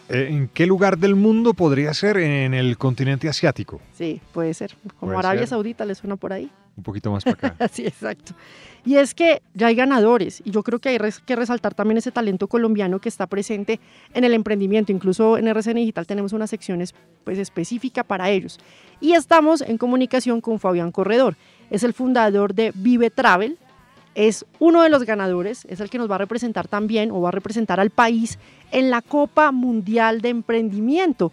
Eh, 0.09 0.27
¿En 0.31 0.49
qué 0.49 0.67
lugar 0.67 0.99
del 0.99 1.15
mundo 1.15 1.55
podría 1.55 1.95
ser 1.95 2.17
en 2.17 2.55
el 2.55 2.77
continente 2.77 3.29
asiático? 3.29 3.81
Sí, 3.93 4.21
puede 4.33 4.53
ser. 4.53 4.75
Como 4.99 5.13
Puede 5.13 5.19
Arabia 5.21 5.43
ser. 5.43 5.51
Saudita 5.51 5.85
le 5.85 5.95
suena 5.95 6.17
por 6.17 6.33
ahí. 6.33 6.51
Un 6.77 6.83
poquito 6.83 7.13
más 7.13 7.23
para 7.23 7.51
acá. 7.51 7.69
sí, 7.73 7.87
exacto. 7.87 8.33
Y 8.85 8.97
es 8.97 9.15
que 9.15 9.43
ya 9.55 9.69
hay 9.69 9.77
ganadores 9.77 10.43
y 10.45 10.51
yo 10.51 10.65
creo 10.65 10.81
que 10.81 10.89
hay 10.89 10.99
que 11.25 11.37
resaltar 11.37 11.73
también 11.73 11.99
ese 11.99 12.11
talento 12.11 12.49
colombiano 12.49 12.99
que 12.99 13.09
está 13.09 13.29
presente 13.29 13.79
en 14.13 14.25
el 14.25 14.35
emprendimiento. 14.35 14.91
Incluso 14.91 15.39
en 15.39 15.47
RCN 15.47 15.77
Digital 15.77 16.09
tenemos 16.09 16.33
una 16.33 16.49
sección 16.49 16.81
es- 16.81 16.97
pues, 17.23 17.39
específica 17.39 18.03
para 18.03 18.29
ellos. 18.29 18.59
Y 19.01 19.13
estamos 19.13 19.61
en 19.61 19.79
comunicación 19.79 20.41
con 20.41 20.59
Fabián 20.59 20.91
Corredor. 20.91 21.37
Es 21.71 21.85
el 21.85 21.93
fundador 21.95 22.55
de 22.55 22.73
Vive 22.75 23.11
Travel. 23.11 23.57
Es 24.15 24.47
uno 24.59 24.83
de 24.83 24.91
los 24.91 25.05
ganadores, 25.05 25.65
es 25.67 25.81
el 25.81 25.91
que 25.91 25.99
nos 25.99 26.11
va 26.11 26.15
a 26.15 26.19
representar 26.19 26.69
también 26.69 27.11
o 27.11 27.21
va 27.21 27.29
a 27.29 27.33
representar 27.33 27.81
al 27.81 27.91
país 27.91 28.39
en 28.71 28.91
la 28.91 29.03
Copa 29.03 29.51
Mundial 29.51 30.21
de 30.21 30.29
Emprendimiento. 30.29 31.33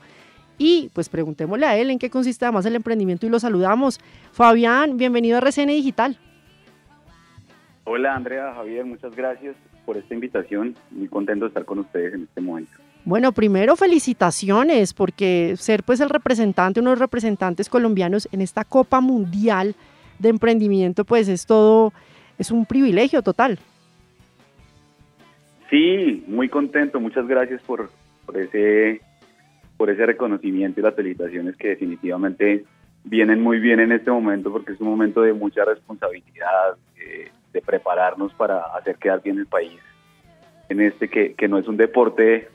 Y 0.58 0.90
pues 0.94 1.10
preguntémosle 1.10 1.66
a 1.66 1.78
él 1.78 1.90
en 1.90 2.00
qué 2.00 2.10
consiste 2.10 2.46
además 2.46 2.66
el 2.66 2.76
emprendimiento 2.76 3.26
y 3.26 3.30
lo 3.30 3.40
saludamos. 3.40 4.00
Fabián, 4.32 4.98
bienvenido 4.98 5.38
a 5.38 5.42
RCN 5.42 5.68
Digital. 5.68 6.18
Hola 7.84 8.16
Andrea, 8.16 8.54
Javier, 8.54 8.86
muchas 8.86 9.16
gracias 9.16 9.56
por 9.86 9.98
esta 9.98 10.14
invitación. 10.14 10.76
Muy 10.92 11.08
contento 11.08 11.46
de 11.46 11.50
estar 11.50 11.66
con 11.66 11.80
ustedes 11.80 12.14
en 12.14 12.24
este 12.24 12.42
momento. 12.42 12.72
Bueno, 13.04 13.32
primero 13.32 13.76
felicitaciones 13.76 14.94
porque 14.94 15.56
ser 15.58 15.84
pues 15.84 16.00
el 16.00 16.10
representante, 16.10 16.80
uno 16.80 16.92
de 16.92 16.96
los 16.96 17.02
representantes 17.02 17.68
colombianos 17.68 18.30
en 18.32 18.42
esta 18.42 18.64
Copa 18.64 19.02
Mundial 19.02 19.76
de 20.20 20.30
Emprendimiento, 20.30 21.04
pues 21.04 21.28
es 21.28 21.48
todo, 21.48 21.94
es 22.42 22.50
un 22.50 22.66
privilegio 22.66 23.22
total. 23.22 23.60
Sí, 25.70 26.24
muy 26.28 26.50
contento. 26.50 27.00
Muchas 27.00 27.28
gracias 27.28 27.62
por, 27.62 27.90
por 28.26 28.38
ese 28.38 29.00
por 29.78 29.90
ese 29.90 30.06
reconocimiento 30.06 30.80
y 30.80 30.84
las 30.84 30.94
felicitaciones 30.94 31.56
que 31.56 31.70
definitivamente 31.70 32.66
vienen 33.04 33.42
muy 33.42 33.60
bien 33.60 33.80
en 33.80 33.92
este 33.92 34.12
momento 34.12 34.52
porque 34.52 34.74
es 34.74 34.80
un 34.80 34.90
momento 34.90 35.24
de 35.24 35.34
mucha 35.34 35.66
responsabilidad, 35.66 36.78
eh, 36.98 37.32
de 37.52 37.62
prepararnos 37.62 38.32
para 38.36 38.60
hacer 38.78 38.98
quedar 38.98 39.24
bien 39.24 39.40
el 39.40 39.48
país 39.48 39.80
en 40.70 40.82
este 40.82 41.08
que, 41.08 41.34
que 41.34 41.48
no 41.48 41.58
es 41.58 41.68
un 41.68 41.78
deporte 41.78 42.48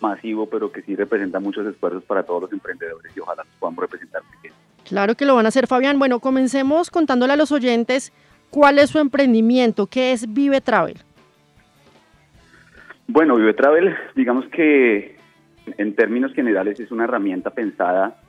masivo, 0.00 0.46
pero 0.46 0.70
que 0.70 0.82
sí 0.82 0.94
representa 0.94 1.40
muchos 1.40 1.66
esfuerzos 1.66 2.04
para 2.04 2.22
todos 2.22 2.42
los 2.42 2.52
emprendedores 2.52 3.16
y 3.16 3.20
ojalá 3.20 3.42
nos 3.42 3.54
podamos 3.54 3.82
representar. 3.82 4.22
Claro 4.84 5.16
que 5.16 5.26
lo 5.26 5.34
van 5.34 5.46
a 5.46 5.48
hacer, 5.48 5.66
Fabián. 5.66 5.98
Bueno, 5.98 6.20
comencemos 6.20 6.90
contándole 6.90 7.32
a 7.32 7.36
los 7.36 7.52
oyentes 7.52 8.12
¿Cuál 8.50 8.78
es 8.78 8.90
su 8.90 8.98
emprendimiento? 8.98 9.86
¿Qué 9.86 10.12
es 10.12 10.32
Vive 10.32 10.60
Travel? 10.60 10.98
Bueno, 13.06 13.36
Vive 13.36 13.54
Travel, 13.54 13.94
digamos 14.14 14.46
que 14.46 15.16
en 15.76 15.94
términos 15.94 16.32
generales 16.32 16.80
es 16.80 16.90
una 16.90 17.04
herramienta 17.04 17.50
pensada 17.50 18.20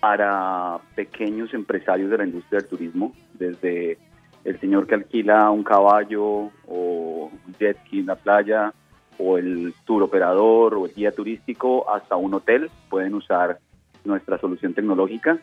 para 0.00 0.78
pequeños 0.94 1.52
empresarios 1.54 2.10
de 2.10 2.18
la 2.18 2.24
industria 2.24 2.60
del 2.60 2.68
turismo, 2.68 3.12
desde 3.34 3.98
el 4.44 4.60
señor 4.60 4.86
que 4.86 4.94
alquila 4.94 5.50
un 5.50 5.64
caballo 5.64 6.50
o 6.66 7.30
un 7.46 7.54
jet 7.58 7.78
ski 7.86 8.00
en 8.00 8.06
la 8.06 8.16
playa, 8.16 8.72
o 9.18 9.36
el 9.36 9.74
tour 9.84 10.04
operador 10.04 10.74
o 10.74 10.86
el 10.86 10.94
guía 10.94 11.10
turístico, 11.10 11.90
hasta 11.90 12.16
un 12.16 12.34
hotel, 12.34 12.70
pueden 12.88 13.14
usar 13.14 13.58
nuestra 14.04 14.38
solución 14.38 14.74
tecnológica, 14.74 15.38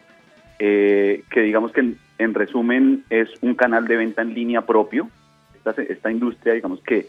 eh, 0.59 1.23
que 1.29 1.41
digamos 1.41 1.71
que 1.71 1.81
en, 1.81 1.97
en 2.17 2.33
resumen 2.33 3.03
es 3.09 3.29
un 3.41 3.55
canal 3.55 3.87
de 3.87 3.97
venta 3.97 4.21
en 4.21 4.33
línea 4.33 4.61
propio. 4.61 5.09
Esta, 5.55 5.81
esta 5.81 6.11
industria, 6.11 6.53
digamos 6.53 6.81
que 6.81 7.07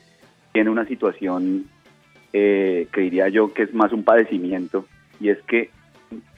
tiene 0.52 0.70
una 0.70 0.86
situación 0.86 1.66
eh, 2.32 2.88
que 2.92 3.02
diría 3.02 3.28
yo 3.28 3.52
que 3.52 3.64
es 3.64 3.74
más 3.74 3.92
un 3.92 4.04
padecimiento, 4.04 4.86
y 5.20 5.28
es 5.28 5.38
que 5.42 5.70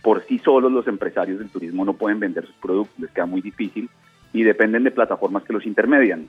por 0.03 0.25
sí 0.27 0.39
solos 0.39 0.73
los 0.73 0.87
empresarios 0.87 1.39
del 1.39 1.51
turismo 1.51 1.85
no 1.85 1.95
pueden 1.95 2.21
vender 2.21 2.47
sus 2.47 2.57
productos, 2.57 2.99
les 2.99 3.11
queda 3.11 3.27
muy 3.27 3.41
difícil 3.41 3.89
y 4.33 4.43
dependen 4.43 4.85
de 4.85 4.91
plataformas 4.91 5.45
que 5.45 5.53
los 5.53 5.67
intermedian. 5.67 6.29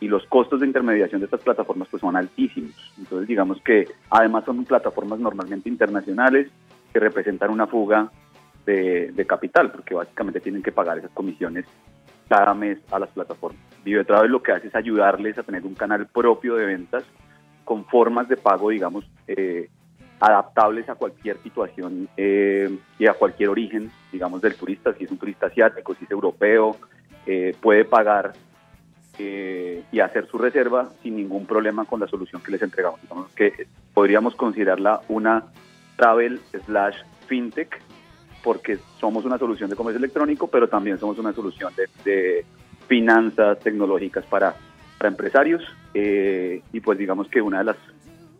Y 0.00 0.06
los 0.06 0.24
costos 0.26 0.60
de 0.60 0.66
intermediación 0.66 1.20
de 1.20 1.24
estas 1.24 1.40
plataformas 1.42 1.88
pues 1.90 2.00
son 2.00 2.14
altísimos. 2.14 2.92
Entonces 2.98 3.26
digamos 3.26 3.60
que 3.62 3.88
además 4.10 4.44
son 4.44 4.64
plataformas 4.64 5.18
normalmente 5.18 5.68
internacionales 5.68 6.48
que 6.92 7.00
representan 7.00 7.50
una 7.50 7.66
fuga 7.66 8.10
de, 8.68 9.12
de 9.12 9.26
capital, 9.26 9.72
porque 9.72 9.94
básicamente 9.94 10.40
tienen 10.40 10.62
que 10.62 10.72
pagar 10.72 10.98
esas 10.98 11.10
comisiones 11.12 11.64
cada 12.28 12.52
mes 12.52 12.78
a 12.90 12.98
las 12.98 13.08
plataformas. 13.08 13.62
Vivetravel 13.82 14.30
lo 14.30 14.42
que 14.42 14.52
hace 14.52 14.68
es 14.68 14.74
ayudarles 14.74 15.38
a 15.38 15.42
tener 15.42 15.64
un 15.64 15.74
canal 15.74 16.06
propio 16.06 16.56
de 16.56 16.66
ventas 16.66 17.04
con 17.64 17.86
formas 17.86 18.28
de 18.28 18.36
pago, 18.36 18.68
digamos, 18.68 19.10
eh, 19.26 19.70
adaptables 20.20 20.86
a 20.90 20.96
cualquier 20.96 21.38
situación 21.38 22.08
eh, 22.16 22.68
y 22.98 23.06
a 23.06 23.14
cualquier 23.14 23.48
origen, 23.48 23.90
digamos, 24.12 24.42
del 24.42 24.54
turista. 24.54 24.92
Si 24.92 25.04
es 25.04 25.10
un 25.10 25.18
turista 25.18 25.46
asiático, 25.46 25.94
si 25.94 26.04
es 26.04 26.10
europeo, 26.10 26.76
eh, 27.26 27.54
puede 27.60 27.86
pagar 27.86 28.34
eh, 29.18 29.82
y 29.90 30.00
hacer 30.00 30.26
su 30.26 30.36
reserva 30.36 30.90
sin 31.02 31.16
ningún 31.16 31.46
problema 31.46 31.86
con 31.86 32.00
la 32.00 32.06
solución 32.06 32.42
que 32.42 32.52
les 32.52 32.62
entregamos. 32.62 33.00
Digamos 33.00 33.32
que 33.32 33.66
podríamos 33.94 34.34
considerarla 34.34 35.00
una 35.08 35.44
travel 35.96 36.40
slash 36.66 36.96
fintech 37.26 37.87
porque 38.42 38.78
somos 39.00 39.24
una 39.24 39.38
solución 39.38 39.68
de 39.70 39.76
comercio 39.76 39.98
electrónico, 39.98 40.48
pero 40.48 40.68
también 40.68 40.98
somos 40.98 41.18
una 41.18 41.32
solución 41.32 41.72
de, 41.76 41.88
de 42.04 42.44
finanzas 42.86 43.58
tecnológicas 43.60 44.24
para, 44.26 44.54
para 44.98 45.08
empresarios. 45.08 45.62
Eh, 45.94 46.62
y 46.72 46.80
pues 46.80 46.98
digamos 46.98 47.28
que 47.28 47.40
una 47.40 47.58
de 47.58 47.64
las 47.64 47.76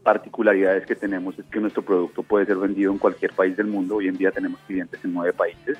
particularidades 0.02 0.86
que 0.86 0.94
tenemos 0.94 1.38
es 1.38 1.44
que 1.46 1.60
nuestro 1.60 1.82
producto 1.82 2.22
puede 2.22 2.46
ser 2.46 2.56
vendido 2.56 2.92
en 2.92 2.98
cualquier 2.98 3.32
país 3.32 3.56
del 3.56 3.66
mundo. 3.66 3.96
Hoy 3.96 4.08
en 4.08 4.16
día 4.16 4.30
tenemos 4.30 4.60
clientes 4.66 5.04
en 5.04 5.12
nueve 5.12 5.32
países. 5.32 5.76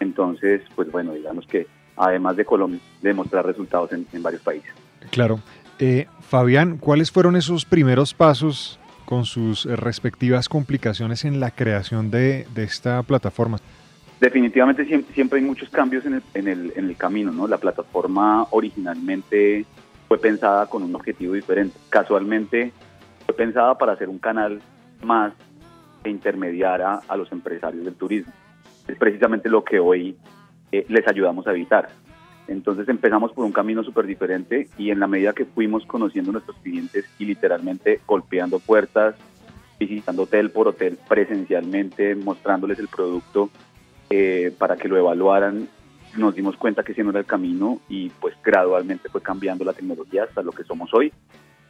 Entonces, 0.00 0.62
pues 0.74 0.90
bueno, 0.90 1.12
digamos 1.12 1.46
que 1.46 1.66
además 1.96 2.36
de 2.36 2.44
Colombia, 2.44 2.80
de 3.02 3.14
mostrar 3.14 3.44
resultados 3.46 3.92
en, 3.92 4.06
en 4.12 4.22
varios 4.22 4.42
países. 4.42 4.72
Claro. 5.10 5.40
Eh, 5.78 6.06
Fabián, 6.20 6.78
¿cuáles 6.78 7.10
fueron 7.10 7.36
esos 7.36 7.64
primeros 7.64 8.14
pasos 8.14 8.78
con 9.04 9.24
sus 9.24 9.66
eh, 9.66 9.76
respectivas 9.76 10.48
complicaciones 10.48 11.24
en 11.24 11.40
la 11.40 11.50
creación 11.50 12.10
de, 12.10 12.46
esta 12.56 13.02
plataforma? 13.02 13.58
Definitivamente 14.20 14.84
siempre, 14.86 15.38
hay 15.38 15.44
muchos 15.44 15.68
cambios 15.68 16.06
en 16.06 16.14
el, 16.14 16.22
en, 16.34 16.88
el, 16.88 16.96
camino, 16.96 17.32
¿no? 17.32 17.46
La 17.46 17.58
plataforma 17.58 18.46
originalmente 18.50 19.66
fue 20.08 20.18
pensada 20.18 20.66
con 20.66 20.82
un 20.82 20.94
objetivo 20.94 21.34
diferente. 21.34 21.76
Casualmente 21.90 22.72
fue 23.26 23.34
pensada 23.34 23.76
para 23.76 23.96
ser 23.96 24.08
un 24.08 24.18
canal 24.18 24.60
más 25.02 25.32
que 26.02 26.10
intermediara 26.10 27.00
a 27.06 27.16
los 27.16 27.30
empresarios 27.32 27.84
del 27.84 27.94
turismo. 27.94 28.32
Es 28.86 28.96
precisamente 28.96 29.48
lo 29.48 29.64
que 29.64 29.78
hoy 29.78 30.16
eh, 30.72 30.86
les 30.88 31.06
ayudamos 31.06 31.46
a 31.46 31.50
evitar. 31.50 31.88
Entonces 32.46 32.88
empezamos 32.88 33.32
por 33.32 33.44
un 33.44 33.52
camino 33.52 33.82
súper 33.82 34.06
diferente 34.06 34.68
y 34.76 34.90
en 34.90 35.00
la 35.00 35.06
medida 35.06 35.32
que 35.32 35.46
fuimos 35.46 35.86
conociendo 35.86 36.30
a 36.30 36.34
nuestros 36.34 36.56
clientes 36.58 37.06
y 37.18 37.24
literalmente 37.24 38.00
golpeando 38.06 38.58
puertas, 38.58 39.14
visitando 39.78 40.22
hotel 40.22 40.50
por 40.50 40.68
hotel 40.68 40.98
presencialmente, 41.08 42.14
mostrándoles 42.14 42.78
el 42.78 42.88
producto 42.88 43.50
eh, 44.10 44.52
para 44.58 44.76
que 44.76 44.88
lo 44.88 44.98
evaluaran, 44.98 45.68
nos 46.16 46.34
dimos 46.34 46.56
cuenta 46.56 46.82
que 46.82 46.92
ese 46.92 47.02
no 47.02 47.10
era 47.10 47.20
el 47.20 47.26
camino 47.26 47.80
y 47.88 48.10
pues 48.20 48.34
gradualmente 48.44 49.08
fue 49.08 49.22
cambiando 49.22 49.64
la 49.64 49.72
tecnología 49.72 50.24
hasta 50.24 50.42
lo 50.42 50.52
que 50.52 50.64
somos 50.64 50.92
hoy. 50.94 51.12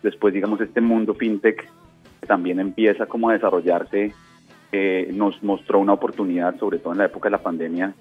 Después, 0.02 0.34
digamos, 0.34 0.60
este 0.60 0.80
mundo 0.80 1.14
fintech 1.14 1.66
también 2.26 2.60
empieza 2.60 3.06
como 3.06 3.30
a 3.30 3.34
desarrollarse, 3.34 4.12
eh, 4.72 5.10
nos 5.14 5.42
mostró 5.42 5.78
una 5.78 5.92
oportunidad, 5.92 6.58
sobre 6.58 6.78
todo 6.78 6.92
en 6.92 6.98
la 6.98 7.06
época 7.06 7.28
de 7.28 7.32
la 7.32 7.42
pandemia, 7.42 7.94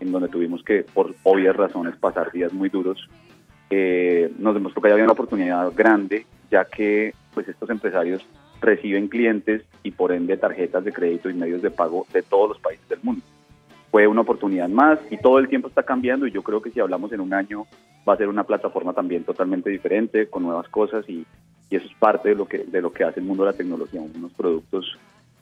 en 0.00 0.12
donde 0.12 0.28
tuvimos 0.28 0.62
que, 0.62 0.82
por 0.82 1.14
obvias 1.22 1.56
razones, 1.56 1.96
pasar 1.96 2.32
días 2.32 2.52
muy 2.52 2.68
duros, 2.68 3.08
eh, 3.70 4.32
nos 4.38 4.54
demostró 4.54 4.82
que 4.82 4.92
había 4.92 5.04
una 5.04 5.12
oportunidad 5.12 5.72
grande, 5.74 6.26
ya 6.50 6.64
que 6.64 7.14
pues 7.32 7.48
estos 7.48 7.68
empresarios 7.70 8.24
reciben 8.60 9.08
clientes 9.08 9.62
y 9.82 9.90
por 9.90 10.12
ende 10.12 10.36
tarjetas 10.36 10.84
de 10.84 10.92
crédito 10.92 11.28
y 11.28 11.34
medios 11.34 11.62
de 11.62 11.70
pago 11.70 12.06
de 12.12 12.22
todos 12.22 12.50
los 12.50 12.58
países 12.58 12.88
del 12.88 13.00
mundo. 13.02 13.22
Fue 13.90 14.06
una 14.06 14.22
oportunidad 14.22 14.68
más 14.68 14.98
y 15.10 15.18
todo 15.18 15.38
el 15.38 15.48
tiempo 15.48 15.68
está 15.68 15.82
cambiando 15.82 16.26
y 16.26 16.32
yo 16.32 16.42
creo 16.42 16.62
que 16.62 16.70
si 16.70 16.80
hablamos 16.80 17.12
en 17.12 17.20
un 17.20 17.34
año 17.34 17.66
va 18.08 18.14
a 18.14 18.16
ser 18.16 18.28
una 18.28 18.44
plataforma 18.44 18.92
también 18.92 19.24
totalmente 19.24 19.70
diferente, 19.70 20.26
con 20.26 20.42
nuevas 20.42 20.68
cosas 20.68 21.08
y, 21.08 21.26
y 21.70 21.76
eso 21.76 21.86
es 21.86 21.94
parte 21.94 22.30
de 22.30 22.34
lo 22.34 22.46
que 22.46 22.58
de 22.58 22.80
lo 22.82 22.92
que 22.92 23.04
hace 23.04 23.20
el 23.20 23.26
mundo 23.26 23.44
de 23.44 23.52
la 23.52 23.56
tecnología, 23.56 24.00
unos 24.00 24.32
productos 24.32 24.98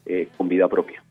eh, 0.07 0.28
con 0.36 0.48
vida 0.48 0.68
propia. 0.68 1.03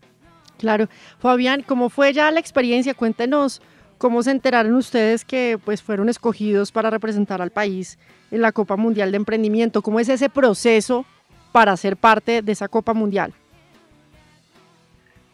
Claro. 0.62 0.86
Fabián, 1.18 1.64
¿cómo 1.66 1.89
fue 1.89 2.14
ya 2.14 2.30
la 2.30 2.39
experiencia? 2.39 2.93
Cuéntenos 2.93 3.64
cómo 3.97 4.22
se 4.22 4.30
enteraron 4.30 4.76
ustedes 4.76 5.26
que 5.26 5.57
pues 5.66 5.82
fueron 5.82 6.07
escogidos 6.07 6.72
para 6.72 6.91
representar 6.91 7.41
al 7.41 7.49
país 7.49 7.97
en 8.30 8.41
la 8.41 8.51
Copa 8.51 8.76
Mundial 8.76 9.09
de 9.09 9.18
Emprendimiento. 9.18 9.82
¿Cómo 9.82 9.99
es 9.99 10.07
ese 10.07 10.30
proceso 10.30 11.03
para 11.51 11.76
ser 11.78 11.97
parte 11.97 12.43
de 12.43 12.51
esa 12.51 12.68
Copa 12.68 12.93
Mundial? 12.93 13.34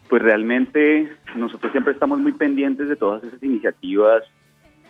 Pues 0.08 0.22
realmente 0.22 1.12
nosotros 1.36 1.72
siempre 1.72 1.92
estamos 1.92 2.18
muy 2.20 2.32
pendientes 2.32 2.88
de 2.88 2.96
todas 2.96 3.22
esas 3.22 3.42
iniciativas 3.42 4.22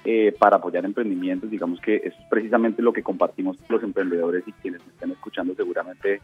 eh, 0.04 0.32
para 0.38 0.58
apoyar 0.58 0.84
emprendimientos. 0.84 1.50
Digamos 1.50 1.80
que 1.80 1.96
eso 1.96 2.16
es 2.16 2.28
precisamente 2.30 2.80
lo 2.80 2.92
que 2.92 3.02
compartimos 3.02 3.56
los 3.68 3.82
emprendedores 3.82 4.44
y 4.46 4.52
quienes 4.52 4.86
me 4.86 4.92
están 4.92 5.10
escuchando 5.10 5.56
seguramente 5.56 6.20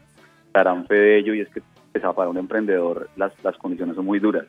darán 0.53 0.87
fe 0.87 0.95
de 0.95 1.19
ello 1.19 1.35
y 1.35 1.41
es 1.41 1.49
que 1.49 1.63
para 2.01 2.29
un 2.29 2.37
emprendedor 2.39 3.09
las, 3.17 3.33
las 3.43 3.57
condiciones 3.57 3.97
son 3.97 4.05
muy 4.05 4.19
duras. 4.19 4.47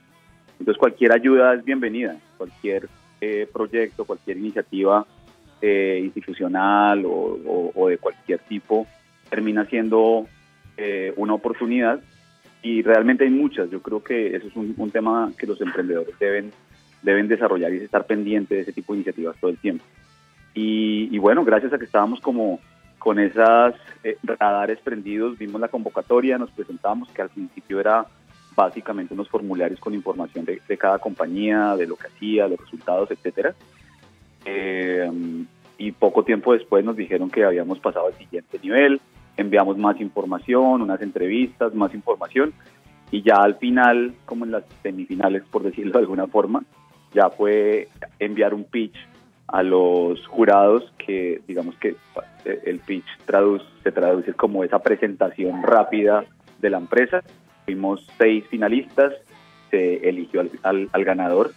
Entonces 0.60 0.80
cualquier 0.80 1.12
ayuda 1.12 1.54
es 1.54 1.64
bienvenida, 1.64 2.18
cualquier 2.38 2.90
eh, 3.22 3.48
proyecto, 3.52 4.06
cualquier 4.06 4.38
iniciativa 4.38 5.06
eh, 5.62 6.02
institucional 6.04 7.06
o, 7.06 7.10
o, 7.10 7.72
o, 7.76 7.88
de 7.88 7.98
cualquier 7.98 8.40
tipo 8.40 8.88
termina 9.30 9.66
siendo 9.66 10.28
eh, 10.78 11.14
una 11.18 11.34
oportunidad 11.34 12.00
y 12.62 12.82
realmente 12.82 13.24
hay 13.24 13.30
muchas. 13.30 13.70
Yo 13.70 13.82
creo 13.82 14.04
que 14.04 14.36
eso 14.36 14.48
es 14.48 14.56
un, 14.56 14.74
un, 14.78 14.92
tema 14.92 15.32
que 15.38 15.48
los 15.48 15.60
emprendedores 15.62 16.18
deben, 16.20 16.52
deben 17.04 17.28
desarrollar 17.28 17.74
y 17.74 17.78
estar 17.78 18.06
pendientes 18.06 18.58
de 18.58 18.62
ese 18.62 18.74
tipo 18.74 18.94
de 18.94 18.98
iniciativas 18.98 19.38
todo 19.40 19.52
el 19.52 19.58
tiempo. 19.58 19.84
Y, 20.54 21.10
y 21.12 21.18
bueno, 21.20 21.44
gracias 21.44 21.74
a 21.74 21.78
que 21.78 21.86
estábamos 21.86 22.22
como 22.22 22.60
con 23.06 23.20
esas 23.20 23.76
eh, 24.04 24.18
radares 24.24 24.80
prendidos, 24.80 25.38
vimos 25.38 25.62
la 25.62 25.68
convocatoria, 25.68 26.40
nos 26.40 26.50
presentamos, 26.50 27.08
que 27.10 27.22
al 27.22 27.30
principio 27.30 27.80
era 27.80 28.08
básicamente 28.56 29.14
unos 29.14 29.30
formularios 29.30 29.80
con 29.80 29.94
información 29.94 30.44
de, 30.44 30.60
de 30.68 30.76
cada 30.76 30.98
compañía, 30.98 31.76
de 31.76 31.86
lo 31.86 31.98
que 31.98 32.08
hacía, 32.08 32.48
los 32.48 32.60
resultados, 32.60 33.12
etcétera. 33.12 33.54
Eh, 34.44 35.08
y 35.78 35.92
poco 35.92 36.24
tiempo 36.24 36.54
después 36.54 36.84
nos 36.84 36.98
dijeron 36.98 37.30
que 37.30 37.46
habíamos 37.46 37.78
pasado 37.78 38.08
al 38.08 38.16
siguiente 38.16 38.58
nivel, 38.64 39.00
enviamos 39.38 39.78
más 39.78 40.02
información, 40.02 40.82
unas 40.82 41.00
entrevistas, 41.04 41.76
más 41.76 41.94
información, 41.94 42.56
y 43.12 43.22
ya 43.22 43.36
al 43.36 43.60
final, 43.60 44.16
como 44.26 44.46
en 44.46 44.52
las 44.52 44.64
semifinales, 44.82 45.44
por 45.52 45.62
decirlo 45.62 45.92
de 45.92 46.00
alguna 46.00 46.26
forma, 46.26 46.64
ya 47.14 47.30
fue 47.30 47.88
enviar 48.18 48.56
un 48.56 48.64
pitch 48.64 48.98
a 49.48 49.64
los 49.64 50.26
jurados 50.28 50.92
que 50.98 51.42
digamos 51.48 51.76
que 51.76 51.96
el 52.66 52.80
pitch 52.80 53.06
traduce, 53.26 53.66
se 53.84 53.92
traduce 53.92 54.34
como 54.34 54.64
esa 54.64 54.80
presentación 54.80 55.64
rápida 55.64 56.26
de 56.60 56.70
la 56.70 56.78
empresa. 56.78 57.22
Fuimos 57.66 58.06
seis 58.18 58.44
finalistas, 58.50 59.14
se 59.72 60.08
eligió 60.08 60.42
al, 60.42 60.52
al, 60.64 60.90
al, 60.92 61.04
ganador 61.04 61.52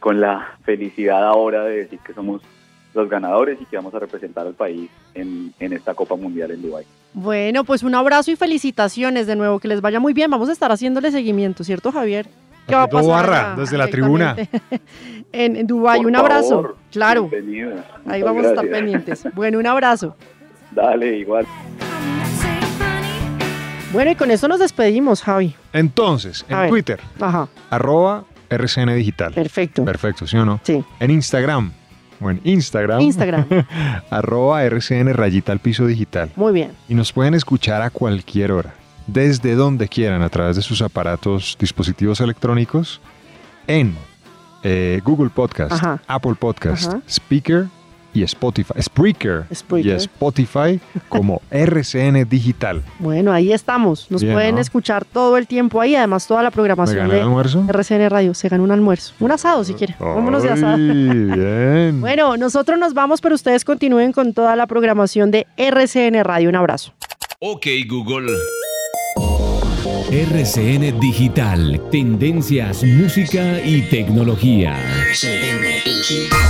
con 0.00 0.20
la 0.20 0.58
felicidad 0.64 1.26
ahora 1.26 1.64
de 1.64 1.78
decir 1.78 1.98
que 2.00 2.12
somos 2.12 2.42
los 2.94 3.08
ganadores 3.08 3.60
y 3.60 3.66
que 3.66 3.76
vamos 3.76 3.94
a 3.94 3.98
representar 3.98 4.46
al 4.46 4.54
país 4.54 4.90
en, 5.14 5.52
en 5.58 5.72
esta 5.72 5.94
Copa 5.94 6.16
Mundial 6.16 6.50
en 6.50 6.62
Dubái. 6.62 6.84
Bueno, 7.14 7.64
pues 7.64 7.82
un 7.82 7.94
abrazo 7.94 8.30
y 8.30 8.36
felicitaciones 8.36 9.26
de 9.26 9.36
nuevo, 9.36 9.58
que 9.58 9.68
les 9.68 9.80
vaya 9.80 10.00
muy 10.00 10.12
bien. 10.12 10.30
Vamos 10.30 10.48
a 10.48 10.52
estar 10.52 10.72
haciéndole 10.72 11.10
seguimiento, 11.10 11.64
¿cierto 11.64 11.92
Javier? 11.92 12.26
¿Qué 12.68 12.74
va 12.74 12.82
a 12.82 12.88
pasar 12.88 13.10
Barra, 13.10 13.54
desde 13.56 13.78
la 13.78 13.88
tribuna. 13.88 14.36
En, 15.30 15.56
en 15.56 15.66
Dubái. 15.66 16.06
Un 16.06 16.16
abrazo. 16.16 16.48
favor, 16.48 16.76
claro. 16.90 17.28
bienvenido. 17.28 17.72
Ahí 18.06 18.20
Muchas 18.20 18.24
vamos 18.24 18.44
a 18.46 18.48
estar 18.48 18.66
pendientes. 18.70 19.28
Bueno, 19.34 19.58
un 19.58 19.66
abrazo. 19.66 20.16
Dale, 20.70 21.18
igual. 21.18 21.46
Bueno, 23.92 24.10
y 24.10 24.14
con 24.14 24.30
esto 24.30 24.48
nos 24.48 24.58
despedimos, 24.58 25.22
Javi. 25.22 25.54
Entonces, 25.74 26.46
en 26.48 26.58
ver. 26.58 26.68
Twitter, 26.70 27.00
Ajá. 27.20 27.48
arroba 27.68 28.24
RCN 28.48 28.94
Digital. 28.96 29.32
Perfecto. 29.34 29.84
Perfecto, 29.84 30.26
¿sí 30.26 30.38
o 30.38 30.46
no? 30.46 30.60
Sí. 30.62 30.82
En 30.98 31.10
Instagram, 31.10 31.72
o 32.20 32.30
en 32.30 32.40
Instagram, 32.44 33.00
Instagram. 33.00 33.46
arroba 34.10 34.64
RCN 34.64 35.12
rayita 35.14 35.52
al 35.52 35.58
piso 35.60 35.86
digital. 35.86 36.30
Muy 36.36 36.52
bien. 36.52 36.72
Y 36.88 36.94
nos 36.94 37.12
pueden 37.12 37.34
escuchar 37.34 37.82
a 37.82 37.90
cualquier 37.90 38.52
hora, 38.52 38.74
desde 39.08 39.54
donde 39.56 39.88
quieran, 39.88 40.22
a 40.22 40.28
través 40.28 40.54
de 40.56 40.62
sus 40.62 40.80
aparatos, 40.82 41.56
dispositivos 41.58 42.20
electrónicos, 42.20 43.00
en 43.66 43.96
eh, 44.62 45.00
Google 45.04 45.30
Podcast, 45.30 45.72
Ajá. 45.72 46.00
Apple 46.06 46.34
Podcast, 46.38 46.88
Ajá. 46.88 47.00
Speaker 47.08 47.66
y 48.14 48.22
Spotify. 48.22 48.72
Spreaker, 48.80 49.44
Spreaker. 49.54 49.92
y 49.92 49.94
Spotify 49.96 50.80
como 51.08 51.42
RCN 51.50 52.26
Digital. 52.28 52.82
Bueno, 52.98 53.32
ahí 53.32 53.52
estamos. 53.52 54.10
Nos 54.10 54.22
Bien, 54.22 54.34
pueden 54.34 54.54
¿no? 54.56 54.60
escuchar 54.60 55.04
todo 55.04 55.36
el 55.36 55.46
tiempo 55.46 55.80
ahí. 55.80 55.94
Además, 55.94 56.26
toda 56.26 56.42
la 56.42 56.48
¿Me 56.50 56.54
programación 56.54 57.08
de 57.08 57.16
el 57.16 57.22
almuerzo? 57.22 57.64
RCN 57.68 58.08
Radio. 58.10 58.34
Se 58.34 58.48
gana 58.48 58.62
un 58.62 58.70
almuerzo. 58.72 59.12
Un 59.20 59.30
asado, 59.30 59.62
si 59.62 59.74
quiere. 59.74 59.94
Vámonos 60.00 60.42
de 60.42 60.50
asado. 60.50 60.76
Bien. 60.76 62.00
Bueno, 62.00 62.36
nosotros 62.36 62.78
nos 62.78 62.94
vamos, 62.94 63.20
pero 63.20 63.34
ustedes 63.34 63.64
continúen 63.64 64.12
con 64.12 64.32
toda 64.32 64.56
la 64.56 64.66
programación 64.66 65.30
de 65.30 65.46
RCN 65.56 66.24
Radio. 66.24 66.48
Un 66.48 66.56
abrazo. 66.56 66.92
Ok, 67.40 67.66
Google. 67.88 68.32
RCN 70.10 70.98
Digital, 71.00 71.80
tendencias, 71.90 72.82
música 72.82 73.60
y 73.62 73.82
tecnología. 73.82 74.78
RCN 75.10 75.84
Digital. 75.84 76.47